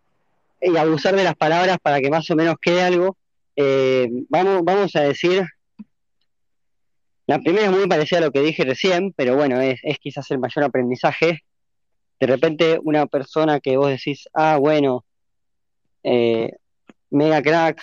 [0.60, 3.16] y abusar de las palabras para que más o menos quede algo.
[3.56, 5.44] Eh, vamos, vamos a decir,
[7.26, 10.30] la primera es muy parecida a lo que dije recién, pero bueno, es, es quizás
[10.30, 11.44] el mayor aprendizaje.
[12.20, 15.04] De repente una persona que vos decís, ah, bueno,
[16.02, 16.52] eh,
[17.10, 17.82] mega crack,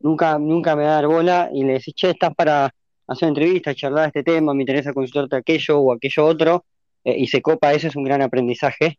[0.00, 2.72] nunca, nunca me da dar bola, y le decís, che, estás para
[3.06, 6.64] hacer entrevista, charlar de este tema, me interesa consultarte aquello o aquello otro,
[7.04, 8.98] eh, y se copa, eso es un gran aprendizaje.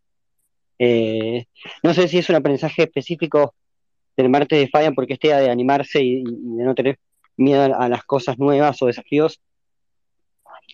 [0.78, 1.46] Eh,
[1.82, 3.54] no sé si es un aprendizaje específico
[4.16, 6.98] del martes de Falla porque esté de animarse y, y, de no tener
[7.36, 9.40] miedo a, a las cosas nuevas o desafíos.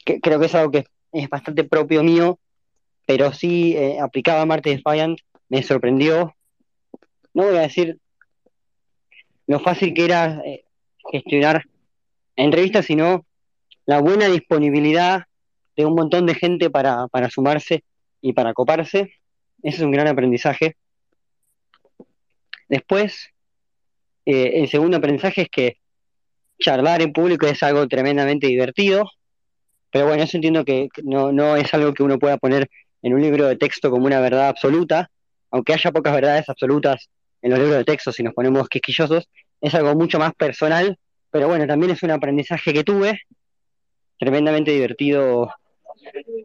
[0.04, 2.38] Que, creo que es algo que es bastante propio mío,
[3.06, 5.18] pero sí eh, aplicaba a Martes Defiant,
[5.48, 6.34] me sorprendió.
[7.32, 7.98] No voy a decir
[9.46, 10.64] lo fácil que era eh,
[11.10, 11.64] gestionar
[12.36, 13.26] entrevistas, sino
[13.86, 15.24] la buena disponibilidad
[15.76, 17.84] de un montón de gente para, para sumarse
[18.20, 19.12] y para coparse.
[19.62, 20.76] Ese es un gran aprendizaje.
[22.68, 23.30] Después,
[24.24, 25.76] eh, el segundo aprendizaje es que
[26.58, 29.10] charlar en público es algo tremendamente divertido,
[29.90, 32.68] pero bueno, eso entiendo que no, no es algo que uno pueda poner
[33.04, 35.10] en un libro de texto como una verdad absoluta,
[35.50, 37.10] aunque haya pocas verdades absolutas
[37.42, 39.28] en los libros de texto si nos ponemos quisquillosos,
[39.60, 40.98] es algo mucho más personal,
[41.30, 43.20] pero bueno, también es un aprendizaje que tuve,
[44.18, 45.52] tremendamente divertido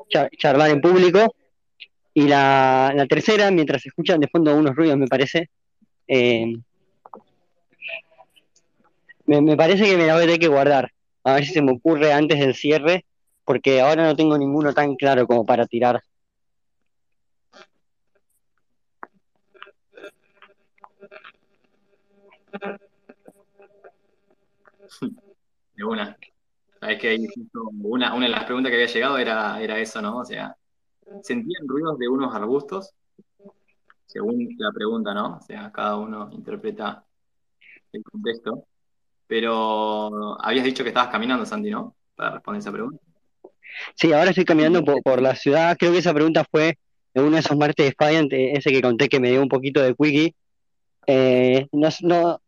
[0.10, 1.34] char charlar en público.
[2.14, 5.50] Y la, la, tercera, mientras se escuchan de fondo unos ruidos, me parece,
[6.08, 6.58] eh,
[9.28, 10.92] me, me, parece que me la voy a tener que guardar,
[11.24, 13.06] a ver si se me ocurre antes del cierre,
[13.46, 16.04] porque ahora no tengo ninguno tan claro como para tirar.
[25.76, 26.18] De una.
[26.80, 30.20] Sabes que una, una de las preguntas que había llegado era, era eso, ¿no?
[30.20, 30.56] O sea,
[31.24, 32.94] ¿sentían ruidos de unos arbustos?
[34.06, 35.38] Según la pregunta, ¿no?
[35.38, 37.06] O sea, cada uno interpreta
[37.92, 38.66] el contexto.
[39.28, 41.96] Pero habías dicho que estabas caminando, Santi, ¿no?
[42.16, 43.04] Para responder esa pregunta.
[43.96, 45.78] Sí, ahora estoy caminando por, por la ciudad.
[45.78, 46.78] Creo que esa pregunta fue
[47.14, 49.82] en uno de esos martes de Defiant, ese que conté que me dio un poquito
[49.82, 50.36] de quickie.
[51.12, 52.42] Eh, no, no,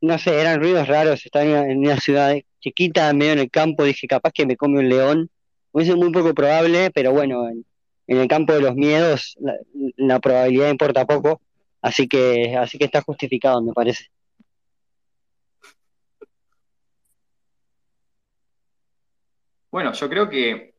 [0.00, 1.26] no sé, eran ruidos raros.
[1.26, 3.84] Estaba en una, ciudad chiquita, medio en el campo.
[3.84, 5.30] Dije, capaz que me come un león.
[5.74, 7.66] Es muy poco probable, pero bueno, en,
[8.06, 9.54] en el campo de los miedos la,
[9.96, 11.42] la, probabilidad importa poco.
[11.82, 14.06] Así que, así que está justificado, me parece.
[19.70, 20.74] Bueno, yo creo que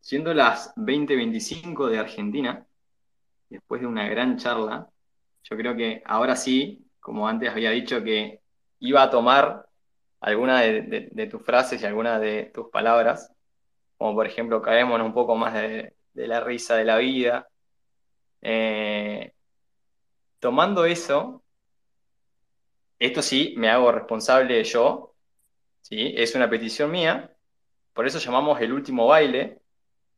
[0.00, 2.66] siendo las 20:25 de Argentina,
[3.50, 4.91] después de una gran charla,
[5.44, 8.40] yo creo que ahora sí, como antes había dicho que
[8.80, 9.66] iba a tomar
[10.20, 13.32] alguna de, tus frases y alguna de tus palabras,
[13.96, 17.48] como por ejemplo, caemos un poco más de, la risa de la vida.
[18.40, 19.32] Eh,
[20.40, 21.42] tomando eso,
[22.98, 25.14] esto sí, me hago responsable yo,
[25.80, 26.14] ¿sí?
[26.16, 27.32] es una petición mía,
[27.92, 29.60] por eso llamamos el último baile,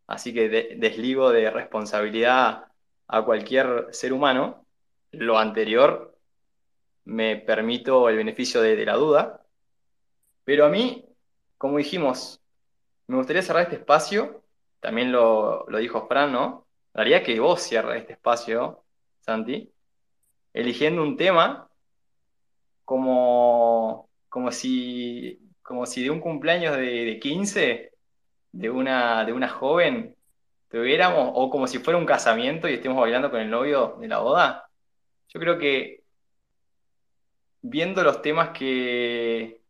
[0.06, 2.66] así que de, desligo de responsabilidad
[3.08, 4.63] a cualquier ser humano.
[5.18, 6.16] Lo anterior
[7.04, 9.44] me permito el beneficio de, la duda,
[10.44, 11.04] pero a mí,
[11.58, 12.40] como dijimos,
[13.06, 14.42] me gustaría cerrar este espacio,
[14.80, 16.66] también lo, lo dijo Fran, ¿no?
[16.94, 18.84] Haría que vos cierres este espacio,
[19.20, 19.72] Santi,
[20.52, 21.68] eligiendo un tema
[22.84, 27.94] como, como si como si de un cumpleaños de, de 15
[28.54, 30.16] de una, de una joven
[30.68, 34.18] tuviéramos, o como si fuera un casamiento y estemos bailando con el novio de la
[34.18, 34.63] boda.
[35.34, 36.04] Yo creo que
[37.62, 39.60] viendo los temas que,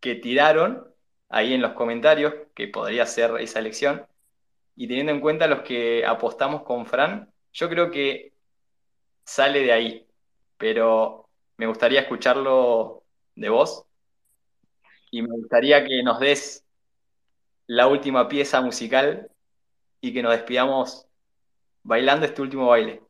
[0.00, 0.86] que tiraron
[1.28, 4.06] ahí en los comentarios, que podría ser esa elección,
[4.76, 8.32] y teniendo en cuenta los que apostamos con Fran, yo creo que
[9.24, 10.06] sale de ahí,
[10.58, 11.28] pero
[11.58, 13.04] me gustaría escucharlo
[13.36, 13.86] de vos
[15.10, 16.64] y me gustaría que nos des
[17.66, 19.30] la última pieza musical
[20.00, 21.06] y que nos despidamos
[21.82, 23.03] bailando este último baile.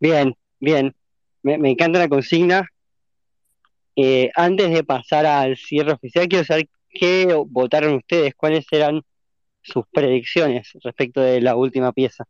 [0.00, 0.96] Bien, bien.
[1.42, 2.66] Me, encanta la consigna.
[3.96, 9.02] Eh, antes de pasar al cierre oficial, quiero saber qué votaron ustedes, cuáles eran
[9.60, 12.24] sus predicciones respecto de la última pieza.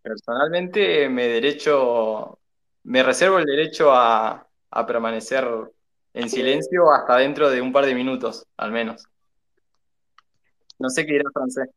[0.00, 2.38] Personalmente me derecho,
[2.84, 5.46] me reservo el derecho a, a permanecer
[6.14, 9.06] en silencio hasta dentro de un par de minutos, al menos.
[10.78, 11.68] No sé qué dirá francés.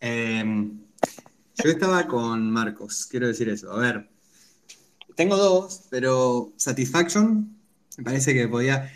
[0.00, 0.44] Eh,
[1.62, 3.72] yo estaba con Marcos, quiero decir eso.
[3.72, 4.10] A ver,
[5.16, 7.56] tengo dos, pero Satisfaction
[7.98, 8.90] me parece que podía.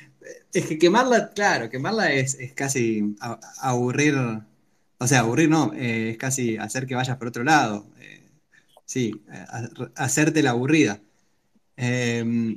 [0.52, 3.16] Es que quemarla, claro, quemarla es, es casi
[3.60, 4.14] aburrir.
[4.98, 7.86] O sea, aburrir no, eh, es casi hacer que vayas por otro lado.
[8.00, 8.22] Eh,
[8.86, 9.12] sí,
[9.96, 11.00] hacerte la aburrida.
[11.76, 12.56] Eh,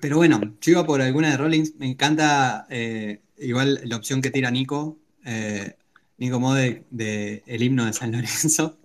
[0.00, 1.74] pero bueno, yo iba por alguna de Rollins.
[1.78, 4.98] Me encanta eh, igual la opción que tira Nico.
[5.24, 5.76] eh,
[6.20, 8.78] Nico Mode de el himno de San Lorenzo.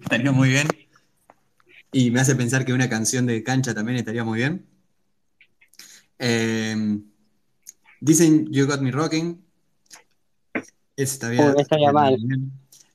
[0.00, 0.68] Estaría muy bien.
[1.90, 4.64] Y me hace pensar que una canción de cancha también estaría muy bien.
[6.20, 7.00] Eh,
[8.00, 9.44] dicen You Got Me Rocking.
[10.96, 12.16] Ese estaría, no estaría mal.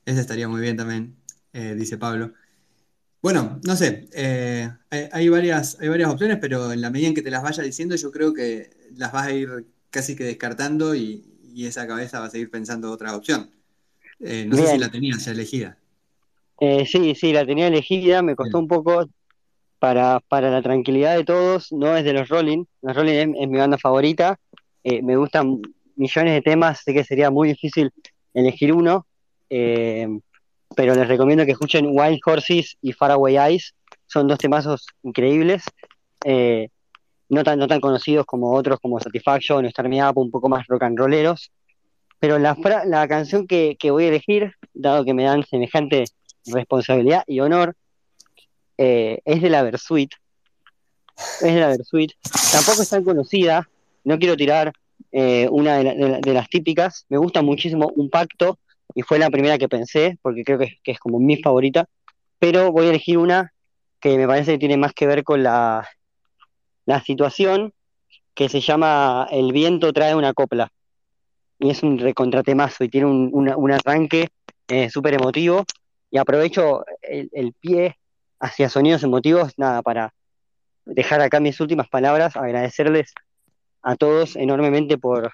[0.06, 1.16] Ese estaría muy bien también,
[1.52, 2.32] eh, dice Pablo.
[3.20, 7.14] Bueno, no sé, eh, hay, hay varias, hay varias opciones, pero en la medida en
[7.14, 10.94] que te las vaya diciendo, yo creo que las vas a ir casi que descartando
[10.94, 13.50] y, y esa cabeza va a seguir pensando otra opción.
[14.26, 15.76] Eh, no sé si la tenías elegida.
[16.58, 18.64] Eh, sí, sí, la tenía elegida, me costó Bien.
[18.64, 19.06] un poco
[19.78, 23.48] para, para la tranquilidad de todos, no es de los Rolling, los Rolling es, es
[23.48, 24.38] mi banda favorita,
[24.82, 25.60] eh, me gustan
[25.96, 27.90] millones de temas, sé que sería muy difícil
[28.32, 29.06] elegir uno,
[29.50, 30.08] eh,
[30.74, 33.74] pero les recomiendo que escuchen Wild Horses y Faraway Eyes,
[34.06, 35.64] son dos temazos increíbles,
[37.28, 40.48] no tan, no tan conocidos como otros como Satisfaction o Start Me Up, un poco
[40.48, 41.50] más rock and rolleros,
[42.24, 46.04] pero la, fra- la canción que, voy a elegir, dado que me dan semejante
[46.46, 47.76] responsabilidad y honor,
[48.78, 50.10] eh, es de la Versuit.
[51.42, 52.12] Es de la Versuit.
[52.50, 53.68] Tampoco es tan conocida.
[54.04, 54.72] No quiero tirar
[55.12, 57.04] eh, una de, la- de la- de las típicas.
[57.10, 58.58] Me gusta muchísimo Un Pacto
[58.94, 61.84] y fue la primera que pensé porque creo que, es- que es como mi favorita.
[62.38, 63.52] Pero voy a elegir una
[64.00, 65.86] que me parece que tiene más que ver con la,
[66.86, 67.74] la situación
[68.32, 70.72] que se llama El viento trae una copla.
[71.58, 74.28] Y es un recontratemazo y tiene un, un arranque
[74.68, 75.64] eh, súper emotivo.
[76.10, 77.96] Y aprovecho el, el pie
[78.40, 80.12] hacia sonidos emotivos, nada, para
[80.84, 83.12] dejar acá mis últimas palabras, agradecerles
[83.82, 85.32] a todos enormemente por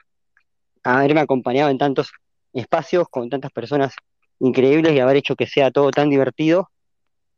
[0.82, 2.12] haberme acompañado en tantos
[2.52, 3.94] espacios con tantas personas
[4.38, 6.70] increíbles y haber hecho que sea todo tan divertido.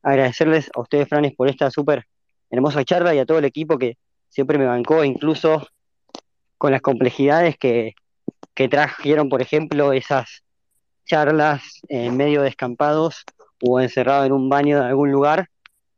[0.03, 2.07] Agradecerles a ustedes, Franes, por esta súper
[2.51, 3.97] hermosa charla y a todo el equipo que
[4.29, 5.67] siempre me bancó, incluso
[6.59, 7.95] con las complejidades que,
[8.55, 10.43] que trajeron, por ejemplo, esas
[11.07, 13.25] charlas en medio de escampados
[13.63, 15.49] o encerrado en un baño de algún lugar.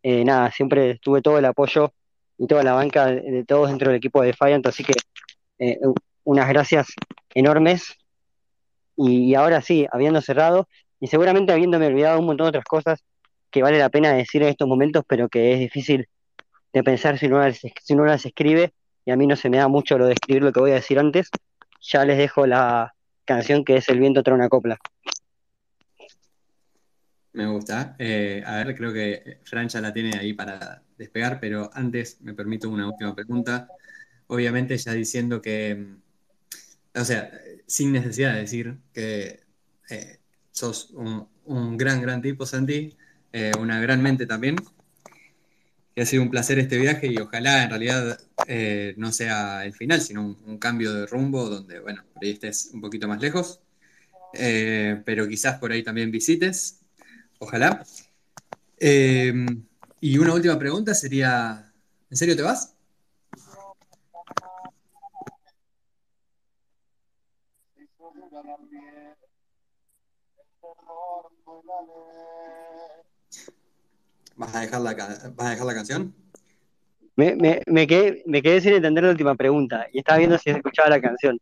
[0.03, 1.93] Eh, nada, siempre tuve todo el apoyo
[2.39, 4.93] y toda la banca de, todos dentro del equipo de Defiant, así que
[5.59, 5.79] eh,
[6.25, 6.89] unas gracias
[7.35, 7.97] enormes.
[8.97, 10.69] Y, ahora sí, habiendo cerrado
[11.01, 13.05] y seguramente habiéndome olvidado un montón de otras cosas
[13.51, 16.09] que vale la pena decir en estos momentos, pero que es difícil
[16.73, 18.73] de pensar si uno las, si uno las escribe,
[19.05, 20.75] y a mí no se me da mucho lo de escribir lo que voy a
[20.75, 21.31] decir antes,
[21.85, 22.95] ya les dejo la
[23.25, 24.79] canción que es El viento trae una copla.
[27.33, 27.97] Me gusta.
[27.99, 32.33] Eh, a ver, creo que Fran ya la tiene ahí para despegar, pero antes me
[32.33, 33.69] permito una última pregunta.
[34.29, 37.31] Obviamente ya diciendo que, mm, o sea,
[37.67, 39.41] sin necesidad de decir que
[39.91, 40.19] eh,
[40.53, 42.97] sos un, un gran, gran tipo, Santi,
[43.33, 44.57] eh, una gran mente también.
[45.95, 48.19] Que ha sido un placer este viaje y ojalá en realidad
[48.49, 52.71] eh, no sea el final, sino un, cambio de rumbo donde, bueno, por ahí estés
[52.73, 53.61] un poquito más lejos,
[54.37, 56.81] Eh, pero quizás por ahí también visites.
[57.39, 57.85] Ojalá.
[58.79, 59.47] Eh,
[60.01, 61.73] y una última pregunta sería,
[62.11, 62.75] ¿en serio te vas?
[74.37, 76.15] ¿Vas a dejar la, vas a dejar la canción?
[77.17, 80.51] Me, me, me, quedé, me quedé sin entender la última pregunta y estaba viendo si
[80.51, 81.39] escuchaba la canción.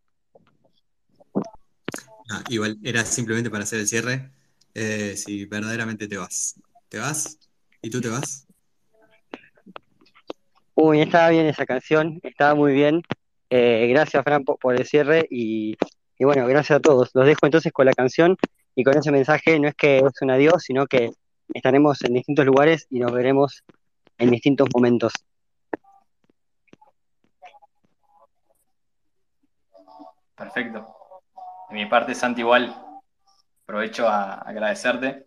[2.30, 4.30] Ah, igual era simplemente para hacer el cierre.
[4.74, 6.54] eh, si verdaderamente te vas.
[6.88, 7.38] ¿Te vas?
[7.82, 8.46] ¿Y tú te vas?
[10.74, 13.02] Uy, estaba bien esa canción, estaba muy bien.
[13.50, 15.76] Eh, gracias, Fran, por, por el cierre y,
[16.18, 17.10] y bueno, gracias a todos.
[17.14, 18.36] Los dejo entonces con la canción
[18.74, 19.58] y con ese mensaje.
[19.60, 21.10] No es que es un adiós, sino que
[21.54, 23.62] estaremos en distintos lugares y nos veremos
[24.18, 25.12] en distintos momentos.
[30.36, 30.94] Perfecto.
[31.70, 32.74] De mi parte, Santi, igual.
[33.64, 35.24] aprovecho a agradecerte.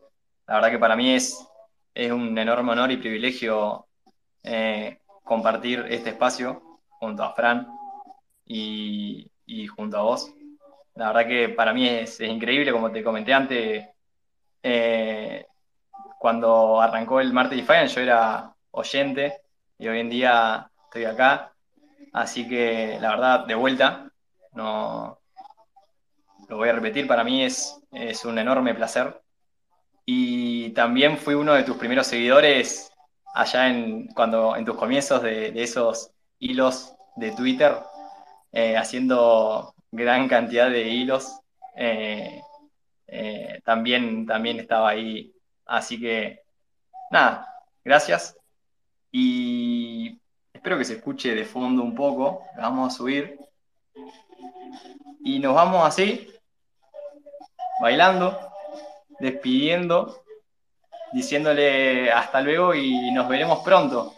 [0.47, 1.47] La verdad que para mí es,
[1.93, 3.88] es un enorme honor y privilegio
[4.43, 7.68] eh, compartir este espacio junto a Fran
[8.45, 10.34] y, y, junto a vos.
[10.95, 13.88] La verdad que para mí es, es increíble, como te comenté antes,
[14.61, 15.45] eh,
[16.26, 19.41] cuando arrancó el Martes Defiant yo era oyente
[19.77, 21.53] y hoy en día estoy acá.
[22.14, 24.10] Así que la verdad, de vuelta,
[24.53, 25.19] no
[26.49, 29.22] lo voy a repetir, para mí es, es un enorme placer.
[30.03, 32.91] Y también fui uno de tus primeros seguidores
[33.35, 37.77] allá en, cuando, en tus comienzos de, esos hilos de Twitter,
[38.52, 41.39] eh, haciendo gran cantidad de hilos.
[41.76, 42.41] Eh,
[43.06, 45.35] eh, también, también estaba ahí.
[45.66, 46.44] Así que,
[47.12, 47.48] nada,
[47.84, 48.38] gracias.
[49.12, 50.20] Y
[50.54, 52.44] espero que se escuche de fondo un poco.
[52.58, 53.40] Vamos a subir.
[55.24, 56.32] Y nos vamos así,
[57.82, 58.38] bailando,
[59.20, 60.24] despidiendo,
[61.14, 64.14] diciéndole hasta luego y nos veremos pronto.